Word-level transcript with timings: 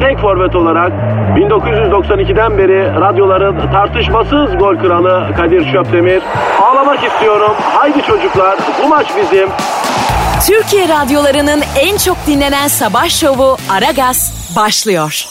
tek 0.00 0.18
forvet 0.18 0.56
olarak 0.56 0.92
1992'den 1.36 2.58
beri 2.58 3.00
radyoların 3.00 3.72
tartışmasız 3.72 4.58
gol 4.58 4.76
kralı 4.76 5.34
Kadir 5.36 5.72
Şöpdemir. 5.72 6.22
Ağlamak 6.62 7.04
istiyorum. 7.04 7.52
Haydi 7.60 8.02
çocuklar 8.02 8.58
bu 8.84 8.88
maç 8.88 9.06
bizim. 9.16 9.48
Türkiye 10.46 10.88
radyolarının 10.88 11.62
en 11.80 11.96
çok 11.96 12.16
dinlenen 12.26 12.68
sabah 12.68 13.08
şovu 13.08 13.56
Aragaz 13.70 14.52
başlıyor. 14.56 15.24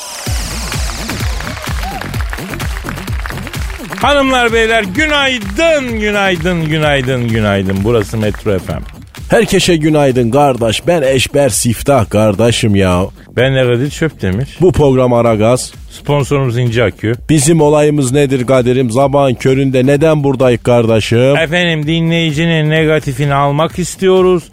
Hanımlar 4.02 4.54
beyler 4.54 4.84
günaydın, 4.84 6.00
günaydın, 6.00 6.66
günaydın, 6.66 7.27
günaydın. 7.27 7.77
Burası 7.84 8.18
Metro 8.18 8.60
FM. 8.60 8.95
Herkese 9.29 9.76
günaydın 9.76 10.31
kardeş. 10.31 10.87
Ben 10.87 11.01
Eşber 11.01 11.49
Siftah 11.49 12.09
kardeşim 12.09 12.76
ya. 12.76 13.05
Ben 13.37 13.55
de 13.55 13.63
Kadir 13.63 13.90
Çöptemir. 13.90 14.57
Bu 14.62 14.71
program 14.71 15.13
Aragaz. 15.13 15.73
Sponsorumuz 15.91 16.57
İnce 16.57 16.84
Akü. 16.84 17.13
Bizim 17.29 17.62
olayımız 17.62 18.12
nedir 18.12 18.48
Kadir'im? 18.48 18.91
Sabahın 18.91 19.34
köründe 19.34 19.85
neden 19.85 20.23
buradayız 20.23 20.63
kardeşim? 20.63 21.35
Efendim 21.37 21.87
dinleyicinin 21.87 22.70
negatifini 22.70 23.34
almak 23.34 23.79
istiyoruz 23.79 24.43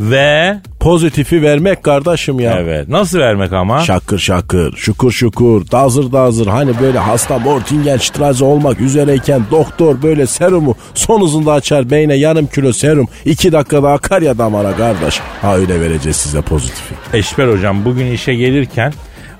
ve... 0.00 0.56
Pozitifi 0.80 1.42
vermek 1.42 1.82
kardeşim 1.82 2.40
ya. 2.40 2.58
Evet 2.58 2.88
nasıl 2.88 3.18
vermek 3.18 3.52
ama? 3.52 3.80
Şakır 3.80 4.18
şakır, 4.18 4.76
şukur 4.76 5.12
şukur, 5.12 5.70
dazır 5.70 6.12
dazır. 6.12 6.46
Hani 6.46 6.80
böyle 6.80 6.98
hasta 6.98 7.38
Mortingen 7.38 7.96
Strasse 7.96 8.44
olmak 8.44 8.80
üzereyken 8.80 9.42
doktor 9.50 10.02
böyle 10.02 10.26
serumu 10.26 10.74
son 10.94 11.22
hızında 11.22 11.52
açar 11.52 11.90
beyne 11.90 12.14
yarım 12.14 12.46
kilo 12.46 12.72
serum. 12.72 13.08
iki 13.24 13.52
dakikada 13.52 13.90
akar 13.90 14.22
ya 14.22 14.38
damara 14.38 14.76
kardeş. 14.76 15.20
Ha 15.42 15.56
öyle 15.56 15.80
vereceğiz 15.80 16.16
size 16.16 16.40
pozitifi. 16.42 16.94
Eşber 17.12 17.48
hocam 17.48 17.84
bugün 17.84 18.06
işe 18.06 18.34
gelirken 18.34 18.92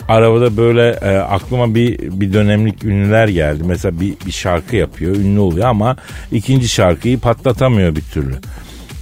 arabada 0.09 0.57
böyle 0.57 0.91
e, 0.91 1.17
aklıma 1.19 1.75
bir 1.75 1.99
bir 2.21 2.33
dönemlik 2.33 2.85
ünlüler 2.85 3.29
geldi. 3.29 3.63
Mesela 3.67 4.01
bir, 4.01 4.15
bir 4.27 4.33
şarkı 4.33 4.77
yapıyor, 4.77 5.17
ünlü 5.17 5.41
oluyor 5.41 5.67
ama 5.67 5.97
ikinci 6.33 6.69
şarkıyı 6.69 7.19
patlatamıyor 7.19 7.97
bir 7.97 8.03
türlü. 8.03 8.35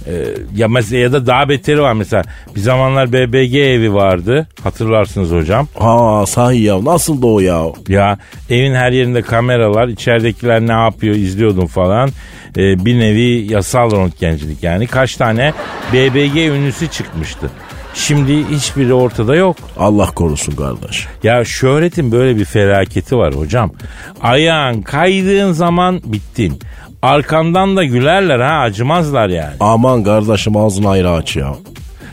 E, 0.07 0.13
ya 0.55 0.67
mesela 0.67 1.01
ya 1.01 1.13
da 1.13 1.27
daha 1.27 1.49
beteri 1.49 1.81
var 1.81 1.93
mesela. 1.93 2.23
Bir 2.55 2.59
zamanlar 2.59 3.13
BBG 3.13 3.55
evi 3.55 3.93
vardı. 3.93 4.47
Hatırlarsınız 4.63 5.31
hocam. 5.31 5.67
Ha 5.79 6.25
sahi 6.27 6.61
ya 6.61 6.85
nasıl 6.85 7.21
da 7.21 7.27
o 7.27 7.39
ya? 7.39 7.63
Ya 7.87 8.17
evin 8.49 8.73
her 8.73 8.91
yerinde 8.91 9.21
kameralar, 9.21 9.87
içeridekiler 9.87 10.61
ne 10.61 10.71
yapıyor 10.71 11.15
izliyordum 11.15 11.67
falan. 11.67 12.09
E, 12.57 12.85
bir 12.85 12.99
nevi 12.99 13.53
yasal 13.53 13.91
röntgencilik 13.91 14.63
yani. 14.63 14.87
Kaç 14.87 15.15
tane 15.15 15.53
BBG 15.93 16.37
ünlüsü 16.37 16.87
çıkmıştı. 16.87 17.51
Şimdi 17.93 18.49
hiçbiri 18.49 18.93
ortada 18.93 19.35
yok. 19.35 19.57
Allah 19.77 20.05
korusun 20.05 20.55
kardeş. 20.55 21.07
Ya 21.23 21.45
şöhretin 21.45 22.11
böyle 22.11 22.37
bir 22.37 22.45
felaketi 22.45 23.17
var 23.17 23.35
hocam. 23.35 23.71
Ayağın 24.21 24.81
kaydığın 24.81 25.51
zaman 25.51 26.01
bittin. 26.05 26.59
Arkandan 27.01 27.75
da 27.75 27.83
gülerler 27.83 28.39
ha 28.39 28.59
acımazlar 28.59 29.29
yani. 29.29 29.53
Aman 29.59 30.03
kardeşim 30.03 30.57
ağzını 30.57 30.89
ayrı 30.89 31.11
aç 31.11 31.35
ya. 31.35 31.53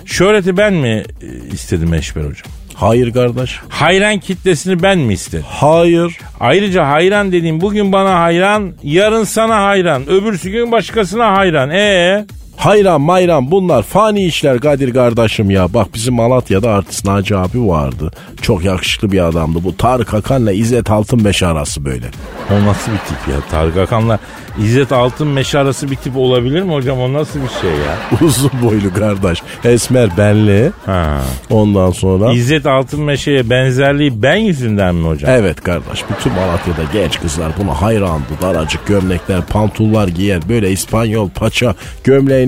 Şöhreti 0.05 0.57
ben 0.57 0.75
mi 0.75 1.05
e, 1.23 1.53
istedim 1.53 1.95
Eşber 1.95 2.21
hocam? 2.21 2.49
Hayır 2.75 3.13
kardeş. 3.13 3.61
Hayran 3.69 4.19
kitlesini 4.19 4.83
ben 4.83 4.99
mi 4.99 5.13
istedim? 5.13 5.45
Hayır. 5.49 6.19
Ayrıca 6.41 6.87
hayran 6.89 7.33
dediğim 7.33 7.61
bugün 7.61 7.93
bana 7.93 8.21
hayran, 8.21 8.73
yarın 8.83 9.25
sana 9.25 9.65
hayran, 9.65 10.09
öbürsü 10.09 10.51
gün 10.51 10.73
başkasına 10.73 11.37
hayran. 11.37 11.71
Ee? 11.71 12.27
Hayran 12.59 13.01
mayran 13.01 13.51
bunlar 13.51 13.83
fani 13.83 14.25
işler 14.25 14.61
Kadir 14.61 14.95
kardeşim 14.95 15.51
ya. 15.51 15.75
Bak 15.75 15.87
bizim 15.95 16.15
Malatya'da 16.15 16.71
artist 16.71 17.05
Naci 17.05 17.37
abi 17.37 17.69
vardı. 17.69 18.11
Çok 18.43 18.65
yakışıklı 18.65 19.13
bir 19.13 19.29
adamdı. 19.29 19.59
Bu 19.65 19.77
Tarık 19.77 20.15
Akan'la 20.15 20.53
İzzet 20.53 20.91
Altınbeş 20.91 21.43
arası 21.43 21.85
böyle. 21.85 22.07
O 22.51 22.67
nasıl 22.67 22.93
bir 22.93 22.99
tip 22.99 23.29
ya? 23.29 23.37
Tarık 23.51 23.77
Akan'la 23.77 24.19
İzzet 24.63 24.93
Altınmeş 24.93 25.55
arası 25.55 25.91
bir 25.91 25.97
tip 25.97 26.17
olabilir 26.17 26.63
mi 26.63 26.73
hocam? 26.73 26.99
O 27.01 27.13
nasıl 27.13 27.41
bir 27.43 27.49
şey 27.61 27.71
ya? 27.71 28.19
Uzun 28.27 28.51
boylu 28.63 28.95
kardeş. 28.95 29.43
Esmer 29.65 30.17
benli. 30.17 30.73
Ha. 30.87 31.21
Ondan 31.51 31.91
sonra... 31.91 32.33
İzzet 32.33 32.67
Altınmeşe'ye 32.67 33.51
benzerliği 33.51 34.23
ben 34.23 34.37
yüzünden 34.37 34.95
mi 34.95 35.09
hocam? 35.09 35.31
Evet 35.35 35.63
kardeş. 35.63 36.05
Bütün 36.11 36.33
Malatya'da 36.33 36.83
genç 36.93 37.21
kızlar 37.21 37.53
buna 37.59 37.83
hayrandı. 37.83 38.25
Daracık 38.43 38.87
gömlekler, 38.87 39.43
pantullar 39.47 40.09
giyer. 40.09 40.41
Böyle 40.49 40.71
İspanyol 40.71 41.29
paça 41.29 41.75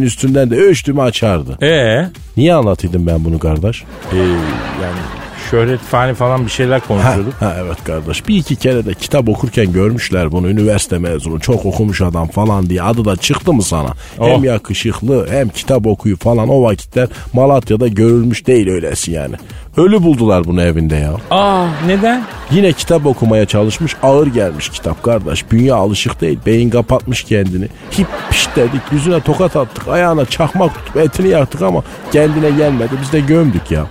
gömleğin 0.00 0.06
üstünden 0.06 0.50
de 0.50 0.56
ölçtüğümü 0.56 1.03
açardı. 1.03 1.59
Ee? 1.62 2.09
Niye 2.37 2.55
anlatıyordum 2.55 3.06
ben 3.06 3.25
bunu 3.25 3.38
kardeş? 3.38 3.84
Ee, 4.12 4.16
yani 4.16 5.19
şöhret 5.50 5.81
fani 5.81 6.15
falan 6.15 6.44
bir 6.44 6.50
şeyler 6.50 6.81
konuşuyorduk. 6.81 7.34
Ha, 7.34 7.56
evet 7.61 7.84
kardeş. 7.84 8.28
Bir 8.28 8.37
iki 8.37 8.56
kere 8.56 8.87
de 8.87 8.94
kitap 8.94 9.28
okurken 9.28 9.72
görmüşler 9.72 10.33
bunu. 10.33 10.49
Üniversite 10.49 10.99
mezunu 10.99 11.41
çok 11.41 11.66
okumuş 11.66 12.00
adam 12.00 12.28
falan 12.28 12.71
diye. 12.71 12.83
Adı 12.83 13.05
da 13.05 13.16
çıktı 13.16 13.53
mı 13.53 13.62
sana? 13.62 13.88
Oh. 14.19 14.28
Hem 14.28 14.44
yakışıklı 14.44 15.27
hem 15.31 15.49
kitap 15.49 15.87
okuyor 15.87 16.16
falan. 16.16 16.49
O 16.49 16.62
vakitler 16.62 17.09
Malatya'da 17.33 17.88
görülmüş 17.88 18.47
değil 18.47 18.69
öylesi 18.69 19.12
yani. 19.12 19.34
Ölü 19.77 20.03
buldular 20.03 20.44
bunu 20.44 20.62
evinde 20.62 20.97
ya. 20.97 21.12
Aa 21.31 21.67
neden? 21.87 22.25
Yine 22.50 22.72
kitap 22.72 23.06
okumaya 23.06 23.47
çalışmış 23.47 23.97
ağır 24.03 24.27
gelmiş 24.27 24.69
kitap 24.69 25.03
kardeş. 25.03 25.50
Bünye 25.53 25.75
alışık 25.75 26.21
değil. 26.21 26.38
Beyin 26.47 26.71
kapatmış 26.71 27.22
kendini. 27.22 27.69
Hip 27.99 28.06
pişt 28.31 28.56
dedik 28.56 28.81
yüzüne 28.93 29.21
tokat 29.21 29.56
attık. 29.56 29.88
Ayağına 29.88 30.27
çakmak 30.27 30.75
tutup 30.75 30.97
etini 30.97 31.28
yaktık 31.28 31.62
ama 31.62 31.82
kendine 32.12 32.50
gelmedi. 32.50 32.91
Biz 33.03 33.12
de 33.12 33.21
gömdük 33.21 33.71
ya. 33.71 33.87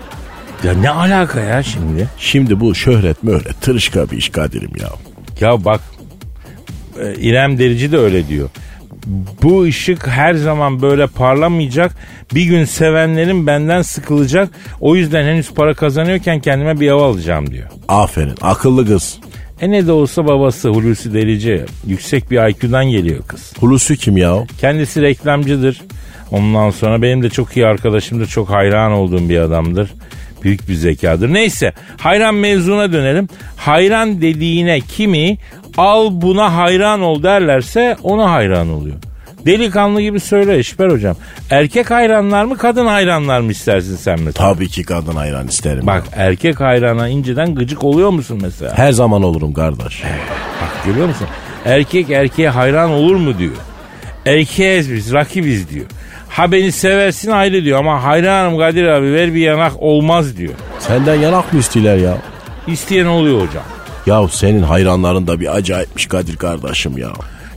Ya 0.64 0.74
ne 0.74 0.90
alaka 0.90 1.40
ya 1.40 1.64
şimdi? 1.64 2.08
Şimdi 2.18 2.60
bu 2.60 2.76
şöhret 2.76 3.24
möhret 3.24 3.62
tırışka 3.62 4.12
bir 4.12 4.18
iş 4.18 4.30
Kadir'im 4.30 4.72
ya. 4.82 4.90
Ya 5.40 5.66
bak 5.66 5.82
e, 7.02 7.14
İrem 7.16 7.60
Derici 7.60 7.92
de 7.92 7.98
öyle 7.98 8.28
diyor. 8.28 8.50
Bu 9.44 9.64
ışık 9.64 10.08
her 10.08 10.34
zaman 10.34 10.82
böyle 10.82 11.08
parlamayacak. 11.08 11.96
Bir 12.36 12.44
gün 12.44 12.66
sevenlerim 12.66 13.48
benden 13.48 13.82
sıkılacak. 13.82 14.50
O 14.80 14.96
yüzden 14.96 15.24
henüz 15.24 15.54
para 15.54 15.74
kazanıyorken 15.74 16.40
kendime 16.40 16.80
bir 16.80 16.90
hava 16.90 17.06
alacağım 17.06 17.52
diyor. 17.52 17.68
Aferin 17.88 18.36
akıllı 18.42 18.88
kız. 18.88 19.20
E 19.62 19.72
ne 19.72 19.88
de 19.88 19.92
olsa 19.92 20.28
babası 20.28 20.70
Hulusi 20.70 21.14
Derici. 21.14 21.66
Yüksek 21.88 22.32
bir 22.32 22.50
IQ'dan 22.50 22.86
geliyor 22.86 23.24
kız. 23.28 23.54
Hulusi 23.60 23.98
kim 23.98 24.18
ya? 24.18 24.44
Kendisi 24.62 25.02
reklamcıdır. 25.02 25.82
Ondan 26.32 26.70
sonra 26.70 27.02
benim 27.02 27.24
de 27.24 27.30
çok 27.30 27.58
iyi 27.58 27.66
arkadaşımdır. 27.66 28.26
Çok 28.28 28.50
hayran 28.50 28.92
olduğum 28.92 29.30
bir 29.30 29.40
adamdır. 29.40 29.90
Büyük 30.44 30.70
bir 30.70 30.74
zekadır. 30.74 31.34
Neyse 31.34 31.74
hayran 31.98 32.36
mevzuna 32.36 32.94
dönelim. 32.94 33.28
Hayran 33.58 34.22
dediğine 34.22 34.80
kimi 34.80 35.38
al 35.78 36.10
buna 36.12 36.56
hayran 36.58 37.02
ol 37.02 37.24
derlerse 37.24 37.98
ona 38.04 38.32
hayran 38.32 38.70
oluyor. 38.70 38.96
Delikanlı 39.46 40.02
gibi 40.02 40.20
söyle 40.20 40.58
Eşber 40.58 40.90
hocam. 40.90 41.16
Erkek 41.50 41.92
hayranlar 41.92 42.46
mı 42.46 42.58
kadın 42.58 42.86
hayranlar 42.86 43.40
mı 43.40 43.52
istersin 43.52 43.96
sen 43.96 44.20
mesela? 44.20 44.54
Tabii 44.54 44.68
ki 44.68 44.84
kadın 44.84 45.16
hayran 45.16 45.48
isterim. 45.48 45.88
Bak 45.88 46.04
erkek 46.16 46.60
hayrana 46.60 47.08
inceden 47.08 47.56
gıcık 47.56 47.84
oluyor 47.84 48.10
musun 48.10 48.40
mesela? 48.42 48.78
Her 48.78 48.92
zaman 48.92 49.24
olurum 49.24 49.54
kardeş. 49.54 50.04
Bak 50.62 50.86
görüyor 50.86 51.08
musun? 51.08 51.28
Erkek 51.66 52.10
erkeğe 52.10 52.50
hayran 52.50 52.90
olur 52.90 53.16
mu 53.16 53.38
diyor. 53.38 53.56
Erkeğiz 54.26 54.94
biz 54.94 55.14
rakibiz 55.14 55.70
diyor. 55.70 55.86
Ha 56.30 56.52
beni 56.52 56.72
seversin 56.72 57.32
ayrı 57.32 57.64
diyor 57.64 57.80
ama 57.80 58.04
hayranım 58.04 58.58
Kadir 58.58 58.88
abi 58.88 59.14
ver 59.14 59.34
bir 59.34 59.42
yanak 59.42 59.74
olmaz 59.80 60.38
diyor. 60.38 60.54
Senden 60.80 61.16
yanak 61.16 61.54
mı 61.54 61.60
istiyorlar 61.60 61.98
ya? 61.98 62.18
İsteyen 62.68 63.06
oluyor 63.06 63.48
hocam. 63.48 63.64
Ya 64.06 64.28
senin 64.28 64.64
hayranların 64.64 65.28
da 65.28 65.40
bir 65.40 65.56
acayipmiş 65.56 66.06
Kadir 66.06 66.36
kardeşim 66.38 66.98
ya. 66.98 67.10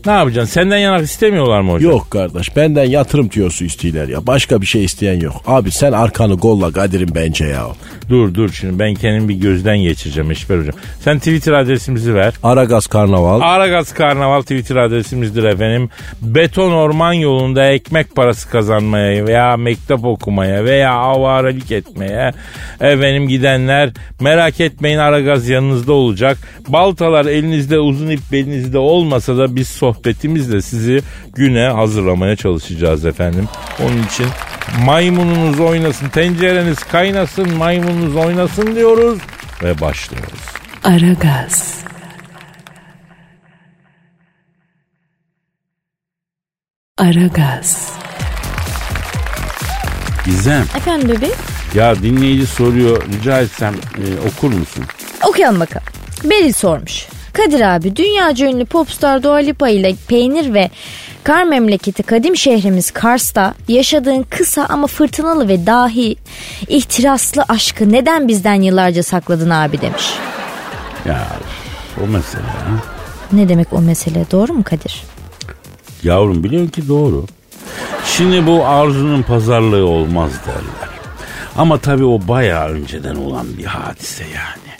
Ne 0.06 0.12
yapacaksın? 0.12 0.52
Senden 0.52 0.78
yanak 0.78 1.02
istemiyorlar 1.02 1.60
mı 1.60 1.72
hocam? 1.72 1.90
Yok 1.90 2.10
kardeş 2.10 2.56
benden 2.56 2.84
yatırım 2.84 3.28
tüyosu 3.28 3.64
istiyorlar 3.64 4.08
ya. 4.08 4.26
Başka 4.26 4.60
bir 4.60 4.66
şey 4.66 4.84
isteyen 4.84 5.20
yok. 5.20 5.34
Abi 5.46 5.70
sen 5.70 5.92
arkanı 5.92 6.34
golla 6.34 6.72
Kadir'im 6.72 7.08
bence 7.14 7.44
ya. 7.44 7.66
Dur 8.08 8.34
dur 8.34 8.52
şimdi 8.52 8.78
ben 8.78 8.94
kendim 8.94 9.28
bir 9.28 9.34
gözden 9.34 9.78
geçireceğim 9.78 10.30
Eşber 10.30 10.58
hocam. 10.58 10.74
Sen 11.00 11.18
Twitter 11.18 11.52
adresimizi 11.52 12.14
ver. 12.14 12.34
Aragaz 12.42 12.86
Karnaval. 12.86 13.40
Aragaz 13.40 13.94
Karnaval 13.94 14.42
Twitter 14.42 14.76
adresimizdir 14.76 15.44
efendim. 15.44 15.88
Beton 16.22 16.72
orman 16.72 17.12
yolunda 17.12 17.66
ekmek 17.66 18.16
parası 18.16 18.50
kazanmaya 18.50 19.26
veya 19.26 19.56
mektep 19.56 20.04
okumaya 20.04 20.64
veya 20.64 20.92
avarelik 20.92 21.72
etmeye 21.72 22.32
efendim 22.80 23.28
gidenler 23.28 23.90
merak 24.20 24.60
etmeyin 24.60 24.98
Aragaz 24.98 25.48
yanınızda 25.48 25.92
olacak. 25.92 26.38
Baltalar 26.68 27.26
elinizde 27.26 27.78
uzun 27.78 28.10
ip 28.10 28.20
belinizde 28.32 28.78
olmasa 28.78 29.36
da 29.36 29.56
biz 29.56 29.68
sohbetimizle 29.92 30.62
sizi 30.62 31.02
güne 31.32 31.68
hazırlamaya 31.68 32.36
çalışacağız 32.36 33.04
efendim. 33.04 33.48
Onun 33.84 34.02
için 34.02 34.26
maymununuz 34.84 35.60
oynasın, 35.60 36.08
tencereniz 36.08 36.78
kaynasın, 36.78 37.54
maymununuz 37.54 38.16
oynasın 38.16 38.74
diyoruz 38.76 39.18
ve 39.62 39.80
başlıyoruz. 39.80 40.40
Aragaz. 40.84 41.82
Aragaz. 46.98 47.92
Gizem 50.24 50.62
Efendim 50.76 51.08
bebeğim? 51.08 51.34
ya 51.74 51.94
dinleyici 52.02 52.46
soruyor 52.46 53.02
rica 53.12 53.40
etsem 53.40 53.74
e, 53.74 54.28
okur 54.28 54.52
musun? 54.58 54.84
Okuyalım 55.28 55.60
bakalım. 55.60 55.86
Beril 56.24 56.52
sormuş. 56.52 57.06
Kadir 57.32 57.60
abi 57.60 57.96
dünyaca 57.96 58.46
ünlü 58.46 58.64
popstar 58.64 59.22
Dua 59.22 59.36
Lipa 59.36 59.68
ile 59.68 59.94
peynir 60.08 60.54
ve 60.54 60.70
kar 61.24 61.44
memleketi 61.44 62.02
kadim 62.02 62.36
şehrimiz 62.36 62.90
Kars'ta 62.90 63.54
yaşadığın 63.68 64.22
kısa 64.30 64.66
ama 64.68 64.86
fırtınalı 64.86 65.48
ve 65.48 65.66
dahi 65.66 66.16
ihtiraslı 66.68 67.44
aşkı 67.48 67.92
neden 67.92 68.28
bizden 68.28 68.62
yıllarca 68.62 69.02
sakladın 69.02 69.50
abi 69.50 69.80
demiş. 69.80 70.12
Ya 71.06 71.28
o 72.04 72.06
mesele 72.06 72.42
ya. 72.42 72.82
Ne 73.32 73.48
demek 73.48 73.72
o 73.72 73.80
mesele 73.80 74.24
doğru 74.30 74.52
mu 74.52 74.64
Kadir? 74.64 75.02
Yavrum 76.02 76.44
biliyorsun 76.44 76.70
ki 76.70 76.88
doğru. 76.88 77.26
Şimdi 78.06 78.46
bu 78.46 78.66
arzunun 78.66 79.22
pazarlığı 79.22 79.86
olmaz 79.86 80.30
derler. 80.46 80.92
Ama 81.56 81.78
tabii 81.78 82.04
o 82.04 82.20
bayağı 82.28 82.68
önceden 82.68 83.14
olan 83.14 83.46
bir 83.58 83.64
hadise 83.64 84.24
yani. 84.24 84.71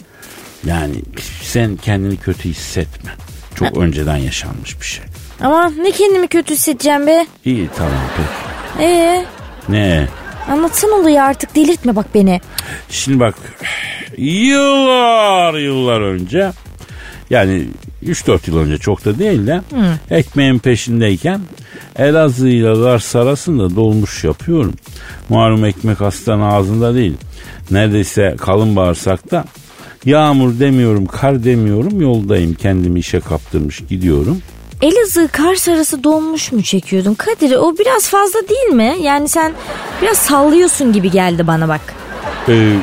Yani 0.67 0.94
sen 1.43 1.76
kendini 1.76 2.17
kötü 2.17 2.49
hissetme. 2.49 3.11
Çok 3.55 3.76
önceden 3.79 4.17
yaşanmış 4.17 4.81
bir 4.81 4.87
şey. 4.87 5.05
Ama 5.41 5.70
ne 5.70 5.91
kendimi 5.91 6.29
kötü 6.29 6.55
hissedeceğim 6.55 7.06
be. 7.06 7.26
İyi 7.44 7.69
tamam 7.76 7.93
peki. 8.17 8.85
Ee, 8.85 9.25
Ne? 9.69 10.09
anlatsana 10.50 10.93
olayı 10.93 11.23
artık 11.23 11.55
delirtme 11.56 11.97
bak 11.97 12.06
beni. 12.14 12.41
Şimdi 12.91 13.20
bak 13.20 13.35
yıllar 14.17 15.55
yıllar 15.55 16.00
önce 16.00 16.53
yani 17.31 17.69
3-4 18.06 18.38
yıl 18.50 18.58
önce 18.58 18.79
çok 18.79 19.05
da 19.05 19.19
değil 19.19 19.47
de 19.47 19.61
ekmeğin 20.11 20.58
peşindeyken 20.58 21.41
Elazığ 21.97 22.49
ile 22.49 22.75
Kars 22.75 23.17
arasında 23.17 23.76
dolmuş 23.76 24.25
yapıyorum. 24.25 24.75
Malum 25.29 25.65
ekmek 25.65 26.00
hastanın 26.00 26.43
ağzında 26.43 26.94
değil. 26.94 27.17
Neredeyse 27.70 28.37
kalın 28.41 28.76
bağırsakta. 28.76 29.44
Yağmur 30.05 30.59
demiyorum, 30.61 31.07
kar 31.07 31.45
demiyorum 31.45 32.01
yoldayım. 32.01 32.55
Kendimi 32.55 32.99
işe 33.01 33.21
kaptırmış 33.21 33.83
gidiyorum. 33.89 34.43
Elazığ 34.83 35.29
Kars 35.33 35.69
arası 35.69 36.05
donmuş 36.05 36.53
mu 36.53 36.63
çekiyordun? 36.63 37.15
Kadir 37.15 37.57
o 37.57 37.79
biraz 37.79 38.09
fazla 38.09 38.41
değil 38.49 38.69
mi? 38.77 38.97
Yani 39.03 39.29
sen 39.29 39.53
biraz 40.03 40.17
sallıyorsun 40.17 40.93
gibi 40.93 41.11
geldi 41.11 41.47
bana 41.47 41.69
bak. 41.69 41.81
Ee, 42.49 42.77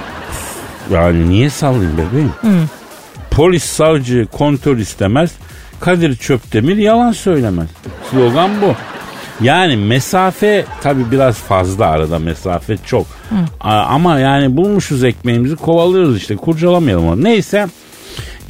yani 0.91 1.29
niye 1.29 1.49
sallayayım 1.49 1.97
bebeğim? 1.97 2.31
Polis, 3.31 3.63
savcı, 3.63 4.27
kontör 4.31 4.77
istemez. 4.77 5.31
Kadir 5.79 6.15
Çöptemir 6.15 6.77
yalan 6.77 7.11
söylemez. 7.11 7.67
Slogan 8.11 8.49
bu. 8.61 8.73
Yani 9.41 9.77
mesafe 9.77 10.65
tabi 10.83 11.11
biraz 11.11 11.35
fazla 11.37 11.85
arada 11.85 12.19
mesafe 12.19 12.77
çok. 12.85 13.05
A- 13.61 13.73
Ama 13.83 14.19
yani 14.19 14.57
bulmuşuz 14.57 15.03
ekmeğimizi 15.03 15.55
kovalıyoruz 15.55 16.17
işte 16.17 16.35
kurcalamayalım 16.35 17.07
onu. 17.07 17.23
Neyse 17.23 17.67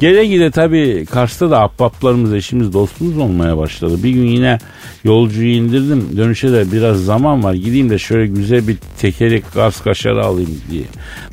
Gele 0.00 0.26
gide 0.26 0.50
tabii 0.50 1.06
Kars'ta 1.10 1.50
da 1.50 1.62
ahbaplarımız, 1.62 2.34
eşimiz, 2.34 2.72
dostumuz 2.72 3.18
olmaya 3.18 3.58
başladı. 3.58 4.02
Bir 4.02 4.10
gün 4.10 4.26
yine 4.26 4.58
yolcuyu 5.04 5.50
indirdim. 5.50 6.08
Dönüşe 6.16 6.52
de 6.52 6.72
biraz 6.72 7.04
zaman 7.04 7.44
var. 7.44 7.54
Gideyim 7.54 7.90
de 7.90 7.98
şöyle 7.98 8.26
güzel 8.26 8.68
bir 8.68 8.76
tekerek 8.98 9.52
Kars 9.54 9.80
kaşarı 9.80 10.24
alayım 10.24 10.60
diye. 10.70 10.82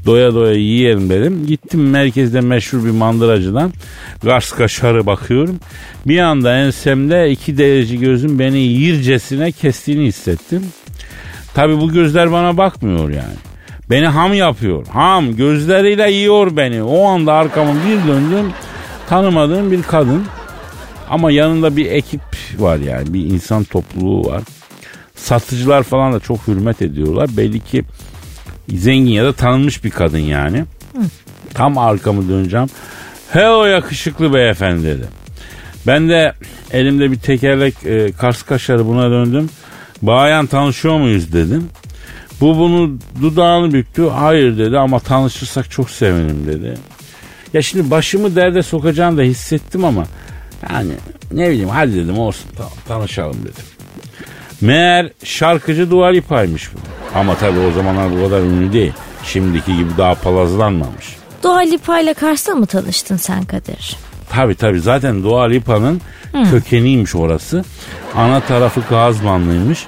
Doya 0.06 0.34
doya 0.34 0.54
yiyelim 0.54 1.10
dedim. 1.10 1.48
Gittim 1.48 1.90
merkezde 1.90 2.42
meşhur 2.42 2.86
bir 2.86 2.92
mandıracıdan 2.92 3.74
Kars 4.24 4.52
kaşarı 4.52 5.06
bakıyorum. 5.06 5.60
Bir 6.08 6.20
anda 6.20 6.58
ensemde 6.58 7.32
iki 7.32 7.58
derece 7.58 7.96
gözüm 7.96 8.40
beni 8.40 8.60
yircesine 8.60 9.52
kestiğini 9.52 10.06
hissettim. 10.06 10.64
Tabii 11.54 11.82
bu 11.82 11.94
gözler 11.94 12.32
bana 12.32 12.58
bakmıyor 12.58 13.10
yani. 13.10 13.36
Beni 13.90 14.08
ham 14.08 14.34
yapıyor. 14.34 14.88
Ham 14.88 15.36
gözleriyle 15.36 16.12
yiyor 16.12 16.58
beni. 16.58 16.84
O 16.84 17.06
anda 17.06 17.34
arkamı 17.34 17.74
bir 17.88 18.08
döndüm. 18.08 18.54
Tanımadığım 19.10 19.72
bir 19.72 19.84
kadın. 19.84 20.26
Ama 21.10 21.32
yanında 21.32 21.78
bir 21.78 21.92
ekip 21.92 22.22
var 22.58 22.78
yani. 22.78 23.14
Bir 23.14 23.26
insan 23.26 23.64
topluluğu 23.64 24.26
var. 24.26 24.44
Satıcılar 25.16 25.84
falan 25.84 26.14
da 26.14 26.20
çok 26.20 26.48
hürmet 26.48 26.82
ediyorlar. 26.82 27.30
Belli 27.38 27.60
ki 27.60 27.84
zengin 28.70 29.12
ya 29.12 29.26
da 29.26 29.34
tanınmış 29.34 29.84
bir 29.84 29.90
kadın 29.90 30.18
yani. 30.18 30.66
Tam 31.54 31.78
arkamı 31.78 32.30
döneceğim. 32.30 32.68
Hello 33.32 33.66
yakışıklı 33.66 34.34
beyefendi 34.34 34.84
dedi. 34.84 35.06
Ben 35.88 36.10
de 36.10 36.34
elimde 36.72 37.12
bir 37.12 37.20
tekerlek 37.20 37.86
e, 37.86 38.12
Kars 38.12 38.44
kaşarı 38.44 38.86
buna 38.86 39.12
döndüm. 39.12 39.50
Bayan 40.02 40.46
tanışıyor 40.46 40.98
muyuz 40.98 41.34
dedim. 41.34 41.70
Bu 42.42 42.58
bunu 42.58 42.98
dudağını 43.22 43.74
büktü. 43.74 44.08
Hayır 44.10 44.58
dedi 44.58 44.78
ama 44.78 45.00
tanışırsak 45.00 45.72
çok 45.72 45.90
sevinirim 45.90 46.48
dedi. 46.48 46.78
Ya 47.54 47.62
şimdi 47.62 47.92
başımı 47.92 48.36
derde 48.36 48.64
sokacağını 48.64 49.18
da 49.18 49.22
hissettim 49.22 49.86
ama 49.86 50.06
yani 50.70 50.92
ne 51.32 51.50
bileyim 51.50 51.70
hadi 51.70 51.96
dedim 51.96 52.20
olsun 52.20 52.50
tamam 52.58 52.72
tanışalım 52.88 53.42
dedim. 53.42 53.64
Meğer 54.62 55.10
şarkıcı 55.24 55.92
Dua 55.92 56.08
Lipa'ymış 56.08 56.70
bu. 56.74 56.78
Ama 57.20 57.36
tabii 57.36 57.60
o 57.60 57.72
zamanlar 57.72 58.12
bu 58.12 58.24
kadar 58.26 58.42
ünlü 58.42 58.74
değil. 58.74 58.94
Şimdiki 59.24 59.78
gibi 59.78 59.90
daha 59.98 60.16
palazlanmamış. 60.16 61.16
Doğa 61.44 61.60
Lipa 61.60 62.00
ile 62.00 62.14
Kars'ta 62.14 62.56
mı 62.56 62.66
tanıştın 62.66 63.18
sen 63.18 63.46
Kadir? 63.46 63.96
Tabi 64.30 64.56
tabi 64.56 64.80
zaten 64.80 65.24
Dua 65.24 65.44
Lipa'nın 65.44 66.02
kökeniymiş 66.52 67.16
orası. 67.16 67.64
Ana 68.16 68.40
tarafı 68.40 68.88
Kazmanlıymış. 68.90 69.88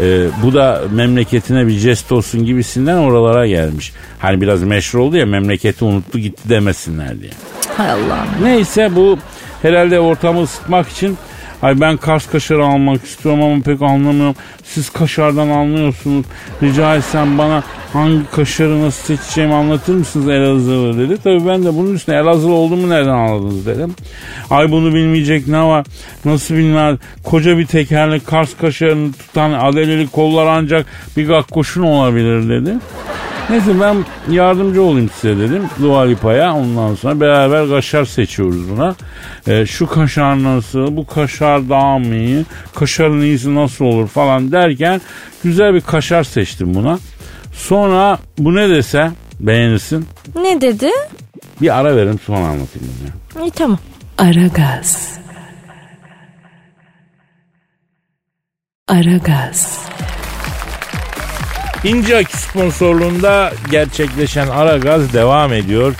Ee, 0.00 0.26
bu 0.42 0.54
da 0.54 0.82
memleketine 0.92 1.66
bir 1.66 1.72
jest 1.72 2.12
olsun 2.12 2.44
gibisinden 2.44 2.96
oralara 2.96 3.46
gelmiş. 3.46 3.92
Hani 4.18 4.40
biraz 4.40 4.62
meşhur 4.62 4.98
oldu 4.98 5.16
ya 5.16 5.26
memleketi 5.26 5.84
unuttu 5.84 6.18
gitti 6.18 6.48
demesinler 6.48 7.20
diye. 7.20 7.30
Hay 7.76 7.90
Allah'ım. 7.90 8.28
Neyse 8.42 8.90
bu 8.96 9.18
herhalde 9.62 10.00
ortamı 10.00 10.42
ısıtmak 10.42 10.88
için 10.88 11.18
Ay 11.62 11.80
ben 11.80 11.96
Kars 11.96 12.26
kaşarı 12.26 12.66
almak 12.66 13.04
istiyorum 13.04 13.42
ama 13.42 13.62
pek 13.62 13.82
anlamıyorum. 13.82 14.34
Siz 14.64 14.90
kaşardan 14.90 15.48
anlıyorsunuz. 15.48 16.26
Rica 16.62 16.96
etsem 16.96 17.38
bana 17.38 17.62
hangi 17.92 18.30
kaşarı 18.30 18.82
nasıl 18.82 19.16
seçeceğimi 19.16 19.54
anlatır 19.54 19.94
mısınız 19.94 20.28
Elazığlı 20.28 20.98
dedi. 20.98 21.18
Tabii 21.24 21.46
ben 21.46 21.64
de 21.64 21.74
bunun 21.74 21.94
üstüne 21.94 22.16
Elazığlı 22.16 22.52
olduğumu 22.52 22.88
nereden 22.88 23.10
anladınız 23.10 23.66
dedim. 23.66 23.94
Ay 24.50 24.70
bunu 24.70 24.94
bilmeyecek 24.94 25.48
ne 25.48 25.62
var? 25.62 25.86
Nasıl 26.24 26.54
bilmez? 26.54 26.98
Koca 27.24 27.58
bir 27.58 27.66
tekerlek 27.66 28.26
Kars 28.26 28.56
kaşarını 28.56 29.12
tutan 29.12 29.52
adeleli 29.52 30.08
kollar 30.08 30.46
ancak 30.46 30.86
bir 31.16 31.28
gakkoşun 31.28 31.82
olabilir 31.82 32.48
dedi. 32.48 32.74
Neyse 33.50 33.80
ben 33.80 33.96
yardımcı 34.34 34.82
olayım 34.82 35.10
size 35.20 35.38
dedim 35.38 35.62
Dua 35.82 36.02
Lipa'ya. 36.02 36.54
Ondan 36.54 36.94
sonra 36.94 37.20
beraber 37.20 37.68
kaşar 37.68 38.04
seçiyoruz 38.04 38.70
buna. 38.70 38.94
Ee, 39.46 39.66
şu 39.66 39.86
kaşar 39.86 40.42
nasıl, 40.42 40.96
bu 40.96 41.06
kaşar 41.06 41.68
daha 41.68 41.98
mı 41.98 42.14
iyi, 42.14 42.44
kaşarın 42.74 43.20
iyisi 43.20 43.54
nasıl 43.54 43.84
olur 43.84 44.08
falan 44.08 44.52
derken 44.52 45.00
güzel 45.44 45.74
bir 45.74 45.80
kaşar 45.80 46.24
seçtim 46.24 46.74
buna. 46.74 46.98
Sonra 47.56 48.18
bu 48.38 48.54
ne 48.54 48.68
dese 48.68 49.10
beğenirsin. 49.40 50.06
Ne 50.34 50.60
dedi? 50.60 50.90
Bir 51.60 51.78
ara 51.78 51.96
verin 51.96 52.20
sonra 52.26 52.38
anlatayım 52.46 52.88
bunu. 53.00 53.40
ya. 53.40 53.46
İyi 53.46 53.50
tamam. 53.50 53.78
Aragaz. 54.18 55.18
Aragaz. 58.88 59.78
İnce 61.84 62.16
Akü 62.16 62.36
sponsorluğunda 62.38 63.52
gerçekleşen 63.70 64.48
Ara 64.48 64.76
Gaz 64.78 65.12
devam 65.12 65.52
ediyor. 65.52 65.94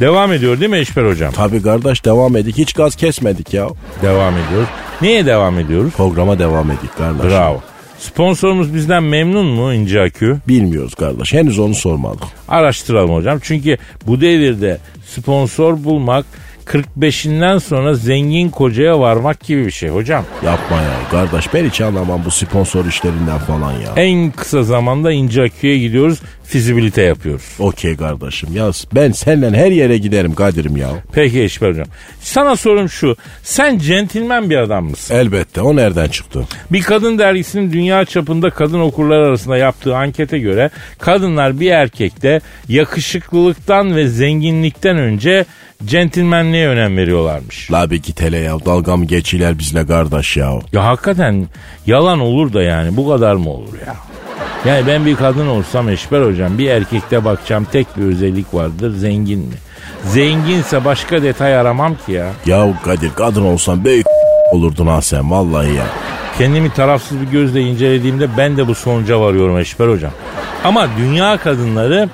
Devam 0.00 0.32
ediyor 0.32 0.60
değil 0.60 0.70
mi 0.70 0.78
Eşber 0.78 1.04
Hocam? 1.10 1.32
Tabii 1.32 1.62
kardeş 1.62 2.04
devam 2.04 2.36
edik. 2.36 2.58
Hiç 2.58 2.72
gaz 2.72 2.96
kesmedik 2.96 3.54
ya. 3.54 3.68
Devam 4.02 4.34
ediyor. 4.34 4.66
Neye 5.02 5.26
devam 5.26 5.58
ediyoruz? 5.58 5.92
Programa 5.96 6.38
devam 6.38 6.70
edik 6.70 6.96
kardeş. 6.98 7.24
Bravo. 7.24 7.62
Sponsorumuz 7.98 8.74
bizden 8.74 9.02
memnun 9.02 9.46
mu 9.46 9.72
İnce 9.72 10.02
Akü? 10.02 10.38
Bilmiyoruz 10.48 10.94
kardeş. 10.94 11.32
Henüz 11.32 11.58
onu 11.58 11.74
sormadık. 11.74 12.22
Araştıralım 12.48 13.14
hocam. 13.14 13.38
Çünkü 13.42 13.76
bu 14.06 14.20
devirde 14.20 14.78
sponsor 15.06 15.84
bulmak 15.84 16.26
45'inden 16.66 17.60
sonra 17.60 17.94
zengin 17.94 18.48
kocaya 18.48 19.00
varmak 19.00 19.40
gibi 19.40 19.66
bir 19.66 19.70
şey 19.70 19.88
hocam. 19.88 20.24
Yapma 20.44 20.76
ya 20.76 20.90
kardeş 21.10 21.54
ben 21.54 21.64
hiç 21.64 21.80
anlamam 21.80 22.22
bu 22.24 22.30
sponsor 22.30 22.86
işlerinden 22.86 23.38
falan 23.38 23.72
ya. 23.72 23.92
En 23.96 24.30
kısa 24.30 24.62
zamanda 24.62 25.12
İnce 25.12 25.42
Akü'ye 25.42 25.78
gidiyoruz. 25.78 26.20
Fizibilite 26.44 27.02
yapıyoruz. 27.02 27.44
Okey 27.58 27.96
kardeşim 27.96 28.48
ya 28.56 28.70
ben 28.94 29.12
seninle 29.12 29.50
her 29.58 29.70
yere 29.70 29.98
giderim 29.98 30.34
Kadir'im 30.34 30.76
ya. 30.76 30.90
Peki 31.12 31.42
Eşber 31.42 31.70
hocam. 31.70 31.86
Sana 32.20 32.56
sorum 32.56 32.88
şu. 32.88 33.16
Sen 33.42 33.78
centilmen 33.78 34.50
bir 34.50 34.56
adam 34.56 34.84
mısın? 34.84 35.14
Elbette 35.14 35.60
o 35.60 35.76
nereden 35.76 36.08
çıktı? 36.08 36.44
Bir 36.72 36.82
kadın 36.82 37.18
dergisinin 37.18 37.72
dünya 37.72 38.04
çapında 38.04 38.50
kadın 38.50 38.80
okurlar 38.80 39.20
arasında 39.20 39.56
yaptığı 39.56 39.96
ankete 39.96 40.38
göre 40.38 40.70
kadınlar 40.98 41.60
bir 41.60 41.70
erkekte 41.70 42.40
yakışıklılıktan 42.68 43.96
ve 43.96 44.08
zenginlikten 44.08 44.96
önce 44.98 45.44
centilmenliğe 45.84 46.68
önem 46.68 46.96
veriyorlarmış. 46.96 47.72
La 47.72 47.90
bir 47.90 48.02
git 48.02 48.20
hele 48.20 48.38
ya 48.38 48.64
dalga 48.66 48.96
mı 48.96 49.04
geçiler 49.04 49.58
bizle 49.58 49.86
kardeş 49.86 50.36
ya. 50.36 50.52
Ya 50.72 50.84
hakikaten 50.84 51.48
yalan 51.86 52.20
olur 52.20 52.52
da 52.52 52.62
yani 52.62 52.96
bu 52.96 53.08
kadar 53.08 53.34
mı 53.34 53.50
olur 53.50 53.74
ya? 53.86 53.96
Yani 54.66 54.86
ben 54.86 55.06
bir 55.06 55.16
kadın 55.16 55.46
olsam 55.46 55.88
Eşber 55.88 56.22
hocam 56.22 56.58
bir 56.58 56.70
erkekte 56.70 57.24
bakacağım 57.24 57.66
tek 57.72 57.96
bir 57.96 58.02
özellik 58.02 58.54
vardır 58.54 58.96
zengin 58.96 59.38
mi? 59.40 59.54
Zenginse 60.04 60.84
başka 60.84 61.22
detay 61.22 61.56
aramam 61.56 61.96
ki 62.06 62.12
ya. 62.12 62.32
Ya 62.46 62.68
Kadir 62.84 63.10
kadın 63.16 63.44
olsan 63.44 63.84
büyük 63.84 64.06
olurdun 64.52 64.86
ha 64.86 65.02
sen 65.02 65.30
vallahi 65.30 65.74
ya. 65.74 65.84
Kendimi 66.38 66.72
tarafsız 66.72 67.20
bir 67.20 67.26
gözle 67.26 67.60
incelediğimde 67.60 68.28
ben 68.36 68.56
de 68.56 68.68
bu 68.68 68.74
sonuca 68.74 69.20
varıyorum 69.20 69.58
Eşber 69.58 69.88
hocam. 69.88 70.12
Ama 70.64 70.88
dünya 70.98 71.36
kadınları 71.36 72.08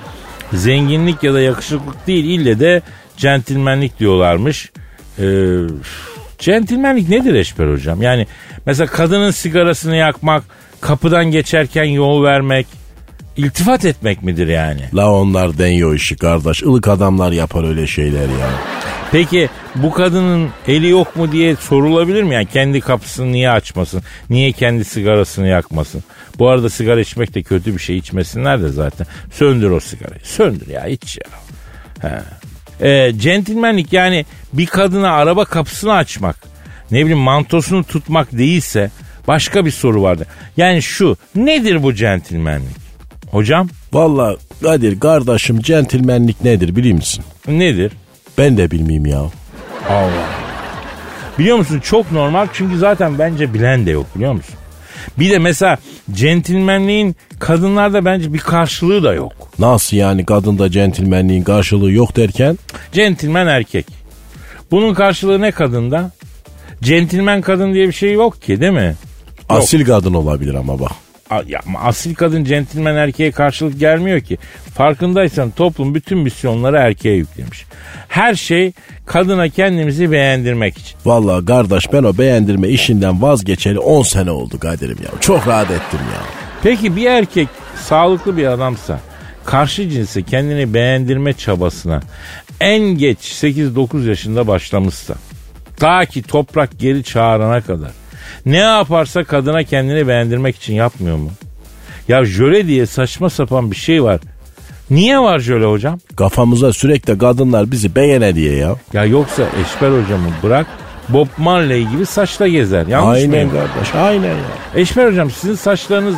zenginlik 0.53 1.23
ya 1.23 1.35
da 1.35 1.41
yakışıklık 1.41 2.07
değil 2.07 2.41
ille 2.41 2.61
de 2.61 2.83
centilmenlik 3.17 3.99
diyorlarmış. 3.99 4.73
Ee, 5.19 5.23
centilmenlik 6.39 7.09
nedir 7.09 7.35
Eşber 7.35 7.73
hocam? 7.73 8.03
Yani 8.03 8.27
mesela 8.67 8.87
kadının 8.87 9.31
sigarasını 9.31 9.97
yakmak, 9.97 10.45
kapıdan 10.81 11.31
geçerken 11.31 11.85
yol 11.85 12.25
vermek, 12.25 12.67
iltifat 13.37 13.85
etmek 13.85 14.23
midir 14.23 14.49
yani? 14.49 14.83
La 14.95 15.13
onlar 15.13 15.59
deniyor 15.59 15.95
işi 15.95 16.17
kardeş. 16.17 16.63
Ilık 16.63 16.89
adamlar 16.89 17.33
yapar 17.33 17.69
öyle 17.69 17.87
şeyler 17.87 18.29
ya. 18.29 18.51
Peki 19.13 19.49
bu 19.75 19.93
kadının 19.93 20.49
eli 20.69 20.89
yok 20.89 21.17
mu 21.17 21.33
diye 21.33 21.57
sorulabilir 21.57 22.23
mi? 22.23 22.35
Yani 22.35 22.47
kendi 22.47 22.81
kapısını 22.81 23.33
niye 23.33 23.51
açmasın? 23.51 24.03
Niye 24.31 24.53
kendi 24.53 24.85
sigarasını 24.85 25.47
yakmasın? 25.47 26.05
Bu 26.39 26.49
arada 26.49 26.71
sigara 26.71 27.01
içmek 27.01 27.35
de 27.35 27.43
kötü 27.43 27.75
bir 27.75 27.79
şey. 27.79 27.97
içmesinler 27.97 28.63
de 28.63 28.69
zaten. 28.69 29.07
Söndür 29.33 29.71
o 29.71 29.81
sigarayı. 29.81 30.21
Söndür 30.25 30.69
ya 30.69 30.87
iç 30.87 31.19
ya. 31.19 31.39
He. 32.11 32.23
Ee, 32.89 33.13
centilmenlik 33.19 33.93
yani 33.93 34.27
bir 34.53 34.67
kadına 34.67 35.13
araba 35.13 35.45
kapısını 35.45 35.93
açmak. 35.93 36.37
Ne 36.91 37.01
bileyim 37.01 37.19
mantosunu 37.19 37.85
tutmak 37.85 38.33
değilse 38.33 38.91
başka 39.29 39.65
bir 39.67 39.71
soru 39.71 40.03
vardı. 40.03 40.27
Yani 40.57 40.83
şu 40.83 41.17
nedir 41.35 41.83
bu 41.83 41.95
centilmenlik? 41.95 42.77
Hocam 43.31 43.69
Valla 43.93 44.37
Kadir 44.62 45.00
kardeşim 45.00 45.61
centilmenlik 45.61 46.45
nedir 46.45 46.77
biliyor 46.77 46.95
musun? 46.97 47.25
nedir? 47.49 47.93
Ben 48.39 48.57
de 48.57 48.71
bilmeyeyim 48.71 49.07
ya. 49.07 49.21
Allah. 49.89 50.29
Biliyor 51.39 51.57
musun 51.57 51.81
çok 51.81 52.12
normal 52.12 52.47
çünkü 52.53 52.79
zaten 52.79 53.19
bence 53.19 53.55
bilen 53.55 53.87
de 53.87 53.91
yok 53.91 54.07
biliyor 54.17 54.33
musun? 54.33 54.55
Bir 55.19 55.31
de 55.31 55.39
mesela 55.39 55.79
centilmenliğin 56.12 57.17
kadınlarda 57.39 58.05
bence 58.05 58.33
bir 58.35 58.39
karşılığı 58.39 59.03
da 59.03 59.15
yok. 59.15 59.33
Nasıl 59.59 59.97
yani 59.97 60.27
kadında 60.27 60.71
centilmenliğin 60.71 61.43
karşılığı 61.43 61.93
yok 61.93 62.17
derken? 62.17 62.59
Centilmen 62.93 63.47
erkek. 63.47 63.87
Bunun 64.71 64.95
karşılığı 64.95 65.41
ne 65.41 65.50
kadında? 65.50 66.11
Centilmen 66.83 67.41
kadın 67.41 67.75
diye 67.75 67.89
bir 67.89 67.93
şey 67.93 68.12
yok 68.12 68.43
ki 68.43 68.61
değil 68.61 68.73
mi? 68.73 68.95
Asil 69.59 69.85
kadın 69.85 70.14
olabilir 70.14 70.54
ama 70.54 70.80
bak. 70.80 70.90
A- 71.30 71.42
ya 71.47 71.61
ama 71.66 71.80
asil 71.80 72.14
kadın 72.14 72.45
centilmen 72.45 72.95
erkeğe 72.95 73.30
karşılık 73.30 73.80
gelmiyor 73.80 74.21
ki. 74.21 74.38
Farkındaysan 74.75 75.50
toplum 75.50 75.95
bütün 75.95 76.19
misyonları 76.19 76.76
erkeğe 76.76 77.16
yüklemiş. 77.16 77.64
Her 78.09 78.35
şey 78.35 78.73
kadına 79.07 79.49
kendimizi 79.49 80.12
beğendirmek 80.12 80.78
için. 80.78 80.99
Valla 81.04 81.45
kardeş 81.45 81.92
ben 81.92 82.02
o 82.02 82.19
beğendirme 82.19 82.69
işinden 82.69 83.23
vazgeçeli 83.23 83.78
10 83.78 84.02
sene 84.02 84.30
oldu 84.30 84.59
Kadir'im 84.59 84.99
ya. 85.02 85.21
Çok 85.21 85.47
rahat 85.49 85.71
ettim 85.71 86.00
ya. 86.14 86.23
Peki 86.62 86.97
bir 86.97 87.07
erkek 87.07 87.49
sağlıklı 87.87 88.37
bir 88.37 88.47
adamsa 88.47 89.00
karşı 89.45 89.90
cinse 89.90 90.23
kendini 90.23 90.75
beğendirme 90.75 91.33
çabasına 91.33 92.00
en 92.61 92.80
geç 92.80 93.19
8-9 93.19 94.09
yaşında 94.09 94.47
başlamışsa 94.47 95.14
ta 95.76 96.07
ki 96.07 96.23
toprak 96.23 96.78
geri 96.78 97.04
çağırana 97.04 97.61
kadar 97.61 97.90
ne 98.47 98.57
yaparsa 98.59 99.25
kadına 99.25 99.63
kendini 99.65 100.09
beğendirmek 100.09 100.57
için 100.57 100.75
yapmıyor 100.75 101.17
mu? 101.17 101.31
Ya 102.09 102.25
jöle 102.25 102.67
diye 102.67 102.87
saçma 102.87 103.31
sapan 103.31 103.71
bir 103.71 103.77
şey 103.77 104.03
var. 104.03 104.21
Niye 104.91 105.19
var 105.19 105.39
jöle 105.39 105.65
hocam? 105.67 105.99
Kafamıza 106.17 106.73
sürekli 106.73 107.19
kadınlar 107.19 107.71
bizi 107.71 107.95
beğene 107.95 108.35
diye 108.35 108.57
ya. 108.57 108.75
Ya 108.93 109.05
yoksa 109.05 109.43
Eşber 109.43 110.03
hocamı 110.03 110.29
bırak 110.43 110.67
Bob 111.09 111.27
Marley 111.39 111.85
gibi 111.87 112.07
saçla 112.07 112.49
gezer. 112.49 112.87
Yanlış 112.87 113.17
aynen 113.19 113.31
mıyım? 113.31 113.51
kardeş 113.51 113.95
aynen 113.95 114.35
ya. 114.35 114.45
Eşber 114.75 115.07
hocam 115.07 115.31
sizin 115.31 115.55
saçlarınız 115.55 116.15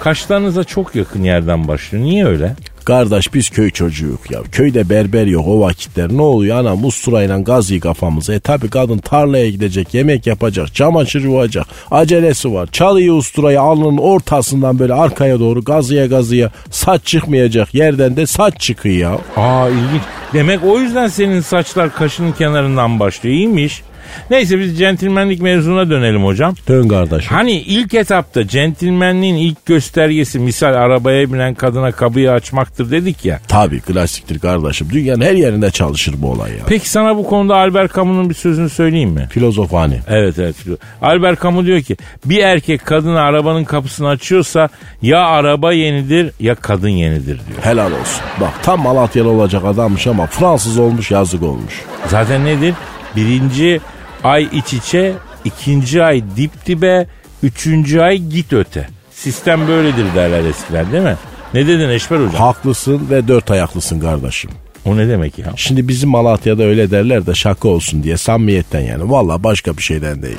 kaşlarınıza 0.00 0.64
çok 0.64 0.94
yakın 0.94 1.22
yerden 1.22 1.68
başlıyor. 1.68 2.04
Niye 2.04 2.26
öyle? 2.26 2.54
Kardeş 2.84 3.34
biz 3.34 3.50
köy 3.50 3.70
çocuğuyuk 3.70 4.30
ya. 4.30 4.42
Köyde 4.52 4.88
berber 4.88 5.26
yok 5.26 5.48
o 5.48 5.60
vakitler. 5.60 6.08
Ne 6.12 6.22
oluyor 6.22 6.56
anam 6.56 6.84
usturayla 6.84 7.40
gazıyı 7.40 7.80
kafamıza. 7.80 8.34
E 8.34 8.40
tabi 8.40 8.68
kadın 8.70 8.98
tarlaya 8.98 9.50
gidecek, 9.50 9.94
yemek 9.94 10.26
yapacak, 10.26 10.74
çamaşır 10.74 11.24
yuvacak. 11.24 11.66
Acelesi 11.90 12.52
var. 12.52 12.68
Çalıyı 12.72 13.12
usturayı 13.12 13.60
alnının 13.60 13.98
ortasından 13.98 14.78
böyle 14.78 14.94
arkaya 14.94 15.40
doğru 15.40 15.64
gazıya 15.64 16.06
gazıya 16.06 16.50
saç 16.70 17.04
çıkmayacak 17.04 17.74
yerden 17.74 18.16
de 18.16 18.26
saç 18.26 18.60
çıkıyor 18.60 18.96
ya. 18.96 19.42
Aa 19.42 19.68
ilginç. 19.68 20.02
Demek 20.32 20.64
o 20.64 20.78
yüzden 20.78 21.08
senin 21.08 21.40
saçlar 21.40 21.94
kaşının 21.94 22.32
kenarından 22.32 23.00
başlıyor. 23.00 23.36
İyiymiş. 23.36 23.82
Neyse 24.30 24.58
biz 24.58 24.78
centilmenlik 24.78 25.42
mevzuna 25.42 25.90
dönelim 25.90 26.24
hocam. 26.24 26.54
Dön 26.68 26.88
kardeşim. 26.88 27.36
Hani 27.36 27.52
ilk 27.52 27.94
etapta 27.94 28.48
centilmenliğin 28.48 29.34
ilk 29.34 29.66
göstergesi 29.66 30.38
misal 30.38 30.74
arabaya 30.74 31.32
binen 31.32 31.54
kadına 31.54 31.92
kapıyı 31.92 32.32
açmaktır 32.32 32.90
dedik 32.90 33.24
ya. 33.24 33.40
Tabi 33.48 33.80
klasiktir 33.80 34.38
kardeşim. 34.38 34.88
Dünyanın 34.92 35.20
her 35.20 35.34
yerinde 35.34 35.70
çalışır 35.70 36.14
bu 36.18 36.30
olay 36.30 36.50
ya. 36.50 36.64
Peki 36.66 36.90
sana 36.90 37.16
bu 37.16 37.26
konuda 37.26 37.56
Albert 37.56 37.94
Camus'un 37.94 38.30
bir 38.30 38.34
sözünü 38.34 38.68
söyleyeyim 38.70 39.10
mi? 39.10 39.28
Filozof 39.30 39.72
hani. 39.72 40.00
Evet 40.08 40.38
evet. 40.38 40.56
Albert 41.02 41.42
Camus 41.42 41.66
diyor 41.66 41.80
ki 41.80 41.96
bir 42.24 42.38
erkek 42.38 42.86
kadına 42.86 43.20
arabanın 43.20 43.64
kapısını 43.64 44.08
açıyorsa 44.08 44.68
ya 45.02 45.20
araba 45.26 45.72
yenidir 45.72 46.30
ya 46.40 46.54
kadın 46.54 46.88
yenidir 46.88 47.26
diyor. 47.26 47.58
Helal 47.62 47.92
olsun. 47.92 48.22
Bak 48.40 48.52
tam 48.62 48.80
Malatyalı 48.82 49.28
olacak 49.28 49.64
adammış 49.64 50.06
ama 50.06 50.26
Fransız 50.26 50.78
olmuş 50.78 51.10
yazık 51.10 51.42
olmuş. 51.42 51.82
Zaten 52.06 52.44
nedir? 52.44 52.74
Birinci 53.16 53.80
ay 54.24 54.48
iç 54.52 54.72
içe, 54.72 55.12
ikinci 55.44 56.02
ay 56.04 56.22
dip 56.36 56.66
dibe, 56.66 57.06
üçüncü 57.42 58.00
ay 58.00 58.18
git 58.18 58.52
öte. 58.52 58.88
Sistem 59.12 59.68
böyledir 59.68 60.06
derler 60.14 60.44
eskiler 60.44 60.92
değil 60.92 61.02
mi? 61.02 61.16
Ne 61.54 61.66
dedin 61.66 61.88
Eşber 61.88 62.16
hocam? 62.16 62.34
Haklısın 62.34 63.06
ve 63.10 63.28
dört 63.28 63.50
ayaklısın 63.50 64.00
kardeşim. 64.00 64.50
O 64.84 64.96
ne 64.96 65.08
demek 65.08 65.38
ya? 65.38 65.46
Şimdi 65.56 65.88
bizim 65.88 66.10
Malatya'da 66.10 66.62
öyle 66.62 66.90
derler 66.90 67.26
de 67.26 67.34
şaka 67.34 67.68
olsun 67.68 68.02
diye 68.02 68.16
samimiyetten 68.16 68.80
yani. 68.80 69.10
Valla 69.10 69.44
başka 69.44 69.76
bir 69.76 69.82
şeyden 69.82 70.22
değil. 70.22 70.38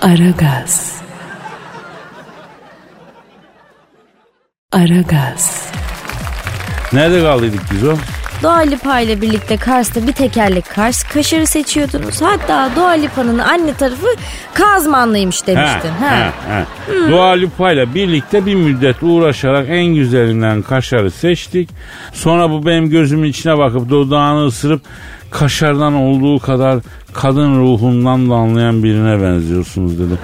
Aragaz. 0.00 0.92
Aragaz. 4.72 5.70
Nerede 6.92 7.20
kaldıydık 7.20 7.60
biz 7.72 7.84
o? 7.84 7.96
Dua 8.42 8.58
Lipa 8.58 9.00
ile 9.00 9.20
birlikte 9.20 9.56
Kars'ta 9.56 10.06
bir 10.06 10.12
tekerlek 10.12 10.64
Kars 10.74 11.02
kaşarı 11.02 11.46
seçiyordunuz. 11.46 12.22
Hatta 12.22 12.70
Dua 12.76 12.88
Lipa'nın 12.90 13.38
anne 13.38 13.74
tarafı 13.74 14.06
Kazmanlıymış 14.54 15.46
demiştin. 15.46 15.88
Ha, 15.88 16.10
Ha. 16.10 16.16
ha, 16.16 16.32
ha. 16.48 16.64
Dua 17.10 17.30
Lipa 17.30 17.72
ile 17.72 17.94
birlikte 17.94 18.46
bir 18.46 18.54
müddet 18.54 19.02
uğraşarak 19.02 19.66
en 19.68 19.84
güzelinden 19.86 20.62
kaşarı 20.62 21.10
seçtik. 21.10 21.70
Sonra 22.12 22.50
bu 22.50 22.66
benim 22.66 22.90
gözümün 22.90 23.28
içine 23.28 23.58
bakıp 23.58 23.88
dudağını 23.88 24.46
ısırıp 24.46 24.82
kaşardan 25.30 25.94
olduğu 25.94 26.38
kadar 26.38 26.78
kadın 27.12 27.60
ruhundan 27.60 28.30
da 28.30 28.34
anlayan 28.34 28.82
birine 28.82 29.22
benziyorsunuz 29.22 29.98
dedi. 29.98 30.18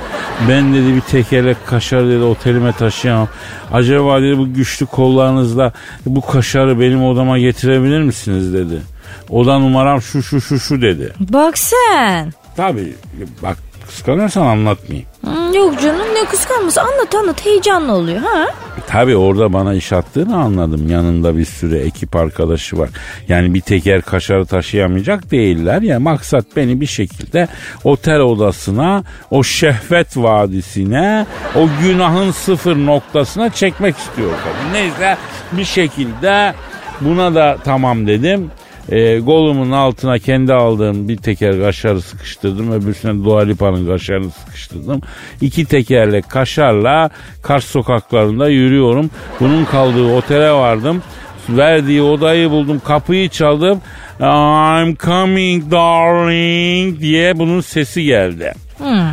Ben 0.48 0.74
dedi 0.74 0.94
bir 0.94 1.00
tekerlek 1.00 1.66
kaşar 1.66 2.06
dedi 2.06 2.22
otelime 2.22 2.72
taşıyamam. 2.72 3.28
Acaba 3.72 4.22
dedi 4.22 4.38
bu 4.38 4.54
güçlü 4.54 4.86
kollarınızla 4.86 5.72
bu 6.06 6.20
kaşarı 6.20 6.80
benim 6.80 7.04
odama 7.04 7.38
getirebilir 7.38 8.02
misiniz 8.02 8.54
dedi. 8.54 8.82
Oda 9.28 9.58
numaram 9.58 10.02
şu 10.02 10.22
şu 10.22 10.40
şu 10.40 10.60
şu 10.60 10.82
dedi. 10.82 11.12
Bak 11.20 11.58
sen. 11.58 12.32
Tabii 12.56 12.94
bak 13.42 13.56
Kıskanıyorsan 13.86 14.46
anlatmayayım. 14.46 15.08
Hmm, 15.26 15.54
yok 15.54 15.82
canım 15.82 16.06
ne 16.14 16.24
kıskanması 16.24 16.82
anlat 16.82 17.14
anlat 17.14 17.46
heyecanlı 17.46 17.92
oluyor 17.92 18.18
ha. 18.20 18.46
Tabii 18.86 19.16
orada 19.16 19.52
bana 19.52 19.74
iş 19.74 19.92
attığını 19.92 20.36
anladım. 20.36 20.88
Yanında 20.88 21.36
bir 21.36 21.44
sürü 21.44 21.78
ekip 21.78 22.16
arkadaşı 22.16 22.78
var. 22.78 22.90
Yani 23.28 23.54
bir 23.54 23.60
teker 23.60 24.02
kaşarı 24.02 24.46
taşıyamayacak 24.46 25.30
değiller. 25.30 25.82
Ya 25.82 26.00
maksat 26.00 26.44
beni 26.56 26.80
bir 26.80 26.86
şekilde 26.86 27.48
otel 27.84 28.20
odasına, 28.20 29.04
o 29.30 29.42
şehvet 29.42 30.16
vadisine, 30.16 31.26
o 31.56 31.68
günahın 31.82 32.30
sıfır 32.30 32.76
noktasına 32.76 33.50
çekmek 33.50 33.96
istiyor. 33.98 34.30
Neyse 34.72 35.16
bir 35.52 35.64
şekilde 35.64 36.54
buna 37.00 37.34
da 37.34 37.58
tamam 37.64 38.06
dedim. 38.06 38.50
E, 38.88 39.18
golumun 39.18 39.70
altına 39.70 40.18
kendi 40.18 40.52
aldığım 40.52 41.08
bir 41.08 41.16
teker 41.16 41.60
kaşarı 41.60 42.02
sıkıştırdım. 42.02 42.72
Öbürsüne 42.72 43.24
Dua 43.24 43.42
Lipa'nın 43.42 43.86
kaşarını 43.86 44.30
sıkıştırdım. 44.30 45.00
İki 45.40 45.64
tekerle 45.64 46.22
kaşarla 46.22 47.10
Kars 47.42 47.64
sokaklarında 47.64 48.48
yürüyorum. 48.48 49.10
Bunun 49.40 49.64
kaldığı 49.64 50.14
otele 50.14 50.50
vardım. 50.50 51.02
Verdiği 51.48 52.02
odayı 52.02 52.50
buldum. 52.50 52.80
Kapıyı 52.84 53.28
çaldım. 53.28 53.80
I'm 54.20 54.96
coming 54.96 55.70
darling 55.70 57.00
diye 57.00 57.38
bunun 57.38 57.60
sesi 57.60 58.04
geldi. 58.04 58.52
Hmm. 58.78 59.10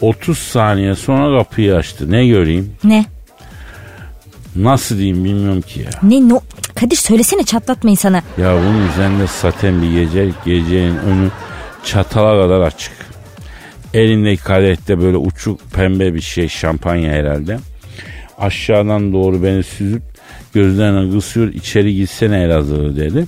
30 0.00 0.38
saniye 0.38 0.94
sonra 0.94 1.38
kapıyı 1.38 1.76
açtı. 1.76 2.10
Ne 2.10 2.26
göreyim? 2.26 2.72
Ne? 2.84 3.04
Nasıl 4.56 4.98
diyeyim 4.98 5.24
bilmiyorum 5.24 5.60
ki 5.60 5.80
ya. 5.80 5.90
Ne 6.02 6.28
no? 6.28 6.40
Kadir 6.74 6.96
söylesene 6.96 7.44
çatlatmayın 7.44 7.96
sana. 7.96 8.22
Ya 8.38 8.54
bunun 8.56 8.88
üzerinde 8.88 9.26
saten 9.26 9.82
bir 9.82 9.92
gece, 9.92 10.30
gecenin 10.44 10.98
önü 10.98 11.30
çatala 11.84 12.42
kadar 12.42 12.60
açık. 12.60 12.92
Elindeki 13.94 14.42
kadehte 14.42 15.00
böyle 15.00 15.16
uçuk 15.16 15.60
pembe 15.72 16.14
bir 16.14 16.20
şey 16.20 16.48
şampanya 16.48 17.12
herhalde. 17.12 17.58
Aşağıdan 18.38 19.12
doğru 19.12 19.42
beni 19.42 19.62
süzüp 19.62 20.02
gözlerine 20.54 21.10
kısıyor 21.16 21.52
içeri 21.52 21.94
gitsene 21.94 22.42
Elazığ 22.42 22.96
dedi. 22.96 23.26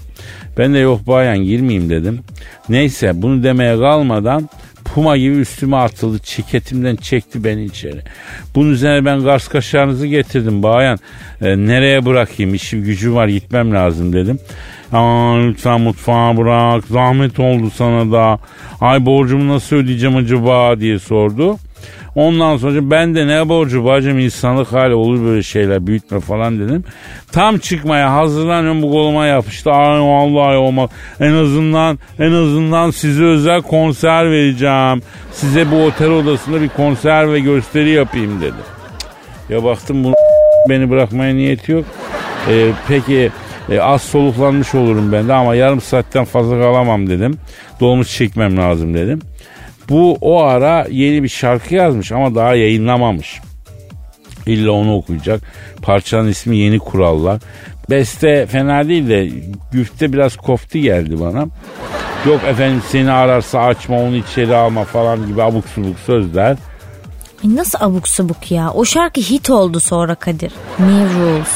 Ben 0.58 0.74
de 0.74 0.78
yok 0.78 1.06
bayan 1.06 1.38
girmeyeyim 1.38 1.90
dedim. 1.90 2.20
Neyse 2.68 3.12
bunu 3.14 3.42
demeye 3.42 3.78
kalmadan 3.78 4.48
puma 4.96 5.16
gibi 5.16 5.36
üstüme 5.36 5.76
atıldı. 5.76 6.18
Çeketimden 6.18 6.96
çekti 6.96 7.44
beni 7.44 7.64
içeri. 7.64 8.00
Bunun 8.54 8.70
üzerine 8.70 9.04
ben 9.04 9.22
Kars 9.24 9.48
kaşarınızı 9.48 10.06
getirdim 10.06 10.62
bayan. 10.62 10.98
E, 11.40 11.56
nereye 11.56 12.06
bırakayım 12.06 12.54
işim 12.54 12.84
gücüm 12.84 13.14
var 13.14 13.28
gitmem 13.28 13.72
lazım 13.72 14.12
dedim. 14.12 14.38
Aa, 14.92 15.38
lütfen 15.38 15.80
mutfağa 15.80 16.36
bırak 16.36 16.84
zahmet 16.84 17.40
oldu 17.40 17.70
sana 17.70 18.12
da. 18.12 18.38
Ay 18.80 19.06
borcumu 19.06 19.54
nasıl 19.54 19.76
ödeyeceğim 19.76 20.16
acaba 20.16 20.80
diye 20.80 20.98
sordu. 20.98 21.56
Ondan 22.16 22.56
sonra 22.56 22.90
ben 22.90 23.14
de 23.14 23.26
ne 23.26 23.48
borcu 23.48 23.84
bacım 23.84 24.18
insanlık 24.18 24.72
hali 24.72 24.94
olur 24.94 25.24
böyle 25.24 25.42
şeyler 25.42 25.86
büyütme 25.86 26.20
falan 26.20 26.60
dedim. 26.60 26.84
Tam 27.32 27.58
çıkmaya 27.58 28.12
hazırlanıyorum 28.12 28.82
bu 28.82 28.90
koluma 28.90 29.26
yapıştı. 29.26 29.70
Ay 29.70 30.00
vallahi 30.00 30.56
olmaz. 30.56 30.90
En 31.20 31.32
azından 31.32 31.98
en 32.18 32.32
azından 32.32 32.90
size 32.90 33.24
özel 33.24 33.62
konser 33.62 34.30
vereceğim. 34.30 35.02
Size 35.32 35.70
bu 35.70 35.84
otel 35.84 36.10
odasında 36.10 36.60
bir 36.60 36.68
konser 36.68 37.32
ve 37.32 37.40
gösteri 37.40 37.90
yapayım 37.90 38.40
dedi. 38.40 38.76
Ya 39.48 39.64
baktım 39.64 40.04
bunu 40.04 40.14
beni 40.68 40.90
bırakmaya 40.90 41.34
niyeti 41.34 41.72
yok. 41.72 41.84
Ee, 42.50 42.70
peki 42.88 43.30
e, 43.70 43.80
az 43.80 44.02
soluklanmış 44.02 44.74
olurum 44.74 45.12
ben 45.12 45.28
de 45.28 45.32
ama 45.32 45.54
yarım 45.54 45.80
saatten 45.80 46.24
fazla 46.24 46.60
kalamam 46.60 47.06
dedim. 47.10 47.38
Dolmuş 47.80 48.16
çekmem 48.16 48.56
lazım 48.56 48.94
dedim. 48.94 49.20
Bu 49.88 50.18
o 50.20 50.42
ara 50.42 50.86
yeni 50.90 51.22
bir 51.22 51.28
şarkı 51.28 51.74
yazmış 51.74 52.12
ama 52.12 52.34
daha 52.34 52.54
yayınlamamış. 52.54 53.40
İlla 54.46 54.70
onu 54.72 54.94
okuyacak. 54.96 55.40
Parçanın 55.82 56.28
ismi 56.28 56.56
Yeni 56.56 56.78
Kurallar. 56.78 57.40
Beste 57.90 58.46
fena 58.46 58.88
değil 58.88 59.08
de 59.08 59.30
güfte 59.72 60.12
biraz 60.12 60.36
kofti 60.36 60.80
geldi 60.80 61.20
bana. 61.20 61.46
Yok 62.26 62.40
efendim 62.48 62.82
seni 62.88 63.10
ararsa 63.10 63.60
açma 63.60 64.00
onu 64.00 64.16
içeri 64.16 64.54
alma 64.56 64.84
falan 64.84 65.26
gibi 65.26 65.42
abuk 65.42 65.68
subuk 65.68 65.98
sözler. 65.98 66.56
Ay 67.44 67.56
nasıl 67.56 67.78
abuk 67.80 68.08
sabuk 68.08 68.50
ya? 68.50 68.70
O 68.70 68.84
şarkı 68.84 69.20
hit 69.20 69.50
oldu 69.50 69.80
sonra 69.80 70.14
Kadir. 70.14 70.52
New 70.78 71.20
Rules. 71.20 71.52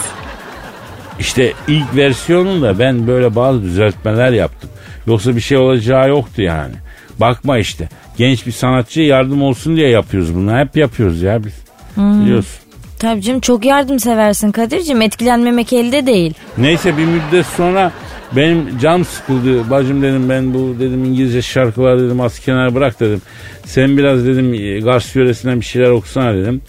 İşte 1.18 1.52
ilk 1.68 1.96
versiyonunda 1.96 2.78
ben 2.78 3.07
böyle 3.07 3.37
bazı 3.37 3.62
düzeltmeler 3.62 4.33
yaptım. 4.33 4.70
Yoksa 5.07 5.37
bir 5.37 5.40
şey 5.40 5.59
olacağı 5.59 6.09
yoktu 6.09 6.42
yani. 6.42 6.74
Bakma 7.20 7.59
işte. 7.59 7.88
Genç 8.16 8.46
bir 8.46 8.52
sanatçıya 8.52 9.06
yardım 9.06 9.42
olsun 9.42 9.76
diye 9.76 9.88
yapıyoruz 9.88 10.35
bunu. 10.35 10.59
Hep 10.59 10.76
yapıyoruz 10.76 11.22
ya 11.22 11.44
biz. 11.44 11.54
Biliyorsun. 11.96 12.61
Tabii 12.98 13.22
canım 13.22 13.40
çok 13.40 13.64
yardımseversin 13.64 14.52
Kadir'cim. 14.52 15.02
Etkilenmemek 15.02 15.72
elde 15.72 16.06
değil. 16.06 16.35
Neyse 16.59 16.96
bir 16.96 17.04
müddet 17.04 17.46
sonra 17.46 17.92
benim 18.37 18.78
cam 18.78 19.04
sıkıldı. 19.04 19.70
Bacım 19.70 20.02
dedim 20.02 20.28
ben 20.28 20.54
bu 20.54 20.74
dedim 20.80 21.04
İngilizce 21.04 21.42
şarkılar 21.42 22.00
dedim 22.00 22.20
az 22.20 22.38
kenara 22.38 22.74
bırak 22.74 23.00
dedim. 23.00 23.22
Sen 23.64 23.96
biraz 23.96 24.26
dedim 24.26 24.54
e, 24.54 24.80
Kars 24.80 25.16
yöresinden 25.16 25.61
bir 25.61 25.64
şeyler 25.64 25.90
okusana 25.90 26.35
dedim. 26.35 26.61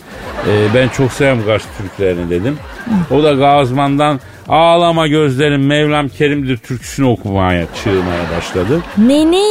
Ee, 0.47 0.67
ben 0.75 0.87
çok 0.87 1.11
seviyorum 1.11 1.43
Kars 1.45 1.63
Türklerini 1.77 2.29
dedim. 2.29 2.57
O 3.11 3.23
da 3.23 3.33
Gazman'dan 3.33 4.19
ağlama 4.49 5.07
gözlerim 5.07 5.65
Mevlam 5.67 6.09
Kerim'dir 6.09 6.57
türküsünü 6.57 7.05
okumaya 7.05 7.65
çığırmaya 7.83 8.23
başladı. 8.37 8.81
Ne 8.97 9.31
ne? 9.31 9.43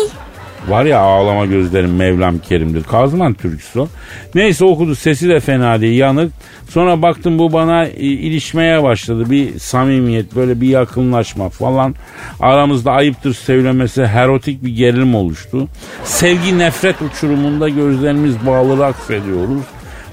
Var 0.68 0.84
ya 0.84 0.98
ağlama 0.98 1.46
gözlerim 1.46 1.96
Mevlam 1.96 2.38
Kerim'dir. 2.38 2.82
Kazman 2.84 3.34
türküsü 3.34 3.80
o. 3.80 3.88
Neyse 4.34 4.64
okudu 4.64 4.94
sesi 4.94 5.28
de 5.28 5.40
fena 5.40 5.80
değil 5.80 5.98
yanık. 5.98 6.32
Sonra 6.68 7.02
baktım 7.02 7.38
bu 7.38 7.52
bana 7.52 7.86
e, 7.86 7.90
ilişmeye 7.98 8.82
başladı. 8.82 9.30
Bir 9.30 9.58
samimiyet 9.58 10.36
böyle 10.36 10.60
bir 10.60 10.68
yakınlaşma 10.68 11.48
falan. 11.48 11.94
Aramızda 12.40 12.92
ayıptır 12.92 13.34
söylemesi 13.34 14.00
erotik 14.00 14.64
bir 14.64 14.76
gerilim 14.76 15.14
oluştu. 15.14 15.68
Sevgi 16.04 16.58
nefret 16.58 16.96
uçurumunda 17.02 17.68
gözlerimiz 17.68 18.46
bağlı 18.46 18.86
aksediyoruz 18.86 19.62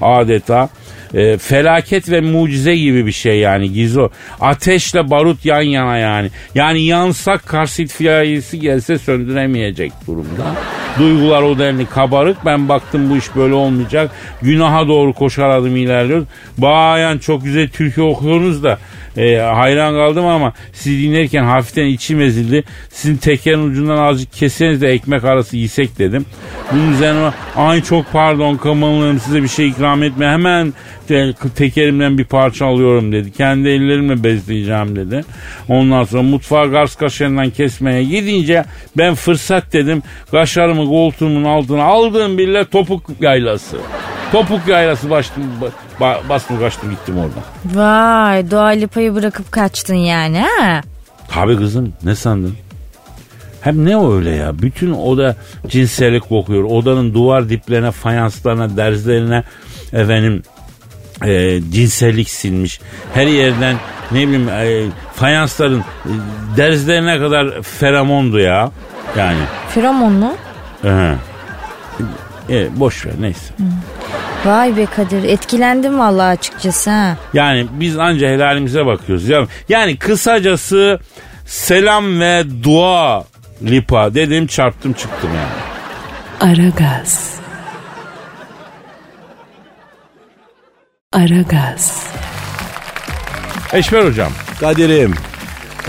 adeta. 0.02 0.70
E, 1.14 1.38
felaket 1.38 2.12
ve 2.12 2.22
mucize 2.22 2.76
gibi 2.76 3.06
bir 3.06 3.12
şey 3.12 3.40
yani 3.40 3.74
Gizo. 3.74 4.10
Ateşle 4.42 5.10
barut 5.10 5.46
yan 5.46 5.62
yana 5.62 5.98
yani. 5.98 6.30
Yani 6.56 6.82
yansak 6.82 7.46
Kars 7.46 7.80
itfaiyesi 7.80 8.60
gelse 8.60 8.98
söndüremeyecek 8.98 9.92
durumda. 10.08 10.56
Duygular 11.00 11.42
o 11.42 11.60
denli 11.60 11.86
kabarık. 11.86 12.38
Ben 12.46 12.70
baktım 12.70 13.10
bu 13.10 13.18
iş 13.18 13.36
böyle 13.36 13.54
olmayacak. 13.54 14.12
Günaha 14.42 14.88
doğru 14.88 15.14
koşar 15.14 15.50
adım 15.50 15.76
ilerliyoruz. 15.76 16.28
Bayan 16.58 17.18
çok 17.18 17.44
güzel 17.44 17.70
türkü 17.70 18.02
okuyorsunuz 18.02 18.64
da 18.64 18.78
e, 19.18 19.36
hayran 19.38 19.94
kaldım 19.94 20.26
ama 20.26 20.54
sizi 20.74 21.02
dinlerken 21.04 21.44
hafiften 21.44 21.86
içim 21.86 22.22
ezildi. 22.22 22.64
Sizin 22.90 23.18
tekerin 23.18 23.70
ucundan 23.70 23.98
azıcık 23.98 24.34
keseniz 24.34 24.82
de 24.82 24.88
ekmek 24.88 25.24
arası 25.24 25.58
yesek 25.58 26.00
dedim. 26.00 26.26
Bunun 26.72 26.94
üzerine 26.94 27.32
ay 27.56 27.84
çok 27.84 28.12
pardon 28.12 28.58
kamalıyım 28.58 29.20
size 29.20 29.44
bir 29.44 29.48
şey 29.48 29.68
ikram 29.68 30.04
etme 30.04 30.28
hemen 30.28 30.74
te- 31.08 31.34
tekerimden 31.56 32.18
bir 32.18 32.26
parça 32.26 32.66
alıyorum 32.66 33.12
dedi. 33.12 33.32
Kendi 33.32 33.70
ellerimle 33.70 34.24
bezleyeceğim 34.24 34.96
dedi. 34.96 35.24
Ondan 35.70 36.04
sonra 36.04 36.24
mutfağa 36.24 36.66
gars 36.66 36.96
kaşarından 36.96 37.50
kesmeye 37.50 38.04
gidince 38.04 38.66
ben 38.98 39.16
fırsat 39.16 39.74
dedim. 39.74 40.04
Kaşarımı 40.32 40.86
koltuğumun 40.86 41.44
altına 41.44 41.84
aldığım 41.84 42.38
bile 42.38 42.66
topuk 42.66 43.04
yaylası. 43.22 43.78
Topuk 44.32 44.68
yaylası 44.68 45.10
bastım, 45.10 45.44
ba- 46.00 46.30
bastım 46.30 46.60
kaçtım 46.60 46.90
gittim 46.90 47.16
oradan. 47.18 47.44
Vay 47.66 48.52
Dua 48.52 48.68
Lipa'yı 48.68 49.16
bırakıp 49.16 49.52
kaçtın 49.52 49.96
yani 49.96 50.40
ha? 50.40 50.82
Tabii 51.30 51.58
kızım 51.58 51.94
ne 52.04 52.16
sandın? 52.16 52.56
Hem 53.62 53.86
ne 53.86 53.98
öyle 54.16 54.30
ya? 54.30 54.60
Bütün 54.62 54.92
oda 54.92 55.36
cinsellik 55.68 56.30
kokuyor. 56.30 56.64
Odanın 56.64 57.14
duvar 57.14 57.50
diplerine, 57.50 57.92
fayanslarına, 57.92 58.78
derzlerine 58.78 59.44
efendim 59.94 60.44
e, 61.26 61.60
cinsellik 61.72 62.30
silmiş. 62.30 62.80
Her 63.14 63.28
yerden 63.28 63.76
ne 64.12 64.28
bileyim 64.28 64.50
e, 64.50 64.86
fayansların 65.16 65.80
e, 65.80 65.84
derzlerine 66.58 67.20
kadar 67.20 67.62
feromondu 67.62 68.40
ya. 68.40 68.72
Yani. 69.18 69.40
Feromon 69.70 70.14
mu? 70.14 70.34
Aha. 70.88 71.16
E, 72.50 72.80
boş 72.80 73.06
ver 73.06 73.14
neyse. 73.20 73.54
Vay 74.46 74.78
be 74.78 74.86
Kadir 74.86 75.24
etkilendim 75.24 76.00
vallahi 76.00 76.28
açıkçası 76.28 76.90
ha. 76.90 77.18
Yani 77.34 77.68
biz 77.72 77.98
anca 77.98 78.28
helalimize 78.28 78.86
bakıyoruz. 78.86 79.30
Ya. 79.30 79.46
Yani 79.70 79.98
kısacası 79.98 81.00
selam 81.46 82.20
ve 82.20 82.44
dua 82.64 83.26
lipa 83.64 84.14
dedim 84.14 84.48
çarptım 84.48 84.94
çıktım 84.94 85.30
yani. 85.36 86.52
Aragaz. 86.54 87.36
Aragaz. 91.14 92.08
Eşver 93.74 94.06
hocam. 94.06 94.32
Kadir'im 94.60 95.16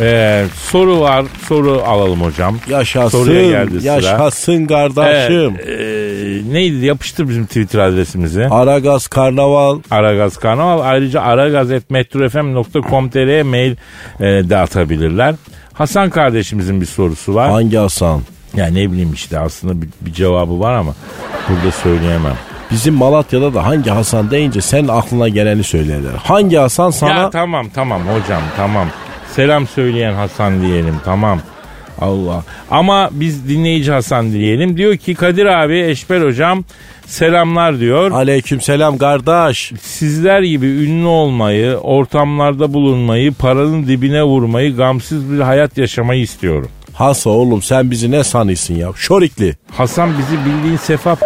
e, 0.00 0.44
soru 0.54 1.00
var 1.00 1.24
soru 1.48 1.82
alalım 1.86 2.20
hocam. 2.20 2.58
yaşasın 2.68 3.18
Soruya 3.18 3.48
geldi 3.48 3.80
sıra. 3.80 3.92
yaşasın 3.92 4.66
kardeşim. 4.66 5.54
Evet, 5.64 5.68
e, 5.68 6.52
neydi 6.52 6.86
yapıştır 6.86 7.28
bizim 7.28 7.46
Twitter 7.46 7.78
adresimizi. 7.78 8.46
Aragaz 8.50 9.06
Karnaval. 9.06 9.78
Aragaz 9.90 10.36
Karnaval. 10.36 10.80
Ayrıca 10.80 11.20
aragaz.metrofm.com.tr'ye 11.20 13.42
mail 13.42 13.72
e, 14.20 14.24
de 14.24 14.56
atabilirler. 14.56 15.34
Hasan 15.72 16.10
kardeşimizin 16.10 16.80
bir 16.80 16.86
sorusu 16.86 17.34
var. 17.34 17.50
Hangi 17.50 17.76
Hasan? 17.76 18.20
Ya 18.56 18.66
ne 18.66 18.92
bileyim 18.92 19.12
işte 19.12 19.38
aslında 19.38 19.82
bir, 19.82 19.88
bir 20.00 20.12
cevabı 20.12 20.60
var 20.60 20.74
ama 20.74 20.94
burada 21.48 21.70
söyleyemem. 21.70 22.34
Bizim 22.70 22.94
Malatya'da 22.94 23.54
da 23.54 23.66
hangi 23.66 23.90
Hasan 23.90 24.30
deyince 24.30 24.60
senin 24.60 24.88
aklına 24.88 25.28
geleni 25.28 25.64
söylerler. 25.64 26.10
Hangi 26.24 26.56
Hasan 26.56 26.90
sana... 26.90 27.14
Ya 27.14 27.30
tamam 27.30 27.66
tamam 27.74 28.02
hocam 28.02 28.42
tamam. 28.56 28.88
Selam 29.38 29.66
söyleyen 29.66 30.12
Hasan 30.12 30.62
diyelim 30.62 30.94
tamam. 31.04 31.40
Allah. 32.00 32.44
Ama 32.70 33.08
biz 33.12 33.48
dinleyici 33.48 33.92
Hasan 33.92 34.32
diyelim. 34.32 34.76
Diyor 34.76 34.96
ki 34.96 35.14
Kadir 35.14 35.46
abi 35.46 35.80
Eşber 35.80 36.20
hocam 36.20 36.64
selamlar 37.06 37.80
diyor. 37.80 38.10
Aleyküm 38.10 38.60
selam 38.60 38.98
kardeş. 38.98 39.72
Sizler 39.82 40.42
gibi 40.42 40.66
ünlü 40.66 41.06
olmayı, 41.06 41.76
ortamlarda 41.76 42.72
bulunmayı, 42.72 43.32
paranın 43.32 43.86
dibine 43.86 44.22
vurmayı, 44.22 44.76
gamsız 44.76 45.32
bir 45.32 45.40
hayat 45.40 45.78
yaşamayı 45.78 46.22
istiyorum. 46.22 46.68
Hasa 46.92 47.30
oğlum 47.30 47.62
sen 47.62 47.90
bizi 47.90 48.10
ne 48.10 48.24
sanıyorsun 48.24 48.74
ya? 48.74 48.88
Şorikli. 48.96 49.56
Hasan 49.76 50.10
bizi 50.18 50.44
bildiğin 50.44 50.76
sefa 50.76 51.16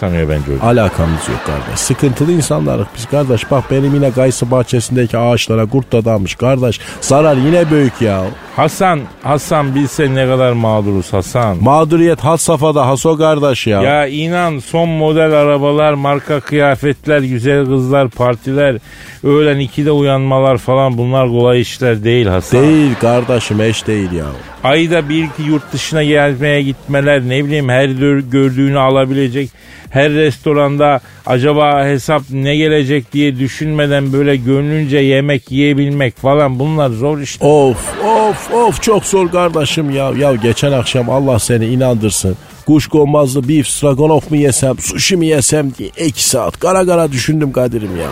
sanıyor 0.00 0.28
bence 0.28 0.54
hocam. 0.54 0.68
Alakamız 0.68 1.28
yok 1.28 1.40
kardeş. 1.46 1.80
Sıkıntılı 1.80 2.32
insanlarız 2.32 2.86
biz 2.96 3.06
kardeş. 3.06 3.50
Bak 3.50 3.64
benim 3.70 3.94
yine 3.94 4.08
Gaysı 4.08 4.50
bahçesindeki 4.50 5.18
ağaçlara 5.18 5.66
kurt 5.66 5.92
dadanmış 5.92 6.34
kardeş. 6.34 6.80
Zarar 7.00 7.36
yine 7.36 7.70
büyük 7.70 8.00
ya. 8.02 8.22
Hasan, 8.56 9.00
Hasan 9.22 9.74
bilse 9.74 10.14
ne 10.14 10.26
kadar 10.26 10.52
mağduruz 10.52 11.12
Hasan. 11.12 11.62
Mağduriyet 11.62 12.20
had 12.20 12.36
safhada 12.36 12.86
Haso 12.86 13.18
kardeş 13.18 13.66
ya. 13.66 13.82
Ya 13.82 14.06
inan 14.06 14.58
son 14.58 14.88
model 14.88 15.32
arabalar, 15.32 15.92
marka 15.94 16.40
kıyafetler, 16.40 17.20
güzel 17.20 17.66
kızlar, 17.66 18.08
partiler, 18.08 18.76
öğlen 19.24 19.58
ikide 19.58 19.90
uyanmalar 19.90 20.58
falan 20.58 20.98
bunlar 20.98 21.28
kolay 21.28 21.60
işler 21.60 22.04
değil 22.04 22.26
Hasan. 22.26 22.62
Değil 22.62 22.94
kardeşim 23.00 23.60
eş 23.60 23.86
değil 23.86 24.12
ya. 24.12 24.26
Ayda 24.66 25.08
bir 25.08 25.24
iki 25.24 25.42
yurt 25.42 25.72
dışına 25.72 26.04
gelmeye 26.04 26.62
gitmeler 26.62 27.20
ne 27.20 27.44
bileyim 27.44 27.68
her 27.68 27.88
gördüğünü 28.20 28.78
alabilecek 28.78 29.50
her 29.90 30.10
restoranda 30.12 31.00
acaba 31.26 31.84
hesap 31.84 32.22
ne 32.30 32.56
gelecek 32.56 33.12
diye 33.12 33.38
düşünmeden 33.38 34.12
böyle 34.12 34.36
gönlünce 34.36 34.98
yemek 34.98 35.52
yiyebilmek 35.52 36.16
falan 36.16 36.58
bunlar 36.58 36.90
zor 36.90 37.18
işte. 37.18 37.46
Of 37.46 38.02
of 38.04 38.54
of 38.54 38.82
çok 38.82 39.04
zor 39.04 39.30
kardeşim 39.30 39.90
ya. 39.90 40.10
Ya 40.18 40.34
geçen 40.34 40.72
akşam 40.72 41.10
Allah 41.10 41.38
seni 41.38 41.66
inandırsın. 41.66 42.36
Kuş 42.66 42.86
konmazlı 42.86 43.48
beef 43.48 43.66
stroganoff 43.66 44.30
mu 44.30 44.36
yesem 44.36 44.78
sushi 44.78 45.16
mi 45.16 45.26
yesem 45.26 45.74
diye 45.74 45.90
iki 46.06 46.24
saat 46.24 46.58
kara 46.58 46.86
kara 46.86 47.12
düşündüm 47.12 47.52
Kadir'im 47.52 47.96
ya. 47.96 48.08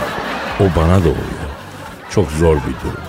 O 0.61 0.65
bana 0.77 0.95
da 0.95 1.09
oluyor. 1.09 1.45
Çok 2.11 2.31
zor 2.31 2.57
bir 2.57 2.89
durum. 2.89 3.05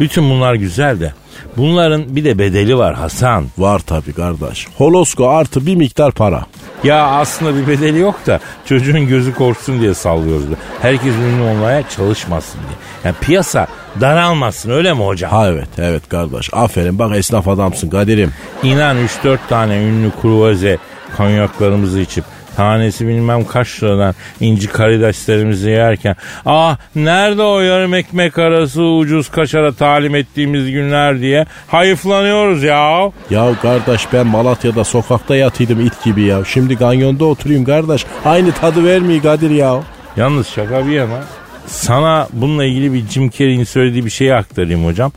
Bütün 0.00 0.30
bunlar 0.30 0.54
güzel 0.54 1.00
de 1.00 1.12
bunların 1.56 2.16
bir 2.16 2.24
de 2.24 2.38
bedeli 2.38 2.78
var 2.78 2.94
Hasan. 2.94 3.46
Var 3.58 3.78
tabi 3.78 4.12
kardeş. 4.12 4.66
Holosko 4.78 5.28
artı 5.28 5.66
bir 5.66 5.74
miktar 5.74 6.12
para. 6.12 6.46
Ya 6.84 7.06
aslında 7.06 7.56
bir 7.56 7.66
bedeli 7.66 7.98
yok 7.98 8.26
da 8.26 8.40
çocuğun 8.64 9.08
gözü 9.08 9.34
korksun 9.34 9.80
diye 9.80 9.94
sallıyoruz. 9.94 10.46
Herkes 10.82 11.14
ünlü 11.14 11.42
olmaya 11.42 11.88
çalışmasın 11.88 12.60
diye. 12.60 12.78
Yani 13.04 13.14
piyasa 13.20 13.66
daralmasın 14.00 14.70
öyle 14.70 14.92
mi 14.92 15.06
hocam? 15.06 15.30
Ha 15.30 15.48
evet 15.48 15.68
evet 15.78 16.08
kardeş. 16.08 16.50
Aferin 16.52 16.98
bak 16.98 17.16
esnaf 17.16 17.48
adamsın 17.48 17.90
Kadir'im. 17.90 18.32
İnan 18.62 18.96
3-4 19.24 19.38
tane 19.48 19.76
ünlü 19.82 20.10
kruvaze 20.22 20.78
kanyaklarımızı 21.16 22.00
içip 22.00 22.24
tanesi 22.56 23.08
bilmem 23.08 23.44
kaç 23.44 23.82
liradan 23.82 24.14
inci 24.40 24.68
karideslerimizi 24.68 25.70
yerken 25.70 26.16
ah 26.46 26.78
nerede 26.96 27.42
o 27.42 27.60
yarım 27.60 27.94
ekmek 27.94 28.38
arası 28.38 28.82
ucuz 28.82 29.28
kaşara 29.28 29.72
talim 29.72 30.14
ettiğimiz 30.14 30.70
günler 30.70 31.20
diye 31.20 31.46
hayıflanıyoruz 31.68 32.62
ya. 32.62 33.12
Ya 33.30 33.54
kardeş 33.62 34.06
ben 34.12 34.26
Malatya'da 34.26 34.84
sokakta 34.84 35.36
yatıydım 35.36 35.86
it 35.86 36.04
gibi 36.04 36.22
ya. 36.22 36.44
Şimdi 36.44 36.76
ganyonda 36.76 37.24
oturayım 37.24 37.64
kardeş. 37.64 38.04
Aynı 38.24 38.52
tadı 38.52 38.84
vermiyor 38.84 39.22
Kadir 39.22 39.50
ya. 39.50 39.80
Yalnız 40.16 40.48
şaka 40.48 40.86
bir 40.86 40.92
yana 40.92 41.20
sana 41.66 42.28
bununla 42.32 42.64
ilgili 42.64 42.92
bir 42.92 43.08
Jim 43.08 43.30
Carrey'in 43.30 43.64
söylediği 43.64 44.04
bir 44.04 44.10
şeyi 44.10 44.34
aktarayım 44.34 44.86
hocam. 44.86 45.12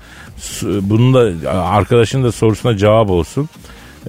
Bunun 0.63 1.13
da 1.13 1.51
arkadaşın 1.53 2.23
da 2.23 2.31
sorusuna 2.31 2.77
cevap 2.77 3.09
olsun. 3.09 3.49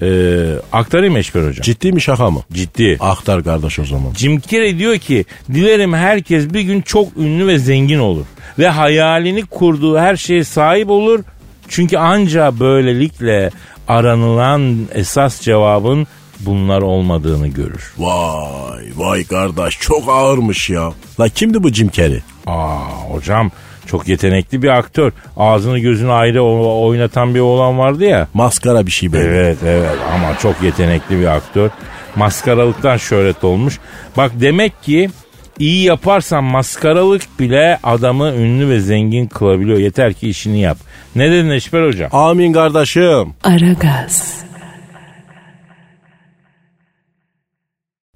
Ee, 0.03 0.53
aktarayım 0.73 1.17
Eşber 1.17 1.41
Hocam. 1.49 1.63
Ciddi 1.63 1.93
mi 1.93 2.01
şaka 2.01 2.31
mı? 2.31 2.43
Ciddi. 2.53 2.97
Aktar 3.01 3.45
kardeş 3.45 3.79
o 3.79 3.85
zaman. 3.85 4.13
Jim 4.15 4.41
Carrey 4.41 4.79
diyor 4.79 4.99
ki 4.99 5.25
dilerim 5.55 5.95
herkes 5.95 6.55
bir 6.55 6.61
gün 6.61 6.81
çok 6.83 7.17
ünlü 7.17 7.47
ve 7.47 7.59
zengin 7.59 7.99
olur. 7.99 8.25
Ve 8.59 8.69
hayalini 8.69 9.47
kurduğu 9.47 9.99
her 9.99 10.17
şeye 10.17 10.45
sahip 10.45 10.91
olur. 10.91 11.21
Çünkü 11.69 11.97
anca 11.97 12.61
böylelikle 12.61 13.51
aranılan 13.89 14.77
esas 14.95 15.41
cevabın 15.41 16.07
bunlar 16.41 16.83
olmadığını 16.83 17.49
görür. 17.49 17.93
Vay 17.99 18.85
vay 18.97 19.25
kardeş 19.25 19.79
çok 19.81 20.09
ağırmış 20.09 20.71
ya. 20.71 20.93
La 21.21 21.29
kimdi 21.29 21.63
bu 21.63 21.69
Jim 21.69 21.91
Carrey? 21.91 22.21
Aa 22.47 22.79
hocam 23.11 23.51
çok 23.91 24.09
yetenekli 24.09 24.63
bir 24.63 24.69
aktör. 24.69 25.13
Ağzını 25.37 25.79
gözünü 25.79 26.13
ayrı 26.13 26.43
oynatan 26.43 27.35
bir 27.35 27.41
oğlan 27.41 27.79
vardı 27.79 28.05
ya. 28.05 28.29
Maskara 28.35 28.87
bir 28.87 28.91
şey 28.91 29.13
böyle. 29.13 29.25
Evet 29.25 29.59
evet 29.67 29.99
ama 30.15 30.39
çok 30.39 30.63
yetenekli 30.63 31.21
bir 31.21 31.27
aktör. 31.27 31.71
Maskaralıktan 32.17 32.97
şöhret 32.97 33.45
olmuş. 33.45 33.79
Bak 34.17 34.33
demek 34.35 34.83
ki 34.83 35.11
iyi 35.59 35.85
yaparsan 35.85 36.45
maskaralık 36.45 37.23
bile 37.41 37.79
adamı 37.83 38.33
ünlü 38.33 38.69
ve 38.69 38.81
zengin 38.81 39.27
kılabiliyor. 39.27 39.79
Yeter 39.79 40.13
ki 40.13 40.29
işini 40.29 40.61
yap. 40.61 40.79
Ne 41.17 41.31
dedin 41.31 41.51
Eşber 41.51 41.87
Hocam? 41.87 42.09
Amin 42.13 42.53
kardeşim. 42.53 43.35
Aragaz. 43.45 44.41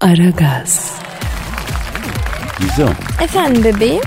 Aragaz. 0.01 0.99
Güzel. 2.59 2.87
Efendim 3.23 3.63
bebeğim? 3.63 4.01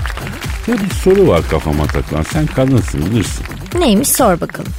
Ya 0.67 0.73
bir 0.73 0.89
soru 0.89 1.27
var 1.27 1.41
kafama 1.51 1.85
takılan. 1.87 2.21
Sen 2.23 2.45
kadınsın 2.45 3.01
bilirsin. 3.11 3.45
Neymiş 3.79 4.07
sor 4.09 4.41
bakalım. 4.41 4.71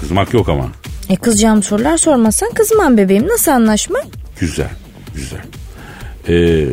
Kızmak 0.00 0.34
yok 0.34 0.48
ama. 0.48 0.66
E 1.08 1.16
kızacağım 1.16 1.62
sorular 1.62 1.98
sormazsan 1.98 2.50
kızmam 2.54 2.96
bebeğim. 2.96 3.28
Nasıl 3.28 3.52
anlaşma? 3.52 3.98
Güzel, 4.40 4.70
güzel. 5.14 5.40
Ee, 6.28 6.66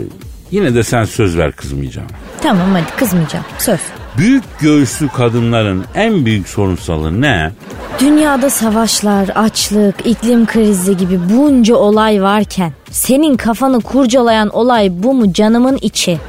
yine 0.51 0.75
de 0.75 0.83
sen 0.83 1.05
söz 1.05 1.37
ver 1.37 1.51
kızmayacağım. 1.51 2.07
Tamam 2.41 2.71
hadi 2.73 2.95
kızmayacağım. 2.97 3.45
Söz. 3.59 3.79
Büyük 4.17 4.43
göğüslü 4.59 5.07
kadınların 5.09 5.85
en 5.95 6.25
büyük 6.25 6.47
sorunsalı 6.47 7.21
ne? 7.21 7.51
Dünyada 7.99 8.49
savaşlar, 8.49 9.29
açlık, 9.29 9.95
iklim 10.05 10.45
krizi 10.45 10.97
gibi 10.97 11.19
bunca 11.29 11.75
olay 11.75 12.21
varken 12.21 12.71
senin 12.95 13.37
kafanı 13.37 13.81
kurcalayan 13.81 14.49
olay 14.49 14.89
bu 14.91 15.13
mu 15.13 15.33
canımın 15.33 15.77
içi? 15.81 16.19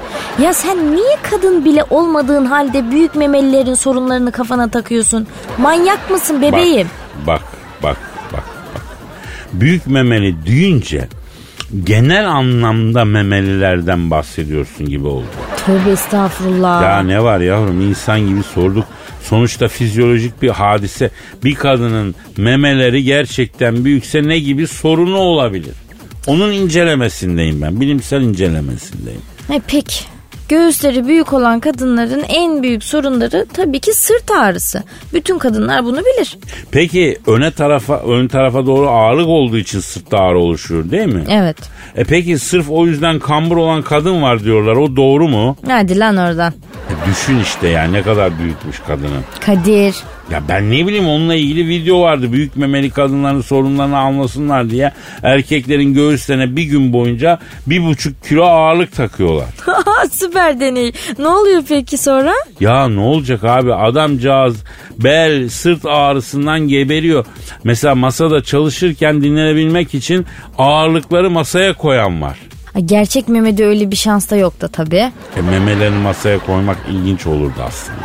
Ya 0.43 0.55
sen 0.55 0.97
niye 0.97 1.17
kadın 1.31 1.65
bile 1.65 1.85
olmadığın 1.91 2.45
halde 2.45 2.91
büyük 2.91 3.15
memelilerin 3.15 3.75
sorunlarını 3.75 4.33
kafana 4.33 4.69
takıyorsun? 4.71 5.27
Manyak 5.59 6.11
mısın 6.11 6.43
bebeğim? 6.43 6.89
Bak, 7.27 7.43
bak, 7.83 7.97
bak, 8.33 8.43
bak. 8.75 8.85
Büyük 9.53 9.87
memeli 9.87 10.47
deyince 10.47 11.09
genel 11.85 12.29
anlamda 12.31 13.05
memelilerden 13.05 14.11
bahsediyorsun 14.11 14.89
gibi 14.89 15.07
oldu. 15.07 15.27
Tövbe 15.67 15.91
estağfurullah. 15.91 16.83
Ya 16.83 16.99
ne 16.99 17.23
var 17.23 17.41
yavrum 17.41 17.81
insan 17.81 18.21
gibi 18.21 18.43
sorduk. 18.43 18.85
Sonuçta 19.23 19.69
fizyolojik 19.69 20.43
bir 20.43 20.51
hadise. 20.51 21.11
Bir 21.45 21.55
kadının 21.55 22.15
memeleri 22.37 23.05
gerçekten 23.05 23.85
büyükse 23.85 24.29
ne 24.29 24.39
gibi 24.39 24.67
sorunu 24.67 25.17
olabilir? 25.17 25.75
Onun 26.27 26.53
incelemesindeyim 26.53 27.63
ben. 27.63 27.81
Bilimsel 27.81 28.21
incelemesindeyim. 28.23 29.23
E 29.53 29.61
peki. 29.67 30.05
Göğüsleri 30.49 31.07
büyük 31.07 31.33
olan 31.33 31.61
kadınların 31.61 32.25
en 32.29 32.63
büyük 32.63 32.85
sorunları 32.85 33.47
tabii 33.53 33.81
ki 33.81 33.93
sırt 33.93 34.31
ağrısı. 34.31 34.83
Bütün 35.15 35.39
kadınlar 35.39 35.85
bunu 35.85 35.99
bilir. 36.01 36.39
Peki 36.71 37.19
öne 37.27 37.51
tarafa 37.51 37.99
ön 37.99 38.29
tarafa 38.29 38.67
doğru 38.67 38.89
ağırlık 38.89 39.29
olduğu 39.29 39.59
için 39.59 39.81
sırt 39.81 40.15
ağrı 40.15 40.39
oluşuyor 40.39 40.91
değil 40.91 41.07
mi? 41.07 41.25
Evet. 41.31 41.57
E 41.97 42.05
peki 42.05 42.39
sırf 42.39 42.71
o 42.71 42.87
yüzden 42.87 43.19
kambur 43.19 43.57
olan 43.57 43.83
kadın 43.83 44.23
var 44.23 44.45
diyorlar. 44.45 44.77
O 44.77 44.97
doğru 44.97 45.29
mu? 45.29 45.57
Hadi 45.67 45.99
lan 45.99 46.17
oradan. 46.17 46.53
E 46.91 47.11
düşün 47.11 47.39
işte 47.41 47.69
yani 47.69 47.93
ne 47.93 48.03
kadar 48.03 48.39
büyükmüş 48.39 48.81
kadının. 48.87 49.25
Kadir. 49.41 49.95
Ya 50.31 50.43
ben 50.49 50.71
ne 50.71 50.87
bileyim 50.87 51.09
onunla 51.09 51.35
ilgili 51.35 51.69
video 51.69 52.01
vardı. 52.01 52.33
Büyük 52.33 52.57
memeli 52.57 52.91
kadınların 52.91 53.41
sorunlarını 53.41 53.99
anlasınlar 53.99 54.71
diye 54.71 54.93
erkeklerin 55.23 55.95
göğüslerine 55.95 56.57
bir 56.57 56.63
gün 56.63 56.93
boyunca 56.93 57.39
bir 57.67 57.85
buçuk 57.85 58.25
kilo 58.25 58.45
ağırlık 58.45 58.93
takıyorlar. 58.97 59.49
Süper 60.13 60.61
deney. 60.61 60.93
Ne 61.19 61.29
oluyor 61.29 61.63
peki 61.69 61.99
sonra? 61.99 62.33
Ya 62.61 62.89
ne 62.89 63.01
olacak 63.01 63.45
abi 63.45 63.75
adamcağız 63.75 64.57
bel 64.99 65.49
sırt 65.49 65.87
ağrısından 65.87 66.61
geberiyor. 66.61 67.25
Mesela 67.65 67.95
masada 67.95 68.43
çalışırken 68.43 69.23
dinlenebilmek 69.23 69.95
için 69.95 70.27
ağırlıkları 70.59 71.31
masaya 71.31 71.73
koyan 71.73 72.23
var. 72.23 72.39
Gerçek 72.85 73.29
memede 73.29 73.67
öyle 73.67 73.91
bir 73.91 73.97
şans 73.97 74.31
da 74.31 74.37
yok 74.37 74.61
da 74.61 74.69
tabii. 74.69 75.13
E, 75.37 75.41
memelerini 75.51 75.99
masaya 76.03 76.39
koymak 76.39 76.79
ilginç 76.91 77.27
olurdu 77.27 77.61
aslında. 77.67 77.99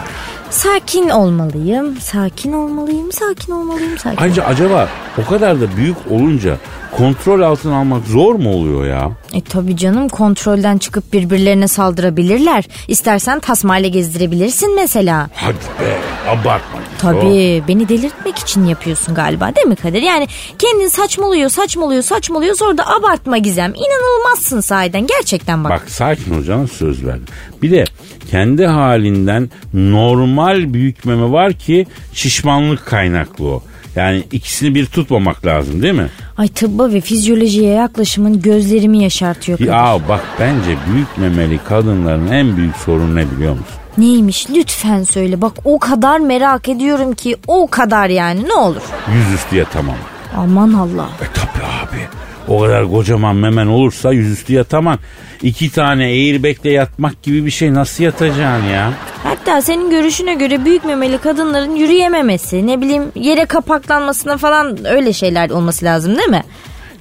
Sakin 0.52 1.10
olmalıyım, 1.10 1.98
sakin 2.02 2.54
olmalıyım, 2.54 3.12
sakin 3.12 3.52
olmalıyım, 3.52 3.98
sakin. 3.98 4.18
Ayrıca 4.18 4.44
acaba 4.44 4.90
o 5.24 5.30
kadar 5.30 5.62
da 5.62 5.78
büyük 5.78 5.98
olunca 6.10 6.58
kontrol 6.98 7.42
altına 7.42 7.78
almak 7.78 8.06
zor 8.08 8.36
mu 8.36 8.54
oluyor 8.54 8.86
ya? 8.86 9.12
E 9.34 9.42
tabii 9.42 9.78
canım 9.78 10.10
kontrolden 10.10 10.78
çıkıp 10.78 11.14
birbirlerine 11.14 11.68
saldırabilirler. 11.68 12.66
İstersen 12.88 13.40
tasmayla 13.40 13.90
gezdirebilirsin 13.90 14.76
mesela. 14.76 15.30
Hadi 15.36 15.56
be 15.56 15.98
abartma. 16.30 16.80
Tabii 17.00 17.64
beni 17.68 17.90
delirtmek 17.90 18.38
için 18.38 18.66
yapıyorsun 18.66 19.16
galiba 19.16 19.56
değil 19.56 19.68
mi 19.68 19.76
Kadir? 19.76 20.02
Yani 20.02 20.28
kendin 20.60 20.88
saçmalıyor 20.88 21.50
saçmalıyor 21.50 22.04
saçmalıyor 22.04 22.56
sonra 22.56 22.78
da 22.78 22.88
abartma 22.88 23.38
Gizem. 23.38 23.74
İnanılmazsın 23.76 24.60
sahiden 24.60 25.08
gerçekten 25.08 25.64
bak. 25.64 25.72
Bak 25.72 25.90
sakin 25.90 26.40
ol 26.40 26.44
canım 26.44 26.68
söz 26.68 27.06
verdim. 27.06 27.26
Bir 27.62 27.72
de 27.72 27.86
kendi 28.32 28.66
halinden 28.66 29.50
normal 29.74 30.74
büyük 30.74 31.06
meme 31.06 31.32
var 31.32 31.54
ki 31.54 31.88
şişmanlık 32.14 32.86
kaynaklı 32.86 33.48
o. 33.48 33.64
Yani 33.96 34.24
ikisini 34.32 34.76
bir 34.76 34.86
tutmamak 34.86 35.46
lazım 35.46 35.82
değil 35.82 35.94
mi? 35.94 36.08
Ay 36.38 36.48
tıbba 36.48 36.94
ve 36.94 37.02
fizyolojiye 37.02 37.74
yaklaşımın 37.74 38.42
gözlerimi 38.42 39.04
yaşartıyor. 39.04 39.60
Ya 39.60 39.98
bak 40.10 40.22
bence 40.40 40.78
büyük 40.94 41.18
memeli 41.18 41.60
kadınların 41.64 42.28
en 42.28 42.58
büyük 42.58 42.76
sorunu 42.76 43.16
ne 43.16 43.32
biliyor 43.32 43.52
musun? 43.52 43.66
Neymiş 43.98 44.48
lütfen 44.50 45.04
söyle 45.04 45.42
bak 45.42 45.54
o 45.66 45.80
kadar 45.80 46.20
merak 46.20 46.70
ediyorum 46.70 47.14
ki 47.14 47.36
o 47.48 47.68
kadar 47.68 48.10
yani 48.10 48.44
ne 48.50 48.54
olur. 48.54 48.82
Yüzüstü 49.16 49.56
yatamam. 49.56 49.96
Aman 50.38 50.74
Allah. 50.74 51.10
E 51.22 51.26
tabi 51.34 51.66
abi. 51.66 52.08
O 52.52 52.60
kadar 52.60 52.92
kocaman 52.92 53.36
memen 53.36 53.68
olursa 53.68 54.14
yüzüstü 54.14 54.54
yataman. 54.54 55.00
İki 55.42 55.72
tane 55.72 56.04
airbag'le 56.04 56.66
yatmak 56.72 57.24
gibi 57.24 57.46
bir 57.46 57.52
şey 57.52 57.74
nasıl 57.74 58.04
yatacaksın 58.04 58.68
ya? 58.68 58.94
Hatta 59.24 59.62
senin 59.62 59.90
görüşüne 59.90 60.34
göre 60.34 60.66
büyük 60.66 60.86
memeli 60.86 61.18
kadınların 61.18 61.76
yürüyememesi, 61.76 62.68
ne 62.68 62.82
bileyim 62.82 63.04
yere 63.16 63.46
kapaklanmasına 63.46 64.38
falan 64.38 64.86
öyle 64.86 65.14
şeyler 65.14 65.50
olması 65.50 65.86
lazım 65.86 66.18
değil 66.18 66.30
mi? 66.30 66.44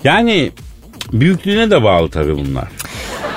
Yani 0.05 0.53
büyüklüğüne 1.13 1.71
de 1.71 1.83
bağlı 1.83 2.11
tabii 2.11 2.37
bunlar. 2.37 2.69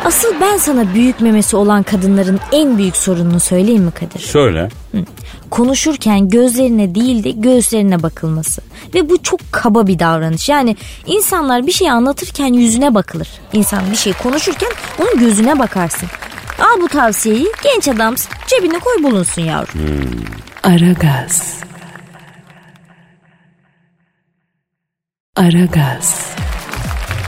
Asıl 0.06 0.34
ben 0.42 0.58
sana 0.58 0.94
büyük 0.94 1.22
memesi 1.22 1.56
olan 1.56 1.84
kadınların 1.84 2.40
en 2.52 2.78
büyük 2.78 2.96
sorununu 2.96 3.40
söyleyeyim 3.40 3.84
mi 3.84 3.92
Kadir? 3.92 4.20
Söyle. 4.20 4.70
Konuşurken 5.54 6.30
gözlerine 6.30 6.96
değil 6.96 7.24
de 7.24 7.32
göğüslerine 7.32 8.04
bakılması. 8.04 8.62
Ve 8.94 9.10
bu 9.10 9.24
çok 9.24 9.40
kaba 9.52 9.88
bir 9.88 10.00
davranış. 10.00 10.50
Yani 10.50 10.76
insanlar 11.06 11.68
bir 11.68 11.72
şey 11.72 11.90
anlatırken 11.90 12.54
yüzüne 12.54 12.96
bakılır. 12.96 13.28
İnsan 13.54 13.92
bir 13.92 13.96
şey 13.96 14.14
konuşurken 14.14 14.70
onun 15.00 15.20
gözüne 15.20 15.60
bakarsın. 15.60 16.10
Al 16.60 16.82
bu 16.82 16.88
tavsiyeyi 16.88 17.48
genç 17.64 17.88
adamsın 17.88 18.32
cebine 18.48 18.80
koy 18.80 19.04
bulunsun 19.04 19.42
yavrum. 19.42 19.82
Aragaz. 20.64 21.60
Aragaz. 25.36 26.36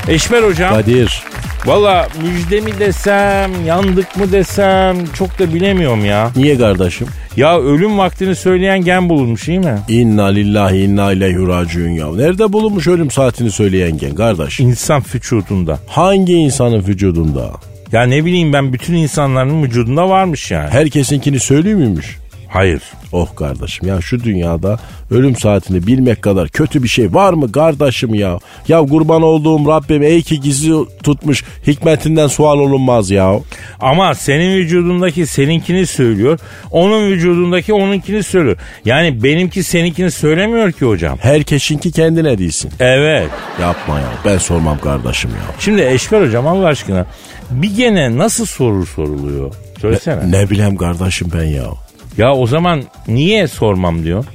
Eşmer 0.08 0.44
hocam. 0.44 0.74
Kadir. 0.74 1.24
Valla 1.66 2.08
müjde 2.24 2.62
mi 2.62 2.80
desem, 2.80 3.52
yandık 3.66 4.18
mı 4.18 4.32
desem 4.32 4.98
çok 5.14 5.40
da 5.40 5.54
bilemiyorum 5.54 6.06
ya. 6.06 6.32
Niye 6.36 6.58
kardeşim? 6.58 7.08
Ya 7.38 7.60
ölüm 7.60 7.98
vaktini 7.98 8.36
söyleyen 8.36 8.82
gen 8.82 9.10
bulunmuş 9.10 9.48
değil 9.48 9.60
mi? 9.60 9.80
İnna 9.88 10.26
lillahi 10.26 10.78
inna 10.78 11.12
ileyhi 11.12 11.48
raciun 11.48 11.90
ya. 11.90 12.08
Nerede 12.12 12.54
bulunmuş 12.54 12.88
ölüm 12.88 13.12
saatini 13.12 13.52
söyleyen 13.52 13.98
gen 13.98 14.16
kardeş? 14.16 14.60
İnsan 14.60 15.04
vücudunda. 15.16 15.80
Hangi 15.88 16.34
insanın 16.34 16.80
vücudunda? 16.88 17.52
Ya 17.92 18.04
ne 18.04 18.26
bileyim 18.26 18.54
ben 18.54 18.74
bütün 18.74 18.94
insanların 18.94 19.64
vücudunda 19.64 20.10
varmış 20.10 20.52
yani. 20.52 20.70
Herkesinkini 20.70 21.40
söylüyor 21.40 21.78
muymuş? 21.78 22.18
Hayır. 22.56 22.82
Oh 23.12 23.36
kardeşim 23.36 23.88
ya 23.88 24.02
şu 24.02 24.24
dünyada 24.24 24.80
ölüm 25.12 25.36
saatini 25.36 25.88
bilmek 25.88 26.22
kadar 26.22 26.50
kötü 26.50 26.84
bir 26.84 26.88
şey 26.88 27.14
var 27.14 27.34
mı 27.34 27.52
kardeşim 27.52 28.14
ya? 28.14 28.40
Ya 28.68 28.82
kurban 28.82 29.22
olduğum 29.22 29.70
Rabbim 29.70 30.04
ey 30.04 30.22
ki 30.22 30.40
gizli 30.40 30.74
tutmuş 31.04 31.44
hikmetinden 31.68 32.28
sual 32.28 32.60
olunmaz 32.60 33.12
ya. 33.12 33.40
Ama 33.80 34.16
senin 34.16 34.56
vücudundaki 34.56 35.26
seninkini 35.26 35.86
söylüyor. 35.86 36.40
Onun 36.72 37.08
vücudundaki 37.12 37.74
onunkini 37.74 38.24
söylüyor. 38.24 38.58
Yani 38.86 39.24
benimki 39.24 39.64
seninkini 39.64 40.12
söylemiyor 40.12 40.72
ki 40.72 40.86
hocam. 40.86 41.18
Herkesinki 41.22 41.92
kendine 41.92 42.38
değilsin. 42.38 42.72
Evet. 42.80 43.30
Yapma 43.62 44.00
ya 44.00 44.10
ben 44.26 44.38
sormam 44.38 44.80
kardeşim 44.80 45.30
ya. 45.30 45.56
Şimdi 45.60 45.82
Eşber 45.82 46.22
hocam 46.22 46.48
Allah 46.48 46.68
aşkına 46.68 47.06
bir 47.52 47.76
gene 47.76 48.18
nasıl 48.18 48.46
soru 48.46 48.86
soruluyor? 48.86 49.54
Söylesene. 49.82 50.32
Ne 50.32 50.50
bileyim 50.50 50.76
kardeşim 50.78 51.28
ben 51.34 51.44
ya. 51.44 51.85
Ya 52.18 52.34
o 52.34 52.48
zaman 52.48 52.84
niye 53.08 53.48
sormam 53.48 54.04
diyor? 54.04 54.26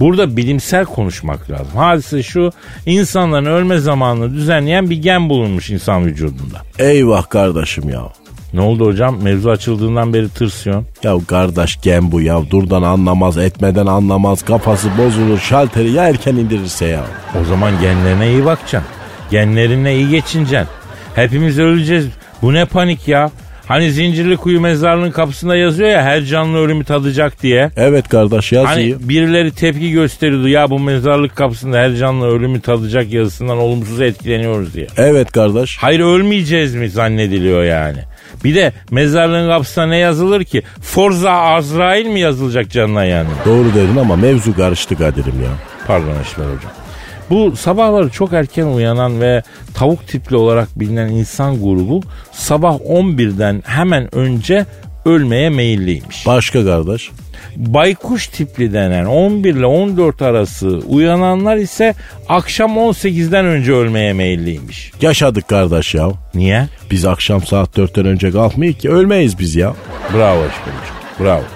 Burada 0.00 0.36
bilimsel 0.36 0.84
konuşmak 0.84 1.50
lazım. 1.50 1.76
Hadise 1.76 2.22
şu 2.22 2.50
insanların 2.86 3.46
ölme 3.46 3.78
zamanını 3.78 4.34
düzenleyen 4.34 4.90
bir 4.90 4.96
gen 5.02 5.28
bulunmuş 5.28 5.70
insan 5.70 6.06
vücudunda. 6.06 6.62
Eyvah 6.78 7.28
kardeşim 7.28 7.88
ya. 7.88 8.02
Ne 8.52 8.60
oldu 8.60 8.86
hocam? 8.86 9.22
Mevzu 9.22 9.50
açıldığından 9.50 10.14
beri 10.14 10.28
tırsıyorsun. 10.28 10.86
Ya 11.02 11.14
kardeş 11.26 11.78
gen 11.82 12.12
bu 12.12 12.20
ya 12.20 12.50
durdan 12.50 12.82
anlamaz 12.82 13.38
etmeden 13.38 13.86
anlamaz 13.86 14.42
kafası 14.44 14.88
bozulur 14.98 15.38
şalteri 15.38 15.90
ya 15.90 16.08
erken 16.08 16.34
indirirse 16.34 16.86
ya. 16.86 17.04
O 17.42 17.44
zaman 17.44 17.80
genlerine 17.80 18.30
iyi 18.30 18.44
bakacaksın. 18.44 18.90
Genlerinle 19.30 19.96
iyi 19.96 20.08
geçineceksin. 20.08 20.68
Hepimiz 21.14 21.58
öleceğiz. 21.58 22.06
Bu 22.42 22.52
ne 22.54 22.64
panik 22.64 23.08
ya? 23.08 23.30
Hani 23.68 23.90
zincirli 23.90 24.36
kuyu 24.36 24.60
mezarlığın 24.60 25.10
kapısında 25.10 25.56
yazıyor 25.56 25.88
ya 25.88 26.02
her 26.02 26.22
canlı 26.24 26.58
ölümü 26.58 26.84
tadacak 26.84 27.42
diye. 27.42 27.70
Evet 27.76 28.08
kardeş 28.08 28.52
yazıyı. 28.52 28.94
Hani 28.94 29.08
birileri 29.08 29.50
tepki 29.54 29.92
gösteriyordu 29.92 30.48
ya 30.48 30.70
bu 30.70 30.78
mezarlık 30.78 31.36
kapısında 31.36 31.78
her 31.78 31.94
canlı 31.96 32.26
ölümü 32.26 32.60
tadacak 32.60 33.12
yazısından 33.12 33.58
olumsuz 33.58 34.00
etkileniyoruz 34.00 34.74
diye. 34.74 34.86
Evet 34.96 35.32
kardeş. 35.32 35.76
Hayır 35.80 36.00
ölmeyeceğiz 36.00 36.74
mi 36.74 36.88
zannediliyor 36.90 37.64
yani. 37.64 37.98
Bir 38.44 38.54
de 38.54 38.72
mezarlığın 38.90 39.48
kapısına 39.48 39.86
ne 39.86 39.96
yazılır 39.96 40.44
ki? 40.44 40.62
Forza 40.82 41.32
Azrail 41.32 42.06
mi 42.06 42.20
yazılacak 42.20 42.70
canına 42.70 43.04
yani? 43.04 43.28
Doğru 43.46 43.74
dedin 43.74 43.96
ama 43.96 44.16
mevzu 44.16 44.56
karıştı 44.56 44.98
Kadir'im 44.98 45.42
ya. 45.42 45.50
Pardon 45.86 46.14
Eşber 46.22 46.44
hocam. 46.44 46.72
Bu 47.30 47.56
sabahları 47.56 48.10
çok 48.10 48.32
erken 48.32 48.66
uyanan 48.66 49.20
ve 49.20 49.42
tavuk 49.74 50.08
tipli 50.08 50.36
olarak 50.36 50.80
bilinen 50.80 51.08
insan 51.08 51.62
grubu 51.62 52.02
sabah 52.32 52.74
11'den 52.74 53.62
hemen 53.66 54.14
önce 54.14 54.66
ölmeye 55.04 55.50
meyilliymiş. 55.50 56.26
Başka 56.26 56.64
kardeş. 56.64 57.10
Baykuş 57.56 58.26
tipli 58.26 58.72
denen 58.72 59.04
11 59.04 59.54
ile 59.54 59.66
14 59.66 60.22
arası 60.22 60.68
uyananlar 60.68 61.56
ise 61.56 61.94
akşam 62.28 62.70
18'den 62.70 63.44
önce 63.44 63.72
ölmeye 63.72 64.12
meyilliymiş. 64.12 64.92
Yaşadık 65.00 65.48
kardeş 65.48 65.94
ya. 65.94 66.08
Niye? 66.34 66.68
Biz 66.90 67.04
akşam 67.04 67.42
saat 67.42 67.78
4'ten 67.78 68.06
önce 68.06 68.30
kalkmayız 68.30 68.78
ki 68.78 68.90
ölmeyiz 68.90 69.38
biz 69.38 69.56
ya. 69.56 69.74
Bravo 70.14 70.36
hocam. 70.38 70.50
Bravo. 71.20 71.55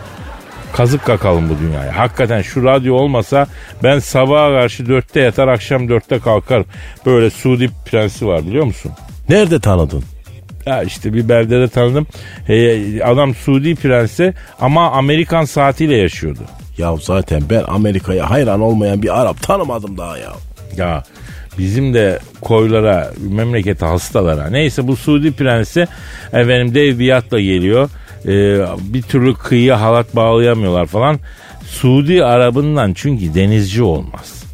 Kazık 0.73 1.05
kakalım 1.05 1.51
bu 1.51 1.59
dünyaya. 1.59 1.99
Hakikaten 1.99 2.43
şu 2.43 2.65
radyo 2.65 2.95
olmasa 2.95 3.47
ben 3.83 3.99
sabaha 3.99 4.51
karşı 4.51 4.87
dörtte 4.87 5.21
yatar 5.21 5.49
akşam 5.49 5.89
dörtte 5.89 6.19
kalkarım. 6.19 6.67
Böyle 7.07 7.31
Suudi 7.31 7.71
prensi 7.87 8.27
var 8.27 8.47
biliyor 8.47 8.65
musun? 8.65 8.93
Nerede 9.29 9.61
tanıdın? 9.61 10.05
Ya 10.67 10.83
işte 10.83 11.15
bir 11.15 11.29
beldede 11.29 11.69
tanıdım. 11.69 12.07
Ee, 12.49 13.03
adam 13.03 13.35
Suudi 13.35 13.75
prensi 13.75 14.35
ama 14.61 14.91
Amerikan 14.91 15.45
saatiyle 15.45 15.97
yaşıyordu. 15.97 16.41
Ya 16.79 16.97
zaten 16.97 17.43
ben 17.51 17.65
Amerika'ya 17.69 18.31
hayran 18.31 18.61
olmayan 18.61 19.03
bir 19.03 19.21
Arap 19.21 19.43
tanımadım 19.43 19.99
daha 19.99 20.19
ya. 20.19 20.33
Ya 20.77 21.03
bizim 21.59 21.95
de 21.95 22.19
koylara, 22.41 23.11
memlekete 23.31 23.87
hastalara. 23.87 24.51
Neyse 24.51 24.89
bu 24.89 24.97
Suudi 24.97 25.33
prensi 25.33 25.87
efendim 26.33 26.75
dev 26.75 26.99
bir 26.99 27.05
yatla 27.05 27.41
geliyor. 27.41 27.91
Ee, 28.27 28.59
bir 28.79 29.03
türlü 29.03 29.35
kıyıya 29.35 29.81
halat 29.81 30.17
bağlayamıyorlar 30.17 30.87
falan. 30.87 31.19
Suudi 31.67 32.25
Arabından 32.25 32.93
çünkü 32.95 33.35
denizci 33.35 33.83
olmaz. 33.83 34.45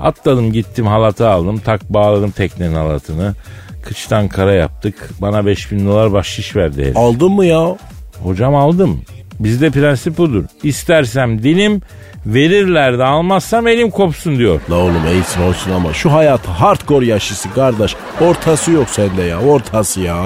Atladım 0.00 0.52
gittim 0.52 0.86
halatı 0.86 1.28
aldım 1.28 1.58
tak 1.58 1.92
bağladım 1.92 2.30
teknenin 2.30 2.74
halatını. 2.74 3.34
Kıçtan 3.82 4.28
kara 4.28 4.54
yaptık. 4.54 5.10
Bana 5.20 5.46
5000 5.46 5.86
dolar 5.86 6.12
bahşiş 6.12 6.56
verdi 6.56 6.82
herif. 6.84 6.96
Aldın 6.96 7.32
mı 7.32 7.44
ya? 7.46 7.76
Hocam 8.22 8.54
aldım. 8.54 9.00
Bizde 9.40 9.70
prensip 9.70 10.18
budur. 10.18 10.44
İstersem 10.62 11.42
dilim 11.42 11.82
verirler 12.26 12.98
de 12.98 13.04
almazsam 13.04 13.66
elim 13.66 13.90
kopsun 13.90 14.38
diyor. 14.38 14.60
La 14.70 14.74
oğlum 14.74 15.06
eğitsin 15.08 15.42
olsun 15.42 15.70
ama 15.70 15.92
şu 15.92 16.12
hayat 16.12 16.46
hardcore 16.46 17.06
yaşlısı 17.06 17.52
kardeş. 17.52 17.96
Ortası 18.20 18.70
yok 18.70 18.88
sende 18.88 19.22
ya 19.22 19.40
ortası 19.40 20.00
ya. 20.00 20.24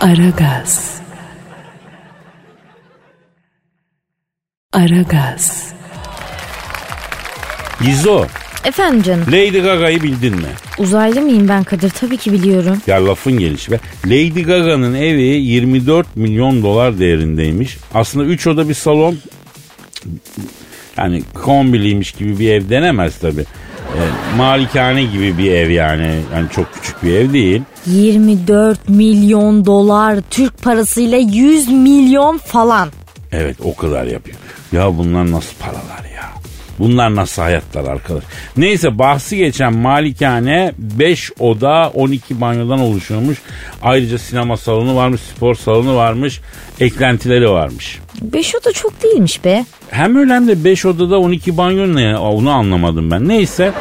Aragaz. 0.00 1.05
Aragaz. 4.72 5.72
Gizo, 7.84 8.26
Efendim 8.64 9.02
canım. 9.02 9.24
Lady 9.28 9.60
Gaga'yı 9.60 10.02
bildin 10.02 10.34
mi? 10.34 10.48
Uzaylı 10.78 11.20
mıyım 11.22 11.48
ben 11.48 11.64
Kadir? 11.64 11.90
Tabii 11.90 12.16
ki 12.16 12.32
biliyorum. 12.32 12.78
Ya 12.86 13.06
lafın 13.06 13.38
gelişi 13.38 13.70
be. 13.72 13.78
Lady 14.06 14.42
Gaga'nın 14.42 14.94
evi 14.94 15.22
24 15.22 16.16
milyon 16.16 16.62
dolar 16.62 16.98
değerindeymiş. 16.98 17.76
Aslında 17.94 18.24
3 18.24 18.46
oda 18.46 18.68
bir 18.68 18.74
salon 18.74 19.18
yani 20.96 21.22
kombiliymiş 21.34 22.12
gibi 22.12 22.38
bir 22.38 22.50
ev 22.52 22.68
denemez 22.70 23.18
tabi. 23.18 23.44
malikane 24.36 25.04
gibi 25.04 25.38
bir 25.38 25.52
ev 25.52 25.70
yani. 25.70 26.16
Yani 26.34 26.46
çok 26.54 26.74
küçük 26.74 27.02
bir 27.02 27.12
ev 27.12 27.32
değil. 27.32 27.62
24 27.86 28.88
milyon 28.88 29.66
dolar 29.66 30.18
Türk 30.30 30.62
parasıyla 30.62 31.18
100 31.18 31.68
milyon 31.68 32.38
falan. 32.38 32.88
Evet 33.32 33.56
o 33.64 33.76
kadar 33.76 34.06
yapıyor. 34.06 34.36
Ya 34.72 34.98
bunlar 34.98 35.30
nasıl 35.30 35.56
paralar 35.58 36.04
ya? 36.14 36.26
Bunlar 36.78 37.14
nasıl 37.16 37.42
hayatlar 37.42 37.84
arkadaş? 37.84 38.24
Neyse 38.56 38.98
bahsi 38.98 39.36
geçen 39.36 39.72
malikane 39.76 40.72
5 40.78 41.30
oda 41.38 41.90
12 41.94 42.40
banyodan 42.40 42.78
oluşuyormuş. 42.80 43.38
Ayrıca 43.82 44.18
sinema 44.18 44.56
salonu 44.56 44.96
varmış, 44.96 45.20
spor 45.20 45.54
salonu 45.54 45.96
varmış, 45.96 46.40
eklentileri 46.80 47.50
varmış. 47.50 47.98
5 48.22 48.54
oda 48.54 48.72
çok 48.72 49.02
değilmiş 49.02 49.44
be. 49.44 49.64
Hem 49.90 50.16
öyle 50.16 50.32
hem 50.34 50.48
de 50.48 50.64
5 50.64 50.86
odada 50.86 51.18
12 51.18 51.56
banyo 51.56 51.94
ne 51.94 52.18
onu 52.18 52.50
anlamadım 52.50 53.10
ben. 53.10 53.28
Neyse 53.28 53.72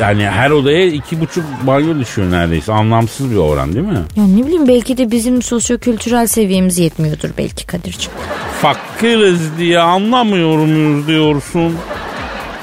yani 0.00 0.24
her 0.26 0.50
odaya 0.50 0.86
iki 0.86 1.20
buçuk 1.20 1.44
banyo 1.66 1.98
düşüyor 1.98 2.30
neredeyse. 2.30 2.72
Anlamsız 2.72 3.30
bir 3.30 3.36
oran 3.36 3.72
değil 3.74 3.86
mi? 3.86 3.98
Ya 4.16 4.24
ne 4.26 4.46
bileyim 4.46 4.68
belki 4.68 4.98
de 4.98 5.10
bizim 5.10 5.42
sosyokültürel 5.42 6.26
seviyemiz 6.26 6.78
yetmiyordur 6.78 7.30
belki 7.38 7.66
Kadir'ciğim. 7.66 8.18
Fakiriz 8.62 9.58
diye 9.58 9.78
anlamıyor 9.78 10.56
muyuz 10.58 11.06
diyorsun. 11.06 11.76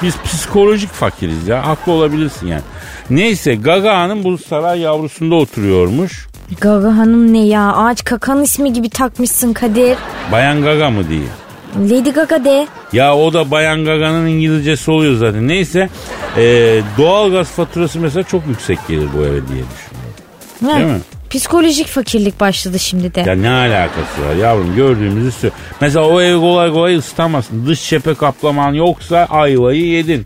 Biz 0.01 0.17
psikolojik 0.23 0.89
fakiriz 0.89 1.47
ya. 1.47 1.67
Haklı 1.67 1.91
olabilirsin 1.91 2.47
yani. 2.47 2.61
Neyse 3.09 3.55
Gaga 3.55 3.97
Hanım 3.97 4.23
bu 4.23 4.37
saray 4.37 4.79
yavrusunda 4.79 5.35
oturuyormuş. 5.35 6.27
Gaga 6.61 6.97
Hanım 6.97 7.33
ne 7.33 7.45
ya? 7.47 7.73
Ağaç 7.73 8.03
kakan 8.03 8.41
ismi 8.43 8.73
gibi 8.73 8.89
takmışsın 8.89 9.53
Kadir. 9.53 9.97
Bayan 10.31 10.61
Gaga 10.61 10.89
mı 10.89 11.09
diye. 11.09 11.27
Lady 11.89 12.09
Gaga 12.11 12.43
de. 12.43 12.67
Ya 12.93 13.15
o 13.15 13.33
da 13.33 13.51
Bayan 13.51 13.85
Gaga'nın 13.85 14.27
İngilizcesi 14.27 14.91
oluyor 14.91 15.15
zaten. 15.17 15.47
Neyse 15.47 15.89
e, 16.37 16.43
doğalgaz 16.97 17.47
faturası 17.47 17.99
mesela 17.99 18.23
çok 18.23 18.47
yüksek 18.47 18.79
gelir 18.87 19.07
bu 19.17 19.21
eve 19.21 19.31
diye 19.47 19.63
düşünüyorum. 19.73 20.15
Değil 20.61 20.85
mi? 20.85 21.01
Psikolojik 21.29 21.87
fakirlik 21.87 22.39
başladı 22.39 22.79
şimdi 22.79 23.15
de. 23.15 23.19
Ya 23.19 23.35
ne 23.35 23.49
alakası 23.49 24.21
var 24.29 24.35
yavrum 24.35 24.75
gördüğümüzü 24.75 25.29
sö- 25.47 25.51
Mesela 25.81 26.07
o 26.07 26.21
evi 26.21 26.39
kolay 26.39 26.71
kolay 26.71 26.95
ısıtamazsın. 26.95 27.65
Dış 27.67 27.89
cephe 27.89 28.13
kaplaman 28.13 28.73
yoksa 28.73 29.17
ayvayı 29.29 29.85
yedin. 29.85 30.25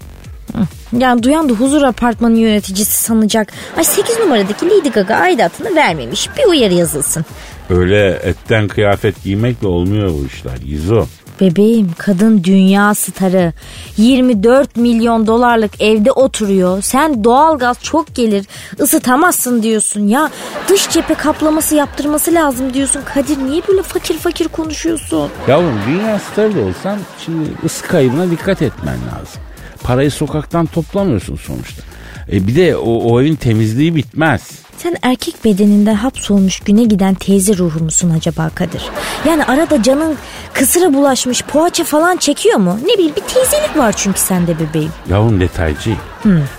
Yani 0.98 1.24
duyan 1.24 1.50
da 1.50 1.54
huzur 1.54 1.82
apartmanı 1.82 2.38
yöneticisi 2.40 3.04
sanacak. 3.04 3.54
Ay 3.78 3.84
8 3.84 4.20
numaradaki 4.20 4.66
Lady 4.70 4.90
Gaga 4.90 5.16
aidatını 5.16 5.76
vermemiş. 5.76 6.30
Bir 6.38 6.46
uyarı 6.46 6.74
yazılsın. 6.74 7.26
Öyle 7.70 8.08
etten 8.24 8.68
kıyafet 8.68 9.24
giymekle 9.24 9.68
olmuyor 9.68 10.10
bu 10.10 10.26
işler. 10.26 10.58
Gizo. 10.66 11.06
Bebeğim 11.42 11.92
kadın 11.98 12.44
dünya 12.44 12.94
starı 12.96 13.54
24 13.98 14.76
milyon 14.76 15.28
dolarlık 15.28 15.82
evde 15.82 16.12
oturuyor. 16.12 16.82
Sen 16.82 17.24
doğalgaz 17.24 17.78
çok 17.84 18.16
gelir 18.16 18.46
ısıtamazsın 18.80 19.64
diyorsun. 19.64 20.08
Ya 20.08 20.30
dış 20.70 20.90
cephe 20.90 21.14
kaplaması 21.14 21.76
yaptırması 21.76 22.34
lazım 22.34 22.74
diyorsun. 22.74 23.02
Kadir 23.14 23.38
niye 23.38 23.62
böyle 23.68 23.82
fakir 23.82 24.18
fakir 24.18 24.48
konuşuyorsun? 24.48 25.30
Yavrum 25.48 25.80
dünya 25.88 26.20
starı 26.20 26.56
da 26.56 26.60
olsan 26.62 27.00
şimdi 27.26 27.50
ısı 27.66 27.88
kaybına 27.88 28.32
dikkat 28.32 28.62
etmen 28.62 28.98
lazım. 28.98 29.42
Parayı 29.84 30.12
sokaktan 30.12 30.66
toplamıyorsun 30.66 31.36
sonuçta. 31.36 31.84
E 32.32 32.48
bir 32.48 32.56
de 32.56 32.78
o, 32.78 33.14
o 33.14 33.22
evin 33.22 33.36
temizliği 33.36 33.96
bitmez. 33.96 34.42
Sen 34.78 34.96
erkek 35.02 35.46
bedeninden 35.46 35.94
hapsolmuş 35.94 36.60
güne 36.60 36.84
giden 36.84 37.14
teyze 37.14 37.58
ruhu 37.58 37.84
musun 37.84 38.10
acaba 38.18 38.50
Kadir? 38.56 38.82
Yani 39.28 39.46
arada 39.46 39.84
canın 39.84 40.16
kısıra 40.54 40.94
bulaşmış 40.94 41.44
poğaça 41.44 41.84
falan 41.84 42.18
çekiyor 42.18 42.58
mu? 42.58 42.80
Ne 42.86 42.94
bileyim 42.94 43.16
bir 43.16 43.22
teyzelik 43.34 43.78
var 43.78 43.94
çünkü 43.98 44.20
sende 44.20 44.56
bebeğim. 44.60 44.92
Yavrum 45.10 45.40
detaycı. 45.40 45.92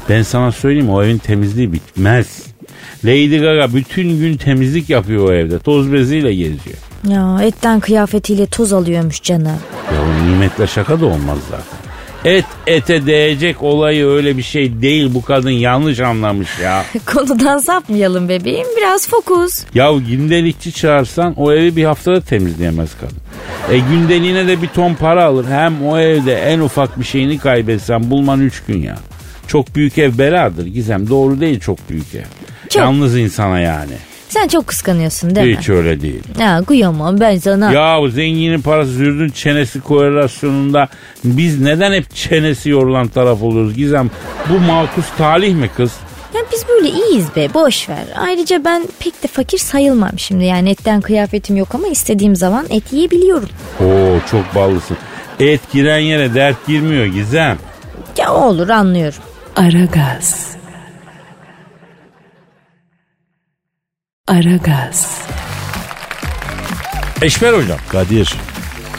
Ben 0.08 0.22
sana 0.22 0.52
söyleyeyim 0.52 0.90
o 0.90 1.02
evin 1.02 1.18
temizliği 1.18 1.72
bitmez. 1.72 2.42
Lady 3.04 3.38
Gaga 3.38 3.74
bütün 3.74 4.18
gün 4.18 4.36
temizlik 4.36 4.90
yapıyor 4.90 5.28
o 5.28 5.32
evde. 5.32 5.58
Toz 5.58 5.92
beziyle 5.92 6.34
geziyor. 6.34 6.76
Ya 7.08 7.38
etten 7.42 7.80
kıyafetiyle 7.80 8.46
toz 8.46 8.72
alıyormuş 8.72 9.22
canı. 9.22 9.54
Yavrum 9.94 10.32
nimetle 10.32 10.66
şaka 10.66 11.00
da 11.00 11.06
olmaz 11.06 11.38
zaten. 11.50 11.79
Et 12.24 12.44
ete 12.66 13.06
değecek 13.06 13.62
olayı 13.62 14.06
öyle 14.06 14.36
bir 14.36 14.42
şey 14.42 14.82
değil. 14.82 15.14
Bu 15.14 15.22
kadın 15.22 15.50
yanlış 15.50 16.00
anlamış 16.00 16.58
ya. 16.62 16.84
Konudan 17.06 17.58
sapmayalım 17.58 18.28
bebeğim 18.28 18.66
biraz 18.76 19.08
fokus. 19.08 19.64
Ya 19.74 19.92
gündelikçi 20.08 20.72
çağırsan 20.72 21.34
o 21.36 21.52
evi 21.52 21.76
bir 21.76 21.84
haftada 21.84 22.20
temizleyemez 22.20 22.90
kadın. 23.00 23.16
E 23.70 23.78
gündeliğine 23.78 24.48
de 24.48 24.62
bir 24.62 24.68
ton 24.68 24.94
para 24.94 25.24
alır. 25.24 25.46
Hem 25.48 25.86
o 25.86 25.98
evde 25.98 26.34
en 26.34 26.60
ufak 26.60 27.00
bir 27.00 27.04
şeyini 27.04 27.38
kaybetsen 27.38 28.10
bulman 28.10 28.40
üç 28.40 28.62
gün 28.62 28.82
ya. 28.82 28.96
Çok 29.46 29.74
büyük 29.74 29.98
ev 29.98 30.18
beladır 30.18 30.66
Gizem. 30.66 31.08
Doğru 31.08 31.40
değil 31.40 31.60
çok 31.60 31.90
büyük 31.90 32.14
ev. 32.14 32.24
Çok. 32.68 32.82
Yalnız 32.82 33.16
insana 33.16 33.60
yani. 33.60 33.92
Sen 34.30 34.48
çok 34.48 34.66
kıskanıyorsun 34.66 35.34
değil 35.34 35.58
Hiç 35.58 35.68
mi? 35.68 35.74
öyle 35.74 36.00
değil. 36.00 36.22
Ya 36.40 36.62
kıyamam 36.66 37.20
ben 37.20 37.38
sana. 37.38 37.72
Ya 37.72 38.08
zenginin 38.10 38.60
parası 38.62 38.90
zürdün 38.90 39.28
çenesi 39.28 39.80
korelasyonunda 39.80 40.88
biz 41.24 41.60
neden 41.60 41.92
hep 41.92 42.14
çenesi 42.14 42.68
yorulan 42.70 43.08
taraf 43.08 43.42
oluyoruz 43.42 43.74
Gizem? 43.74 44.10
Bu 44.50 44.58
makus 44.58 45.04
talih 45.18 45.54
mi 45.54 45.70
kız? 45.76 45.92
Ya 46.34 46.40
biz 46.52 46.64
böyle 46.68 46.88
iyiyiz 46.88 47.26
be 47.36 47.54
boş 47.54 47.88
ver. 47.88 48.04
Ayrıca 48.16 48.64
ben 48.64 48.88
pek 48.98 49.22
de 49.22 49.26
fakir 49.28 49.58
sayılmam 49.58 50.18
şimdi. 50.18 50.44
Yani 50.44 50.70
etten 50.70 51.00
kıyafetim 51.00 51.56
yok 51.56 51.74
ama 51.74 51.88
istediğim 51.88 52.36
zaman 52.36 52.66
et 52.70 52.92
yiyebiliyorum. 52.92 53.48
Oo 53.80 54.18
çok 54.30 54.54
ballısın. 54.54 54.96
Et 55.40 55.60
giren 55.72 55.98
yere 55.98 56.34
dert 56.34 56.66
girmiyor 56.66 57.04
Gizem. 57.06 57.58
Ya 58.18 58.32
olur 58.34 58.68
anlıyorum. 58.68 59.18
Aragaz. 59.56 60.50
Aragaz. 64.30 65.20
Eşber 67.22 67.52
hocam. 67.52 67.78
Kadir 67.88 68.34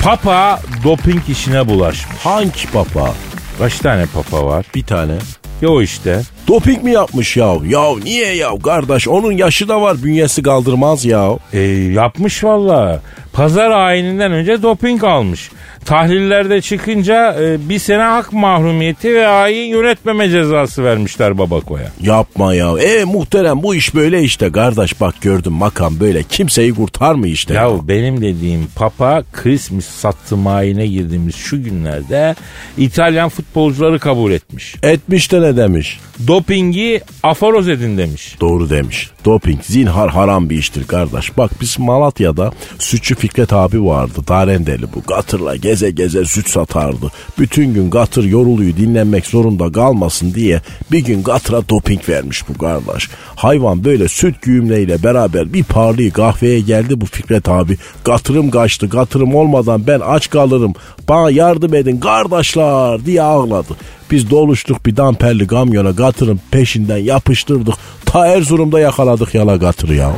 Papa 0.04 0.60
doping 0.84 1.30
işine 1.30 1.68
bulaşmış. 1.68 2.18
hangi 2.24 2.72
papa? 2.74 3.14
Kaç 3.60 3.80
tane 3.80 4.06
papa 4.06 4.46
var? 4.46 4.66
Bir 4.76 4.84
tane. 4.84 5.14
Ya 5.62 5.70
o 5.70 5.82
işte. 5.82 6.22
Doping 6.48 6.84
mi 6.84 6.92
yapmış 6.92 7.38
ya? 7.38 7.56
Ya 7.66 7.82
niye 8.04 8.36
ya 8.36 8.50
kardeş 8.64 9.08
onun 9.08 9.32
yaşı 9.32 9.68
da 9.68 9.82
var 9.82 10.04
bünyesi 10.04 10.44
kaldırmaz 10.44 11.06
ya. 11.06 11.30
E, 11.54 11.60
yapmış 11.94 12.44
valla. 12.44 13.02
Pazar 13.34 13.72
ayininden 13.72 14.32
önce 14.32 14.64
doping 14.64 15.04
almış. 15.04 15.50
Tahlillerde 15.86 16.62
çıkınca 16.62 17.36
e, 17.42 17.70
bir 17.70 17.80
sene 17.80 18.02
hak 18.02 18.34
mahrumiyeti 18.34 19.14
ve 19.14 19.28
ayin 19.28 19.70
yönetmeme 19.76 20.30
cezası 20.30 20.84
vermişler 20.84 21.38
Babako'ya. 21.38 21.92
Yapma 22.02 22.54
ya. 22.54 22.78
E 22.80 23.04
muhterem 23.04 23.64
bu 23.64 23.76
iş 23.76 23.96
böyle 23.96 24.22
işte 24.22 24.52
kardeş 24.52 25.02
bak 25.02 25.16
gördüm 25.22 25.54
makam 25.54 26.00
böyle 26.00 26.24
kimseyi 26.24 26.74
kurtarmıyor 26.74 27.34
işte. 27.34 27.54
Ya 27.54 27.70
benim 27.88 28.22
dediğim 28.22 28.68
Papa 28.76 29.24
Christmas 29.34 29.86
sattı 29.86 30.38
mayine 30.38 30.88
girdiğimiz 30.88 31.36
şu 31.36 31.64
günlerde 31.64 32.36
İtalyan 32.78 33.30
futbolcuları 33.30 34.00
kabul 34.00 34.32
etmiş. 34.32 34.76
Etmiş 34.84 35.32
de 35.32 35.42
ne 35.42 35.58
demiş? 35.58 36.00
Dopingi 36.28 37.02
aforoz 37.24 37.70
edin 37.70 37.98
demiş. 37.98 38.36
Doğru 38.42 38.70
demiş. 38.70 39.10
Doping 39.26 39.64
zinhar 39.64 40.10
haram 40.10 40.50
bir 40.50 40.58
iştir 40.58 40.88
kardeş. 40.88 41.38
Bak 41.38 41.52
biz 41.62 41.80
Malatya'da 41.80 42.52
sütçü 42.80 43.16
Fikret 43.16 43.54
abi 43.54 43.86
vardı. 43.86 44.20
Darendeli 44.28 44.86
bu. 44.96 45.02
Gatırla 45.08 45.56
geze 45.56 45.92
geze 45.92 46.26
süt 46.26 46.50
satardı. 46.50 47.12
Bütün 47.40 47.74
gün 47.74 47.90
gatır 47.90 48.24
yoruluyu 48.24 48.78
dinlenmek 48.78 49.26
zorunda 49.26 49.72
kalmasın 49.72 50.34
diye 50.34 50.62
bir 50.92 51.00
gün 51.00 51.24
gatıra 51.24 51.70
doping 51.70 52.10
vermiş 52.10 52.44
bu 52.50 52.58
kardeş. 52.58 53.10
Hayvan 53.36 53.84
böyle 53.84 54.08
süt 54.08 54.42
güğümleyle 54.42 55.04
beraber 55.04 55.54
bir 55.54 55.64
parlayı 55.64 56.12
kahveye 56.12 56.60
geldi 56.60 57.02
bu 57.02 57.06
Fikret 57.06 57.50
abi. 57.50 57.78
Gatırım 58.06 58.52
kaçtı. 58.52 58.88
Gatırım 58.88 59.36
olmadan 59.36 59.88
ben 59.88 60.00
aç 60.00 60.30
kalırım. 60.30 60.74
Bana 61.10 61.32
yardım 61.32 61.74
edin 61.74 62.00
kardeşler 62.00 63.06
diye 63.06 63.22
ağladı. 63.22 63.76
Biz 64.12 64.30
doluştuk 64.30 64.86
bir 64.86 64.98
damperli 64.98 65.48
kamyona 65.48 65.92
gatırın 65.92 66.40
peşinden 66.52 66.98
yapıştırdık. 66.98 67.74
Ta 68.06 68.28
Erzurum'da 68.28 68.80
yakaladık 68.80 69.36
yala 69.36 69.56
gatırı 69.56 69.96
ya. 69.96 70.12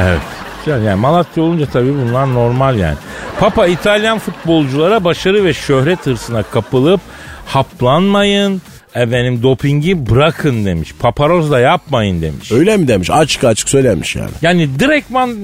Evet. 0.00 0.20
Yani 0.66 0.94
Malatya 1.00 1.42
olunca 1.42 1.66
tabii 1.66 1.94
bunlar 1.94 2.34
normal 2.34 2.78
yani. 2.78 2.96
Papa 3.40 3.66
İtalyan 3.66 4.18
futbolculara 4.18 5.04
başarı 5.04 5.44
ve 5.44 5.54
şöhret 5.54 6.06
hırsına 6.06 6.42
kapılıp 6.42 7.00
haplanmayın. 7.46 8.62
Efendim 8.94 9.42
dopingi 9.42 10.10
bırakın 10.10 10.64
demiş. 10.64 10.94
Paparoz 10.98 11.50
da 11.50 11.60
yapmayın 11.60 12.22
demiş. 12.22 12.52
Öyle 12.52 12.76
mi 12.76 12.88
demiş? 12.88 13.10
Açık 13.10 13.44
açık 13.44 13.68
söylemiş 13.68 14.16
yani. 14.16 14.30
Yani 14.42 14.80
direktman 14.80 15.36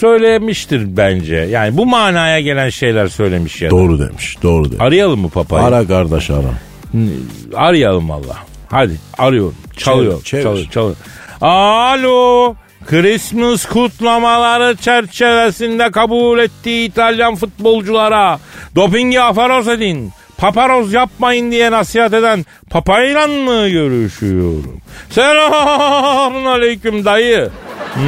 söylemiştir 0.00 0.96
bence. 0.96 1.36
Yani 1.36 1.76
bu 1.76 1.86
manaya 1.86 2.40
gelen 2.40 2.70
şeyler 2.70 3.08
söylemiş 3.08 3.62
ya. 3.62 3.70
da. 3.70 3.70
Doğru 3.70 3.98
demiş. 3.98 4.36
Doğru 4.42 4.64
demiş. 4.64 4.80
Arayalım 4.80 5.20
mı 5.20 5.28
papayı? 5.28 5.64
Ara 5.64 5.86
kardeş 5.86 6.30
ara. 6.30 6.50
Arayalım 7.56 8.08
valla. 8.08 8.36
Hadi 8.70 8.96
arıyorum. 9.18 9.54
Çalıyor, 9.76 10.12
Çevir, 10.22 10.42
çevir. 10.42 10.42
çalıyor, 10.42 10.70
çalıyor. 10.70 10.96
Alo, 11.40 12.54
Christmas 12.86 13.64
kutlamaları 13.66 14.76
çerçevesinde 14.76 15.90
kabul 15.90 16.38
ettiği 16.38 16.88
İtalyan 16.88 17.34
futbolculara 17.34 18.38
dopingi 18.76 19.20
afaroz 19.20 19.68
edin. 19.68 20.12
Paparoz 20.38 20.92
yapmayın 20.92 21.50
diye 21.50 21.70
nasihat 21.70 22.14
eden 22.14 22.44
papayla 22.70 23.26
mı 23.26 23.68
görüşüyorum? 23.68 24.80
Selamun 25.10 26.44
aleyküm 26.44 27.04
dayı. 27.04 27.50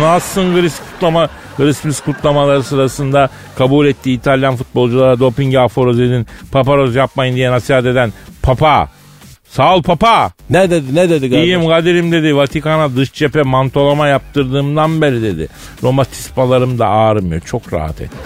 Nasılsın 0.01 0.55
Christmas 0.55 0.81
kutlama 0.93 1.29
Christmas 1.57 2.01
kutlamaları 2.01 2.63
sırasında 2.63 3.31
kabul 3.59 3.87
ettiği 3.87 4.17
İtalyan 4.19 4.57
futbolculara 4.57 5.19
dopingi 5.21 5.61
aforoz 5.61 6.01
edin, 6.01 6.27
paparoz 6.53 6.95
yapmayın 6.95 7.37
diye 7.37 7.51
nasihat 7.51 7.87
eden 7.87 8.13
papa. 8.47 8.89
Sağ 9.49 9.75
ol 9.75 9.83
papa. 9.83 10.31
Ne 10.51 10.71
dedi 10.71 10.95
ne 10.95 11.11
dedi 11.11 11.31
kardeş? 11.31 11.45
İyiyim 11.45 11.69
Kadir'im 11.69 12.13
dedi. 12.13 12.37
Vatikan'a 12.37 12.97
dış 12.97 13.13
cephe 13.13 13.43
mantolama 13.43 14.09
yaptırdığımdan 14.09 15.03
beri 15.03 15.23
dedi. 15.23 15.49
Romatizmalarım 15.83 16.79
da 16.79 16.89
ağrımıyor. 16.89 17.41
Çok 17.41 17.73
rahat 17.73 18.01
ettim. 18.01 18.19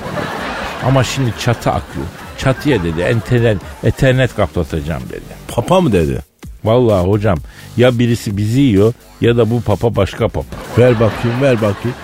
Ama 0.87 1.05
şimdi 1.05 1.33
çatı 1.45 1.71
akıyor. 1.71 2.07
Çatıya 2.39 2.83
dedi 2.83 3.15
internet, 3.17 3.59
ethernet 3.85 4.37
kaplatacağım 4.37 5.03
dedi. 5.11 5.21
Papa 5.49 5.81
mı 5.81 5.93
dedi? 5.93 6.19
Vallahi 6.65 7.07
hocam 7.09 7.39
ya 7.77 7.99
birisi 7.99 8.37
bizi 8.37 8.61
yiyor 8.61 8.93
ya 9.21 9.37
da 9.37 9.51
bu 9.51 9.61
papa 9.61 9.97
başka 9.97 10.29
papa. 10.29 10.57
Ver 10.79 10.95
bakayım 10.95 11.43
ver 11.43 11.57
bakayım. 11.57 11.97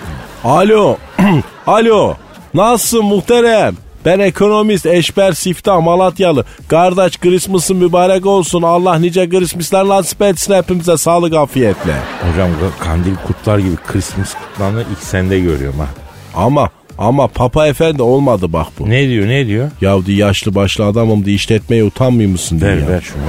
Alo. 0.43 0.97
Alo. 1.67 2.15
Nasılsın 2.53 3.05
muhterem? 3.05 3.75
Ben 4.07 4.19
ekonomist 4.19 4.85
Eşber 4.85 5.31
Siftah 5.31 5.81
Malatyalı. 5.81 6.45
Kardeş 6.67 7.17
Christmas'ın 7.19 7.77
mübarek 7.77 8.25
olsun. 8.25 8.61
Allah 8.61 8.99
nice 8.99 9.29
Christmas'lar 9.29 9.87
nasip 9.87 10.21
etsin 10.21 10.53
hepimize 10.53 10.97
sağlık 10.97 11.33
afiyetle. 11.33 11.93
Hocam 12.31 12.49
kandil 12.79 13.15
kutlar 13.27 13.59
gibi 13.59 13.75
Christmas 13.87 14.33
kutlarını 14.33 14.83
ilk 14.91 14.99
sende 15.03 15.39
görüyorum 15.39 15.79
ha. 15.79 15.87
Ama 16.35 16.69
ama 16.97 17.27
Papa 17.27 17.67
Efendi 17.67 18.01
olmadı 18.01 18.53
bak 18.53 18.67
bu. 18.79 18.89
Ne 18.89 19.09
diyor 19.09 19.27
ne 19.27 19.47
diyor? 19.47 19.71
Ya 19.81 20.05
di 20.05 20.13
yaşlı 20.13 20.55
başlı 20.55 20.85
adamım 20.85 21.25
di 21.25 21.31
işletmeye 21.31 21.83
utanmıyor 21.83 22.29
musun 22.29 22.61
Ver 22.61 22.77
ya. 22.77 22.87
ver 22.87 23.01
şunu. 23.01 23.21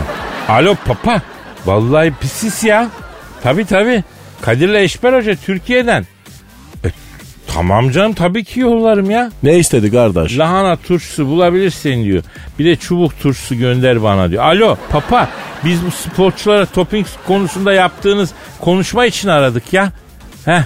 Alo 0.49 0.75
papa. 0.87 1.23
Vallahi 1.67 2.13
pisiz 2.21 2.65
ya. 2.65 2.89
Tabi 3.43 3.65
tabi. 3.65 4.05
Kadir'le 4.41 4.75
Eşber 4.75 5.13
Hoca 5.13 5.35
Türkiye'den. 5.37 6.07
Tamam 7.59 7.91
canım 7.91 8.13
tabii 8.13 8.45
ki 8.45 8.61
yollarım 8.61 9.11
ya. 9.11 9.31
Ne 9.43 9.59
istedi 9.59 9.91
kardeş? 9.91 10.39
Lahana 10.39 10.77
turşusu 10.77 11.27
bulabilirsin 11.27 12.05
diyor. 12.05 12.23
Bir 12.59 12.65
de 12.65 12.77
çubuk 12.77 13.21
turşusu 13.21 13.55
gönder 13.55 14.03
bana 14.03 14.31
diyor. 14.31 14.45
Alo 14.45 14.77
papa 14.91 15.29
biz 15.65 15.87
bu 15.87 15.91
sporculara 15.91 16.67
topping 16.67 17.07
konusunda 17.27 17.73
yaptığınız 17.73 18.31
konuşma 18.61 19.07
için 19.07 19.29
aradık 19.29 19.73
ya. 19.73 19.93
Heh. 20.45 20.53
Heh, 20.53 20.65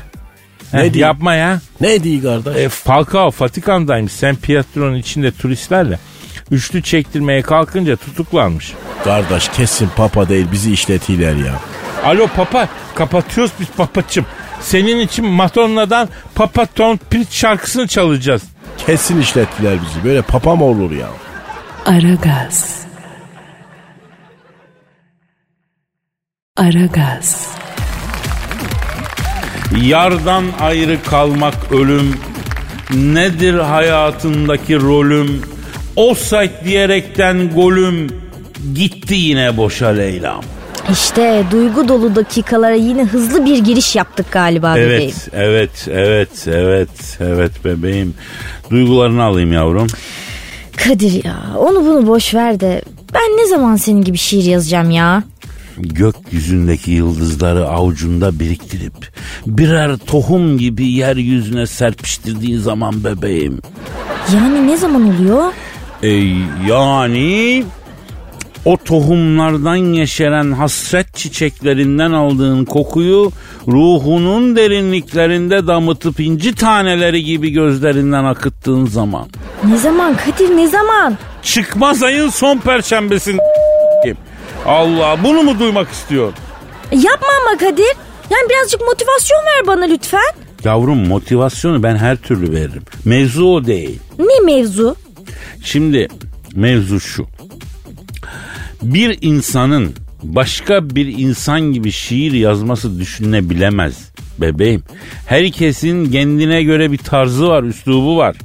Ne 0.72 0.80
diyeyim? 0.80 0.99
yapma 1.01 1.34
ya. 1.34 1.61
Ne 1.80 2.03
diyor 2.05 2.22
kardeş? 2.45 2.57
E, 2.64 2.68
Falcao 2.68 3.30
Vatikan'daymış. 3.40 4.12
Sen 4.12 4.36
Pietro'nun 4.36 4.95
içinde 4.97 5.30
turistlerle 5.32 5.99
üçlü 6.51 6.82
çektirmeye 6.82 7.43
kalkınca 7.43 7.97
tutuklanmış. 7.97 8.72
Kardeş 9.05 9.49
kesin 9.49 9.88
Papa 9.97 10.28
değil 10.28 10.47
bizi 10.53 10.72
işletiler 10.72 11.34
ya. 11.36 11.55
Alo 12.05 12.26
papa 12.26 12.68
kapatıyoruz 12.95 13.53
biz 13.61 13.66
papacım. 13.76 14.26
Senin 14.63 14.99
için 15.01 15.27
Madonna'dan 15.27 16.09
Papa 16.35 16.67
Don't 16.79 17.11
Preach 17.11 17.31
şarkısını 17.31 17.87
çalacağız. 17.87 18.43
Kesin 18.87 19.21
işlettiler 19.21 19.79
bizi. 19.87 20.05
Böyle 20.05 20.23
papa 20.23 20.57
mı 20.57 20.65
olur 20.65 20.91
ya? 20.91 21.09
Aragaz. 21.87 22.83
Aragaz. 26.57 27.49
Yardan 29.83 30.45
ayrı 30.61 31.03
kalmak 31.03 31.73
ölüm. 31.73 32.17
Nedir 32.95 33.55
hayatındaki 33.55 34.81
rolüm? 34.81 35.43
Offside 35.97 36.61
diyerekten 36.65 37.51
golüm. 37.51 38.07
Gitti 38.75 39.15
yine 39.15 39.57
boşa 39.57 39.89
Leyla'm. 39.89 40.51
İşte 40.91 41.45
duygu 41.51 41.89
dolu 41.89 42.14
dakikalara 42.14 42.74
yine 42.74 43.05
hızlı 43.05 43.45
bir 43.45 43.59
giriş 43.59 43.97
yaptık 43.97 44.26
galiba 44.33 44.74
bebeğim. 44.74 44.91
Evet, 44.93 45.28
evet, 45.33 45.89
evet, 45.91 46.47
evet, 46.47 47.18
evet 47.20 47.64
bebeğim. 47.64 48.14
Duygularını 48.70 49.22
alayım 49.22 49.53
yavrum. 49.53 49.87
Kadir 50.76 51.24
ya 51.24 51.37
onu 51.59 51.87
bunu 51.87 52.07
boş 52.07 52.35
ver 52.35 52.61
de 52.61 52.83
ben 53.14 53.37
ne 53.37 53.47
zaman 53.47 53.76
senin 53.76 54.05
gibi 54.05 54.18
şiir 54.18 54.45
yazacağım 54.45 54.91
ya? 54.91 55.22
Gökyüzündeki 55.76 56.91
yıldızları 56.91 57.68
avucunda 57.68 58.41
biriktirip 58.41 58.95
birer 59.47 59.97
tohum 59.97 60.59
gibi 60.59 60.87
yeryüzüne 60.87 61.66
serpiştirdiği 61.66 62.59
zaman 62.59 63.05
bebeğim. 63.05 63.61
Yani 64.35 64.66
ne 64.66 64.76
zaman 64.76 65.14
oluyor? 65.14 65.53
E, 66.03 66.09
yani 66.68 67.64
o 68.65 68.77
tohumlardan 68.77 69.77
yeşeren 69.77 70.53
hasret 70.53 71.15
çiçeklerinden 71.15 72.13
aldığın 72.13 72.65
kokuyu 72.65 73.33
ruhunun 73.69 74.57
derinliklerinde 74.57 75.67
damıtıp 75.67 76.21
inci 76.21 76.55
taneleri 76.55 77.25
gibi 77.25 77.51
gözlerinden 77.51 78.25
akıttığın 78.25 78.87
zaman. 78.87 79.29
Ne 79.69 79.77
zaman 79.77 80.17
Kadir 80.17 80.57
ne 80.57 80.69
zaman? 80.69 81.19
Çıkmaz 81.43 82.03
ayın 82.03 82.29
son 82.29 82.59
perşembesin. 82.59 83.39
Allah 84.67 85.19
bunu 85.25 85.43
mu 85.43 85.59
duymak 85.59 85.91
istiyor? 85.91 86.33
Yapma 86.93 87.29
ama 87.47 87.59
Kadir. 87.59 87.97
Yani 88.31 88.49
birazcık 88.51 88.81
motivasyon 88.81 89.39
ver 89.39 89.67
bana 89.67 89.85
lütfen. 89.85 90.33
Yavrum 90.65 91.07
motivasyonu 91.09 91.83
ben 91.83 91.97
her 91.97 92.17
türlü 92.17 92.53
veririm. 92.53 92.83
Mevzu 93.05 93.45
o 93.45 93.65
değil. 93.65 94.01
Ne 94.19 94.55
mevzu? 94.55 94.97
Şimdi 95.65 96.09
mevzu 96.55 97.01
şu. 97.01 97.27
Bir 98.83 99.18
insanın 99.20 99.95
başka 100.22 100.91
bir 100.91 101.07
insan 101.18 101.61
gibi 101.61 101.93
şiir 101.93 102.33
yazması 102.33 102.99
düşünülebilemez 102.99 103.95
bebeğim. 104.39 104.83
Herkesin 105.26 106.11
kendine 106.12 106.62
göre 106.62 106.93
bir 106.93 106.99
tarzı 106.99 107.49
var, 107.49 107.62
üslubu 107.62 108.16
var. 108.16 108.37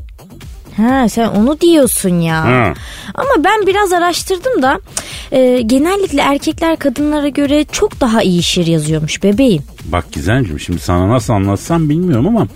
Ha 0.77 1.09
sen 1.09 1.27
onu 1.27 1.61
diyorsun 1.61 2.19
ya. 2.19 2.43
Ha. 2.43 2.73
Ama 3.15 3.43
ben 3.43 3.67
biraz 3.67 3.93
araştırdım 3.93 4.61
da 4.61 4.79
e, 5.31 5.61
genellikle 5.61 6.21
erkekler 6.21 6.77
kadınlara 6.77 7.27
göre 7.29 7.65
çok 7.71 8.01
daha 8.01 8.21
iyi 8.23 8.43
şiir 8.43 8.67
yazıyormuş 8.67 9.23
bebeğim. 9.23 9.63
Bak 9.85 10.11
Gizemciğim 10.11 10.59
şimdi 10.59 10.79
sana 10.79 11.09
nasıl 11.09 11.33
anlatsam 11.33 11.89
bilmiyorum 11.89 12.27
ama 12.27 12.47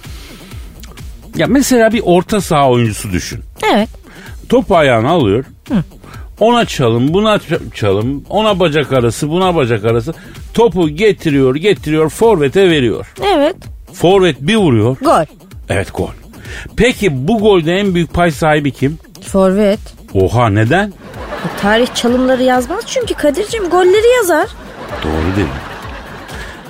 ya 1.36 1.48
mesela 1.48 1.94
bir 1.94 2.02
orta 2.06 2.42
saha 2.42 2.70
oyuncusu 2.70 3.12
düşün. 3.12 3.40
Evet. 3.74 3.90
Topu 4.50 4.78
ayağına 4.78 5.10
alıyor. 5.10 5.46
Ona 6.42 6.66
çalım, 6.66 7.14
buna 7.14 7.40
çalım, 7.74 8.24
ona 8.30 8.60
bacak 8.60 8.94
arası, 8.94 9.30
buna 9.30 9.56
bacak 9.56 9.86
arası. 9.86 10.14
Topu 10.54 10.90
getiriyor, 10.90 11.56
getiriyor, 11.56 12.10
forvete 12.10 12.70
veriyor. 12.70 13.14
Evet. 13.36 13.56
Forvet 13.94 14.42
bir 14.42 14.56
vuruyor. 14.56 14.98
Gol. 15.02 15.26
Evet 15.70 15.88
gol. 15.94 16.10
Peki 16.78 17.28
bu 17.28 17.40
golde 17.40 17.76
en 17.76 17.96
büyük 17.96 18.14
pay 18.14 18.32
sahibi 18.32 18.72
kim? 18.72 18.98
Forvet. 19.22 19.80
Oha 20.14 20.50
neden? 20.50 20.88
E, 20.88 21.62
tarih 21.62 21.88
çalımları 21.96 22.44
yazmaz 22.44 22.84
çünkü 22.88 23.14
Kadir'cim 23.14 23.70
golleri 23.70 24.16
yazar. 24.18 24.48
Doğru 25.04 25.36
dedim. 25.36 25.48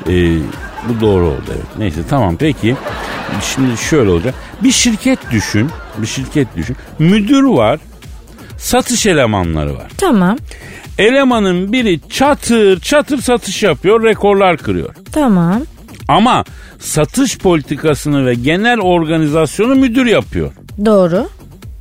Ee, 0.07 0.39
bu 0.89 1.01
doğru 1.01 1.25
oldu 1.25 1.43
evet. 1.49 1.77
Neyse 1.77 2.01
tamam 2.09 2.35
peki. 2.37 2.75
Şimdi 3.41 3.77
şöyle 3.77 4.09
olacak. 4.09 4.35
Bir 4.63 4.71
şirket 4.71 5.19
düşün. 5.31 5.69
Bir 5.97 6.07
şirket 6.07 6.47
düşün. 6.55 6.75
Müdür 6.99 7.43
var. 7.43 7.79
Satış 8.61 9.05
elemanları 9.05 9.75
var. 9.75 9.87
Tamam. 9.97 10.37
Elemanın 10.97 11.73
biri 11.73 11.99
çatır 12.09 12.79
çatır 12.79 13.21
satış 13.21 13.63
yapıyor. 13.63 14.03
Rekorlar 14.03 14.57
kırıyor. 14.57 14.95
Tamam. 15.11 15.61
Ama 16.07 16.43
satış 16.79 17.37
politikasını 17.37 18.25
ve 18.25 18.33
genel 18.33 18.79
organizasyonu 18.79 19.75
müdür 19.75 20.05
yapıyor. 20.05 20.51
Doğru. 20.85 21.29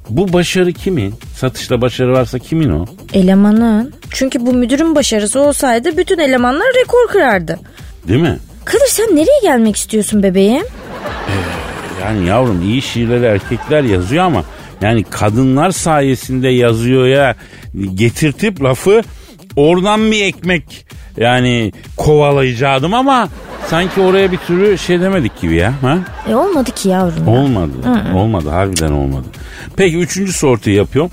Bu 0.09 0.33
başarı 0.33 0.72
kimin? 0.72 1.14
Satışta 1.37 1.81
başarı 1.81 2.12
varsa 2.12 2.39
kimin 2.39 2.70
o? 2.70 2.87
Elemanın. 3.12 3.93
Çünkü 4.11 4.47
bu 4.47 4.53
müdürün 4.53 4.95
başarısı 4.95 5.41
olsaydı 5.41 5.97
bütün 5.97 6.18
elemanlar 6.18 6.66
rekor 6.81 7.09
kırardı. 7.09 7.59
Değil 8.09 8.20
mi? 8.20 8.39
Kadir 8.64 8.87
sen 8.89 9.16
nereye 9.16 9.41
gelmek 9.43 9.76
istiyorsun 9.76 10.22
bebeğim? 10.22 10.64
Yani 12.03 12.26
yavrum 12.26 12.62
iyi 12.62 12.83
şiirleri 12.83 13.24
erkekler 13.24 13.83
yazıyor 13.83 14.24
ama 14.24 14.45
yani 14.81 15.05
kadınlar 15.05 15.70
sayesinde 15.70 16.49
yazıyor 16.49 17.07
ya 17.07 17.35
getirtip 17.95 18.62
lafı 18.62 19.03
oradan 19.57 20.11
bir 20.11 20.24
ekmek 20.24 20.87
yani 21.16 21.72
kovalayacaktım 21.97 22.95
ama 22.95 23.28
sanki 23.68 24.01
oraya 24.01 24.33
bir 24.33 24.37
türlü 24.37 24.78
şey 24.78 25.01
demedik 25.01 25.41
gibi 25.41 25.55
ya. 25.55 25.72
Ha? 25.83 25.99
E 26.31 26.35
olmadı 26.35 26.70
ki 26.70 26.89
yavrum. 26.89 27.24
ya. 27.28 27.33
Olmadı. 27.35 27.72
Olmadı. 28.14 28.49
Harbiden 28.51 28.93
olmadı. 28.93 29.26
Peki 29.76 29.97
üçüncü 29.97 30.33
sortuyu 30.33 30.76
yapıyorum. 30.76 31.11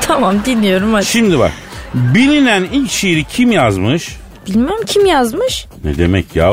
Tamam 0.00 0.34
dinliyorum 0.44 0.92
hadi. 0.94 1.04
Şimdi 1.04 1.38
bak. 1.38 1.52
Bilinen 1.94 2.64
ilk 2.72 2.90
şiiri 2.90 3.24
kim 3.24 3.52
yazmış? 3.52 4.16
Bilmem 4.46 4.76
kim 4.86 5.06
yazmış. 5.06 5.66
Ne 5.84 5.98
demek 5.98 6.36
ya? 6.36 6.52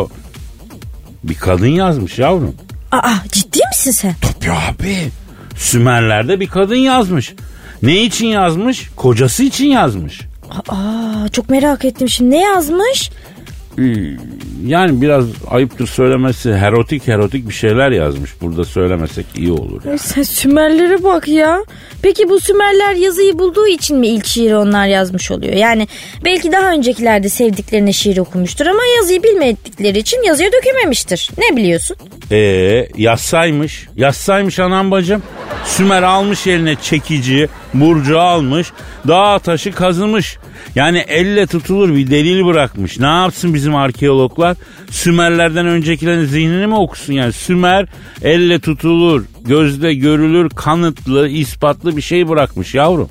Bir 1.24 1.36
kadın 1.36 1.68
yazmış 1.68 2.20
yavrum. 2.20 2.56
Aa 2.92 3.14
ciddi 3.32 3.60
misin 3.72 3.92
sen? 3.92 4.16
Tabii 4.22 4.52
abi. 4.52 4.98
Sümerler'de 5.58 6.40
bir 6.40 6.48
kadın 6.48 6.76
yazmış. 6.76 7.34
Ne 7.82 8.04
için 8.04 8.28
yazmış? 8.28 8.90
Kocası 8.96 9.44
için 9.44 9.66
yazmış. 9.66 10.22
Aa 10.70 11.30
çok 11.32 11.50
merak 11.50 11.86
ettim 11.86 12.10
şimdi 12.10 12.32
ne 12.32 12.42
yazmış? 12.42 13.10
Ee, 13.80 13.84
Yani 14.66 15.02
biraz 15.02 15.26
ayıptır 15.50 15.88
söylemesi 15.88 16.50
erotik 16.50 17.08
erotik 17.10 17.50
bir 17.50 17.54
şeyler 17.54 17.92
yazmış. 17.92 18.32
Burada 18.42 18.66
söylemesek 18.66 19.26
iyi 19.38 19.52
olur. 19.52 19.86
Ay 19.92 19.98
sen 19.98 20.24
Sümerlere 20.24 21.04
bak 21.04 21.28
ya. 21.28 21.64
Peki 22.02 22.30
bu 22.30 22.40
Sümerler 22.40 22.96
yazıyı 22.96 23.40
bulduğu 23.40 23.68
için 23.68 23.98
mi 23.98 24.08
ilk 24.08 24.26
şiiri 24.26 24.56
onlar 24.56 24.88
yazmış 24.88 25.32
oluyor? 25.32 25.54
Yani 25.54 25.88
belki 26.26 26.52
daha 26.52 26.72
öncekilerde 26.72 27.30
sevdiklerine 27.30 27.94
şiir 27.94 28.18
okumuştur 28.18 28.66
ama 28.66 28.82
yazıyı 28.98 29.24
bilmedikleri 29.24 30.00
için 30.00 30.24
yazıya 30.24 30.52
dökememiştir. 30.52 31.30
Ne 31.38 31.58
biliyorsun? 31.58 31.98
Ee, 32.32 32.88
yazsaymış. 32.98 33.88
Yazsaymış 33.96 34.60
anam 34.60 34.92
bacım. 34.92 35.24
Sümer 35.66 36.04
almış 36.04 36.48
eline 36.48 36.76
çekici, 36.76 37.50
burcu 37.74 38.20
almış, 38.20 38.72
dağ 39.08 39.40
taşı 39.40 39.72
kazımış. 39.72 40.38
Yani 40.76 40.98
elle 40.98 41.48
tutulur 41.48 41.96
bir 41.96 42.10
delil 42.10 42.46
bırakmış. 42.46 43.00
Ne 43.00 43.06
yapsın 43.06 43.54
bizim 43.54 43.76
arkeologlar? 43.76 44.58
Sümerlerden 44.90 45.66
öncekilerin 45.66 46.26
zihnini 46.26 46.68
mi 46.68 46.76
okusun 46.76 47.14
yani? 47.14 47.34
Sümer 47.34 47.86
elle 48.22 48.60
tutulur, 48.60 49.26
gözle 49.46 49.94
görülür, 49.94 50.50
kanıtlı, 50.50 51.28
ispatlı 51.28 51.98
bir 51.98 52.02
şey 52.02 52.30
bırakmış 52.30 52.76
yavrum. 52.76 53.10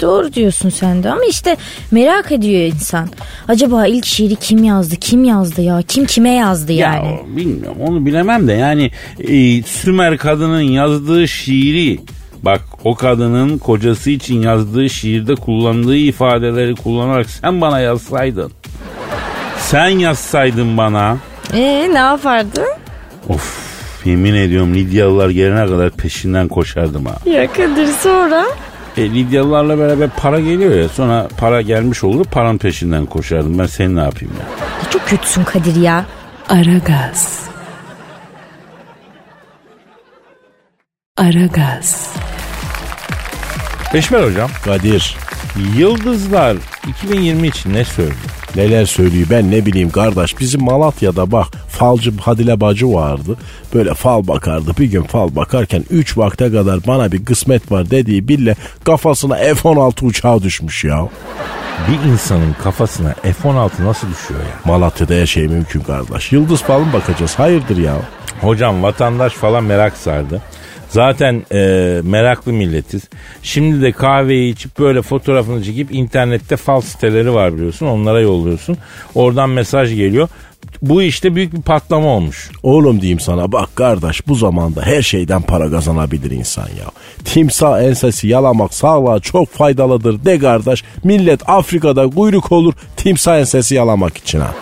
Doğru 0.00 0.32
diyorsun 0.32 0.68
sen 0.68 1.02
de 1.02 1.10
ama 1.10 1.24
işte 1.30 1.56
merak 1.90 2.32
ediyor 2.32 2.60
insan. 2.60 3.08
Acaba 3.48 3.86
ilk 3.86 4.06
şiiri 4.06 4.36
kim 4.36 4.64
yazdı? 4.64 4.96
Kim 4.96 5.24
yazdı 5.24 5.62
ya? 5.62 5.82
Kim 5.88 6.04
kime 6.06 6.30
yazdı 6.30 6.72
yani? 6.72 7.06
Ya 7.06 7.36
bilmiyorum 7.36 7.78
onu 7.80 8.06
bilemem 8.06 8.48
de 8.48 8.52
yani 8.52 8.90
e, 9.18 9.62
Sümer 9.62 10.18
kadının 10.18 10.60
yazdığı 10.60 11.28
şiiri 11.28 12.00
bak 12.44 12.60
o 12.84 12.94
kadının 12.94 13.58
kocası 13.58 14.10
için 14.10 14.42
yazdığı 14.42 14.90
şiirde 14.90 15.34
kullandığı 15.34 15.96
ifadeleri 15.96 16.74
kullanarak 16.74 17.30
sen 17.30 17.60
bana 17.60 17.80
yazsaydın. 17.80 18.52
Sen 19.58 19.88
yazsaydın 19.88 20.76
bana. 20.76 21.16
Ee 21.52 21.88
ne 21.92 21.98
yapardı? 21.98 22.64
Of 23.28 23.64
yemin 24.04 24.34
ediyorum 24.34 24.74
Lidyalılar 24.74 25.30
gelene 25.30 25.66
kadar 25.66 25.90
peşinden 25.90 26.48
koşardım 26.48 27.06
ha. 27.06 27.14
Ya 27.26 27.52
Kadir 27.52 27.86
sonra? 28.00 28.44
E, 28.96 29.02
Lidyalılarla 29.10 29.78
beraber 29.78 30.10
para 30.16 30.40
geliyor 30.40 30.74
ya 30.74 30.88
sonra 30.88 31.28
para 31.36 31.62
gelmiş 31.62 32.04
olur 32.04 32.24
paranın 32.24 32.58
peşinden 32.58 33.06
koşardım. 33.06 33.58
Ben 33.58 33.66
seni 33.66 33.96
ne 33.96 34.00
yapayım 34.00 34.34
ya? 34.40 34.46
Çok 34.90 35.06
kötüsün 35.08 35.44
Kadir 35.44 35.76
ya. 35.76 36.04
Aragaz. 36.48 37.43
Aragaz. 41.16 42.16
Eşmer 43.94 44.22
hocam 44.24 44.50
Kadir 44.64 45.16
yıldızlar 45.76 46.56
2020 46.88 47.46
için 47.48 47.74
ne 47.74 47.84
söylüyor? 47.84 48.16
neler 48.56 48.84
söylüyor 48.86 49.26
ben 49.30 49.50
ne 49.50 49.66
bileyim 49.66 49.90
kardeş 49.90 50.40
bizim 50.40 50.64
Malatya'da 50.64 51.32
bak 51.32 51.46
falcı 51.68 52.16
Hadile 52.16 52.60
bacı 52.60 52.92
vardı. 52.92 53.36
Böyle 53.74 53.94
fal 53.94 54.26
bakardı 54.26 54.72
bir 54.78 54.84
gün 54.84 55.02
fal 55.02 55.36
bakarken 55.36 55.84
3 55.90 56.18
vakte 56.18 56.52
kadar 56.52 56.86
bana 56.86 57.12
bir 57.12 57.24
kısmet 57.24 57.72
var 57.72 57.90
dediği 57.90 58.28
bille 58.28 58.56
kafasına 58.84 59.34
F-16 59.36 60.04
uçağı 60.04 60.42
düşmüş 60.42 60.84
ya. 60.84 61.08
Bir 61.88 62.10
insanın 62.10 62.56
kafasına 62.62 63.14
F-16 63.22 63.84
nasıl 63.84 64.08
düşüyor 64.10 64.40
ya? 64.40 64.72
Malatya'da 64.72 65.14
her 65.14 65.26
şey 65.26 65.48
mümkün 65.48 65.80
kardeş. 65.80 66.32
Yıldız 66.32 66.62
falan 66.62 66.92
bakacağız 66.92 67.38
hayırdır 67.38 67.76
ya. 67.76 67.94
Hocam 68.40 68.82
vatandaş 68.82 69.32
falan 69.32 69.64
merak 69.64 69.96
sardı. 69.96 70.42
Zaten 70.94 71.42
e, 71.52 72.00
meraklı 72.04 72.52
milletiz. 72.52 73.08
Şimdi 73.42 73.82
de 73.82 73.92
kahveyi 73.92 74.52
içip 74.52 74.78
böyle 74.78 75.02
fotoğrafını 75.02 75.64
çekip 75.64 75.94
internette 75.94 76.56
fal 76.56 76.80
siteleri 76.80 77.34
var 77.34 77.54
biliyorsun. 77.54 77.86
Onlara 77.86 78.20
yolluyorsun. 78.20 78.76
Oradan 79.14 79.50
mesaj 79.50 79.94
geliyor. 79.94 80.28
Bu 80.82 81.02
işte 81.02 81.34
büyük 81.34 81.52
bir 81.52 81.62
patlama 81.62 82.06
olmuş. 82.08 82.50
Oğlum 82.62 83.00
diyeyim 83.00 83.20
sana 83.20 83.52
bak 83.52 83.76
kardeş 83.76 84.28
bu 84.28 84.34
zamanda 84.34 84.82
her 84.82 85.02
şeyden 85.02 85.42
para 85.42 85.70
kazanabilir 85.70 86.30
insan 86.30 86.62
ya. 86.66 86.86
Timsah 87.24 87.82
ensesi 87.82 88.28
yalamak 88.28 88.74
sağlığa 88.74 89.20
çok 89.20 89.48
faydalıdır 89.52 90.24
de 90.24 90.38
kardeş. 90.38 90.84
Millet 91.04 91.48
Afrika'da 91.48 92.10
kuyruk 92.10 92.52
olur 92.52 92.74
timsah 92.96 93.38
ensesi 93.38 93.74
yalamak 93.74 94.16
için 94.16 94.40
ha. 94.40 94.54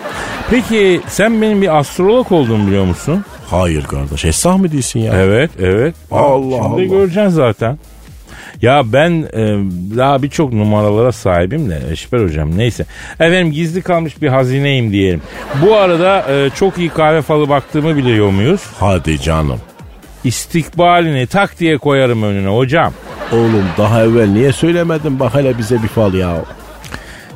Peki 0.49 1.01
sen 1.07 1.41
benim 1.41 1.61
bir 1.61 1.77
astrolog 1.79 2.31
olduğumu 2.31 2.67
biliyor 2.67 2.85
musun? 2.85 3.25
Hayır 3.49 3.83
kardeş 3.83 4.25
esah 4.25 4.57
mı 4.57 4.71
değilsin 4.71 4.99
ya? 4.99 5.13
Evet, 5.15 5.51
evet. 5.59 5.95
Allah 6.11 6.41
Şimdi 6.41 6.55
Allah. 6.61 6.83
göreceksin 6.83 7.29
zaten. 7.29 7.77
Ya 8.63 8.83
ben 8.93 9.11
e, 9.33 9.41
daha 9.97 10.23
birçok 10.23 10.53
numaralara 10.53 11.11
sahibim 11.11 11.69
de 11.69 11.81
Eşber 11.91 12.23
hocam 12.23 12.57
neyse. 12.57 12.85
Efendim 13.13 13.51
gizli 13.51 13.81
kalmış 13.81 14.21
bir 14.21 14.27
hazineyim 14.27 14.91
diyelim. 14.91 15.21
Bu 15.61 15.75
arada 15.75 16.25
e, 16.31 16.49
çok 16.49 16.77
iyi 16.77 16.89
kahve 16.89 17.21
falı 17.21 17.49
baktığımı 17.49 17.97
biliyor 17.97 18.29
muyuz? 18.29 18.61
Hadi 18.79 19.21
canım. 19.21 19.59
İstikbalini 20.23 21.27
tak 21.27 21.59
diye 21.59 21.77
koyarım 21.77 22.23
önüne 22.23 22.49
hocam. 22.49 22.93
Oğlum 23.31 23.65
daha 23.77 24.03
evvel 24.03 24.27
niye 24.27 24.51
söylemedin 24.51 25.19
bak 25.19 25.35
hele 25.35 25.57
bize 25.57 25.83
bir 25.83 25.87
fal 25.87 26.13
ya. 26.13 26.45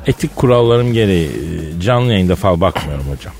Etik 0.06 0.36
kurallarım 0.36 0.94
gereği 0.94 1.28
e, 1.28 1.82
canlı 1.82 2.12
yayında 2.12 2.36
fal 2.36 2.62
bakmıyorum 2.62 3.06
hocam. 3.18 3.34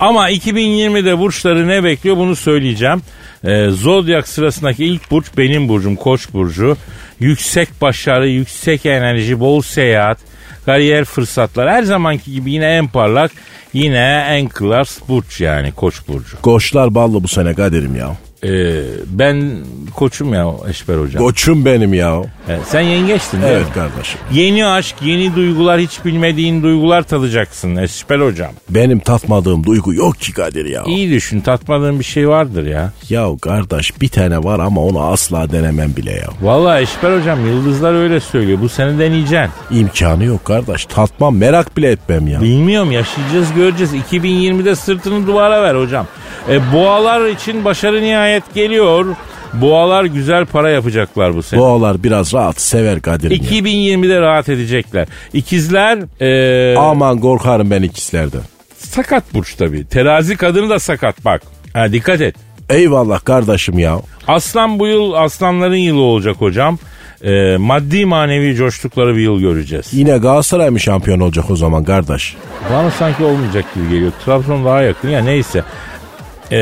Ama 0.00 0.30
2020'de 0.30 1.18
burçları 1.18 1.68
ne 1.68 1.84
bekliyor 1.84 2.16
bunu 2.16 2.36
söyleyeceğim. 2.36 3.02
Ee, 3.44 3.68
Zodyak 3.70 4.28
sırasındaki 4.28 4.84
ilk 4.84 5.10
burç 5.10 5.26
benim 5.36 5.68
burcum 5.68 5.96
Koç 5.96 6.32
burcu. 6.32 6.76
Yüksek 7.20 7.68
başarı, 7.80 8.28
yüksek 8.28 8.86
enerji, 8.86 9.40
bol 9.40 9.62
seyahat, 9.62 10.18
kariyer 10.64 11.04
fırsatlar. 11.04 11.70
Her 11.70 11.82
zamanki 11.82 12.32
gibi 12.32 12.52
yine 12.52 12.66
en 12.66 12.88
parlak, 12.88 13.32
yine 13.72 14.26
en 14.28 14.48
klas 14.48 14.98
burç 15.08 15.40
yani 15.40 15.72
Koç 15.72 16.08
burcu. 16.08 16.42
Koçlar 16.42 16.94
ballı 16.94 17.22
bu 17.22 17.28
sene 17.28 17.54
Kadir'im 17.54 17.96
ya. 17.96 18.16
Ee, 18.44 18.82
ben 19.06 19.50
koçum 19.94 20.34
ya 20.34 20.46
Eşber 20.70 20.96
hocam. 20.98 21.22
Koçum 21.22 21.64
benim 21.64 21.94
ya. 21.94 22.22
Evet, 22.48 22.60
sen 22.68 22.80
yengeçtin 22.80 23.42
değil 23.42 23.52
Evet 23.52 23.66
mi? 23.66 23.72
kardeşim. 23.74 24.20
Yeni 24.32 24.66
aşk, 24.66 24.96
yeni 25.04 25.36
duygular, 25.36 25.80
hiç 25.80 26.04
bilmediğin 26.04 26.62
duygular 26.62 27.02
tadacaksın 27.02 27.76
Eşber 27.76 28.20
hocam. 28.20 28.50
Benim 28.70 28.98
tatmadığım 29.00 29.64
duygu 29.64 29.94
yok 29.94 30.20
ki 30.20 30.32
Kadir 30.32 30.64
ya. 30.64 30.82
İyi 30.86 31.10
düşün 31.10 31.40
tatmadığın 31.40 31.98
bir 31.98 32.04
şey 32.04 32.28
vardır 32.28 32.66
ya. 32.66 32.92
Ya 33.08 33.26
kardeş 33.42 34.00
bir 34.00 34.08
tane 34.08 34.38
var 34.44 34.58
ama 34.60 34.80
onu 34.80 35.00
asla 35.02 35.52
denemem 35.52 35.96
bile 35.96 36.12
ya. 36.12 36.28
Vallahi 36.42 36.82
Eşber 36.82 37.18
hocam 37.20 37.46
yıldızlar 37.46 37.94
öyle 37.94 38.20
söylüyor. 38.20 38.58
Bu 38.62 38.68
sene 38.68 38.98
deneyeceksin. 38.98 39.50
İmkanı 39.70 40.24
yok 40.24 40.44
kardeş. 40.44 40.84
Tatmam 40.86 41.36
merak 41.36 41.76
bile 41.76 41.90
etmem 41.90 42.28
ya. 42.28 42.40
Bilmiyorum 42.40 42.92
yaşayacağız 42.92 43.54
göreceğiz. 43.56 43.94
2020'de 43.94 44.76
sırtını 44.76 45.26
duvara 45.26 45.62
ver 45.62 45.74
hocam. 45.74 46.06
E, 46.50 46.72
boğalar 46.72 47.26
için 47.26 47.64
başarı 47.64 48.02
nihayet 48.02 48.27
geliyor. 48.54 49.06
Boğalar 49.52 50.04
güzel 50.04 50.46
para 50.46 50.70
yapacaklar 50.70 51.34
bu 51.34 51.42
sene. 51.42 51.60
Boğalar 51.60 52.02
biraz 52.02 52.34
rahat 52.34 52.60
sever 52.60 53.00
Kadir'im 53.00 53.42
ya. 53.42 53.50
2020'de 53.50 54.20
rahat 54.20 54.48
edecekler. 54.48 55.08
İkizler 55.32 55.98
e, 56.72 56.76
Aman 56.78 57.20
korkarım 57.20 57.70
ben 57.70 57.82
ikizlerden. 57.82 58.40
sakat 58.78 59.34
burç 59.34 59.54
tabii. 59.54 59.84
Terazi 59.86 60.36
kadını 60.36 60.70
da 60.70 60.78
sakat 60.78 61.24
bak. 61.24 61.42
Ha, 61.72 61.92
dikkat 61.92 62.20
et. 62.20 62.34
Eyvallah 62.70 63.24
kardeşim 63.24 63.78
ya. 63.78 63.98
Aslan 64.28 64.78
bu 64.78 64.86
yıl 64.86 65.12
aslanların 65.12 65.74
yılı 65.76 66.00
olacak 66.00 66.36
hocam. 66.38 66.78
E, 67.24 67.56
maddi 67.56 68.04
manevi 68.06 68.54
coştukları 68.54 69.16
bir 69.16 69.20
yıl 69.20 69.40
göreceğiz. 69.40 69.86
Yine 69.92 70.18
Galatasaray 70.18 70.70
mı 70.70 70.80
şampiyon 70.80 71.20
olacak 71.20 71.50
o 71.50 71.56
zaman 71.56 71.84
kardeş? 71.84 72.36
Bana 72.72 72.90
sanki 72.90 73.24
olmayacak 73.24 73.64
gibi 73.74 73.88
geliyor. 73.88 74.12
Trabzon 74.24 74.64
daha 74.64 74.82
yakın 74.82 75.08
ya 75.08 75.20
neyse. 75.24 75.62
E, 76.50 76.58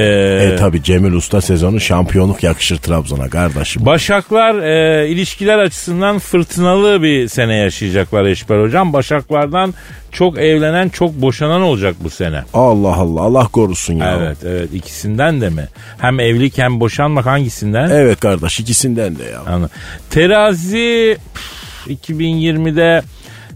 E 0.52 0.56
tabi 0.56 0.82
Cemil 0.82 1.12
Usta 1.12 1.40
sezonu 1.40 1.80
şampiyonluk 1.80 2.42
yakışır 2.42 2.76
Trabzon'a 2.76 3.28
kardeşim. 3.28 3.86
Başaklar 3.86 4.62
e, 4.62 5.08
ilişkiler 5.08 5.58
açısından 5.58 6.18
fırtınalı 6.18 7.02
bir 7.02 7.28
sene 7.28 7.54
yaşayacaklar 7.56 8.24
Eşber 8.24 8.62
Hocam. 8.62 8.92
Başaklardan 8.92 9.74
çok 10.12 10.38
evlenen 10.38 10.88
çok 10.88 11.14
boşanan 11.14 11.62
olacak 11.62 11.94
bu 12.00 12.10
sene. 12.10 12.42
Allah 12.54 12.94
Allah 12.94 13.20
Allah 13.20 13.46
korusun 13.48 13.94
ya. 13.94 14.16
Evet 14.20 14.36
evet 14.46 14.74
ikisinden 14.74 15.40
de 15.40 15.48
mi? 15.50 15.68
Hem 15.98 16.20
evlilik 16.20 16.58
hem 16.58 16.80
boşanmak 16.80 17.26
hangisinden? 17.26 17.90
Evet 17.90 18.20
kardeş 18.20 18.60
ikisinden 18.60 19.18
de 19.18 19.24
ya. 19.24 19.40
Anladım. 19.46 19.70
Terazi 20.10 21.16
püf, 21.34 22.08
2020'de 22.08 23.02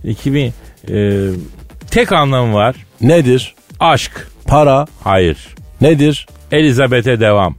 2000 0.04 0.52
e, 0.90 1.20
tek 1.90 2.12
anlamı 2.12 2.54
var. 2.54 2.76
Nedir? 3.00 3.54
Aşk. 3.80 4.26
Para. 4.46 4.86
Hayır. 5.04 5.36
Nedir? 5.80 6.26
Elizabeth'e 6.52 7.20
devam. 7.20 7.54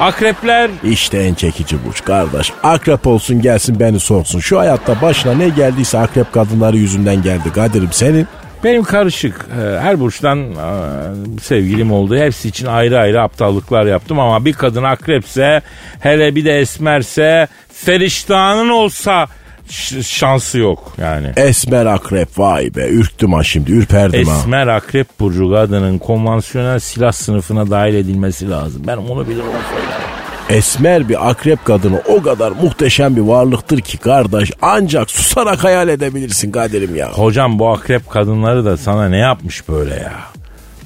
Akrepler 0.00 0.70
İşte 0.84 1.18
en 1.18 1.34
çekici 1.34 1.76
burç 1.86 2.04
kardeş. 2.04 2.52
Akrep 2.62 3.06
olsun 3.06 3.42
gelsin 3.42 3.80
beni 3.80 4.00
sorsun. 4.00 4.40
Şu 4.40 4.58
hayatta 4.58 5.02
başına 5.02 5.34
ne 5.34 5.48
geldiyse 5.48 5.98
akrep 5.98 6.32
kadınları 6.32 6.76
yüzünden 6.76 7.22
geldi. 7.22 7.52
Kadir'im 7.54 7.92
senin. 7.92 8.26
Benim 8.64 8.82
karışık. 8.82 9.46
Ee, 9.60 9.78
Her 9.80 10.00
burçtan 10.00 10.46
sevgilim 11.42 11.92
oldu. 11.92 12.16
Hepsi 12.16 12.48
için 12.48 12.66
ayrı 12.66 12.98
ayrı 12.98 13.22
aptallıklar 13.22 13.86
yaptım 13.86 14.18
ama 14.20 14.44
bir 14.44 14.52
kadın 14.52 14.82
akrepse 14.82 15.62
hele 16.00 16.34
bir 16.34 16.44
de 16.44 16.58
esmerse 16.60 17.48
feriştahının 17.72 18.68
olsa 18.68 19.26
ş- 19.70 20.02
şansı 20.02 20.58
yok 20.58 20.92
yani. 21.00 21.32
Esmer 21.36 21.86
akrep 21.86 22.38
vay 22.38 22.74
be 22.76 22.88
ürktüm 22.88 23.32
ha 23.32 23.42
şimdi 23.42 23.72
ürperdim 23.72 24.26
ha. 24.26 24.36
Esmer 24.38 24.66
akrep 24.66 25.20
burcu 25.20 25.50
kadının 25.52 25.98
konvansiyonel 25.98 26.78
silah 26.78 27.12
sınıfına 27.12 27.70
dahil 27.70 27.94
edilmesi 27.94 28.50
lazım. 28.50 28.82
Ben 28.86 28.96
onu 28.96 29.28
bilirim 29.28 29.44
onu 29.44 29.62
söylerim. 29.70 30.10
Esmer 30.48 31.08
bir 31.08 31.30
akrep 31.30 31.64
kadını 31.64 32.02
o 32.08 32.22
kadar 32.22 32.50
muhteşem 32.52 33.16
bir 33.16 33.20
varlıktır 33.20 33.80
ki 33.80 33.98
kardeş 33.98 34.52
ancak 34.62 35.10
susarak 35.10 35.64
hayal 35.64 35.88
edebilirsin 35.88 36.50
Kadir'im 36.52 36.96
ya. 36.96 37.12
Hocam 37.12 37.58
bu 37.58 37.68
akrep 37.72 38.10
kadınları 38.10 38.64
da 38.64 38.76
sana 38.76 39.08
ne 39.08 39.18
yapmış 39.18 39.68
böyle 39.68 39.94
ya? 39.94 40.12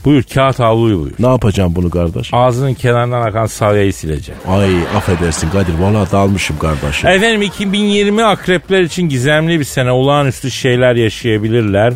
Buyur 0.05 0.23
kağıt 0.23 0.59
havluyu 0.59 1.01
buyur. 1.01 1.13
Ne 1.19 1.27
yapacağım 1.27 1.73
bunu 1.77 1.91
kardeş? 1.91 2.31
Ağzının 2.33 2.75
kenarından 2.75 3.23
akan 3.23 3.47
salyayı 3.47 3.93
sileceksin. 3.93 4.51
Ay 4.51 4.71
affedersin 4.97 5.51
Kadir 5.51 5.79
valla 5.79 6.11
dalmışım 6.13 6.59
kardeşim. 6.59 7.11
Efendim 7.11 7.43
2020 7.43 8.25
akrepler 8.25 8.83
için 8.83 9.09
gizemli 9.09 9.61
bir 9.61 9.65
sene 9.65 9.91
olağanüstü 9.91 10.51
şeyler 10.51 10.95
yaşayabilirler. 10.95 11.93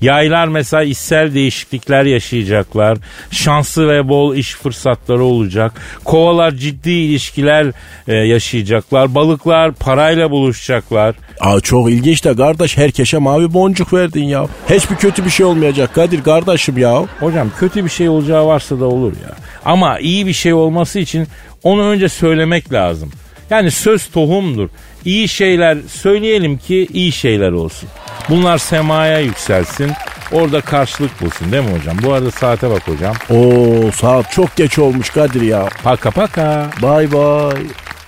Yaylar 0.00 0.48
mesela 0.48 0.82
içsel 0.82 1.34
değişiklikler 1.34 2.04
yaşayacaklar. 2.04 2.98
Şanslı 3.30 3.88
ve 3.88 4.08
bol 4.08 4.34
iş 4.36 4.54
fırsatları 4.54 5.24
olacak. 5.24 5.72
Kovalar 6.04 6.50
ciddi 6.50 6.90
ilişkiler 6.90 7.72
e, 8.08 8.14
yaşayacaklar. 8.14 9.14
Balıklar 9.14 9.72
parayla 9.72 10.30
buluşacaklar. 10.30 11.14
Aa, 11.40 11.60
çok 11.60 11.90
ilginç 11.90 12.24
de 12.24 12.36
kardeş 12.36 12.76
herkese 12.76 13.18
mavi 13.18 13.54
boncuk 13.54 13.92
verdin 13.92 14.24
ya. 14.24 14.46
Hiçbir 14.70 14.96
kötü 14.96 15.24
bir 15.24 15.30
şey 15.30 15.46
olmayacak 15.46 15.94
Kadir 15.94 16.22
kardeşim 16.22 16.78
ya. 16.78 17.04
Hocam 17.20 17.50
kötü 17.58 17.84
bir 17.84 17.90
şey 17.90 18.08
olacağı 18.08 18.46
varsa 18.46 18.80
da 18.80 18.84
olur 18.84 19.12
ya. 19.12 19.36
Ama 19.64 19.98
iyi 19.98 20.26
bir 20.26 20.32
şey 20.32 20.52
olması 20.52 20.98
için 20.98 21.28
onu 21.62 21.82
önce 21.82 22.08
söylemek 22.08 22.72
lazım. 22.72 23.10
Yani 23.50 23.70
söz 23.70 24.06
tohumdur. 24.06 24.68
İyi 25.06 25.28
şeyler 25.28 25.78
söyleyelim 25.88 26.58
ki 26.58 26.88
iyi 26.92 27.12
şeyler 27.12 27.52
olsun. 27.52 27.88
Bunlar 28.28 28.58
semaya 28.58 29.20
yükselsin. 29.20 29.92
Orada 30.32 30.60
karşılık 30.60 31.20
bulsun 31.20 31.52
değil 31.52 31.64
mi 31.64 31.78
hocam? 31.78 31.96
Bu 32.02 32.12
arada 32.12 32.30
saate 32.30 32.70
bak 32.70 32.88
hocam. 32.88 33.14
Oo 33.30 33.90
saat 33.92 34.32
çok 34.32 34.56
geç 34.56 34.78
olmuş 34.78 35.10
Kadir 35.10 35.42
ya. 35.42 35.68
Paka 35.82 36.10
paka. 36.10 36.70
Bay 36.82 37.12
bay. 37.12 37.62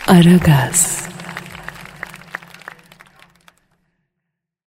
Aragaz. 0.07 1.08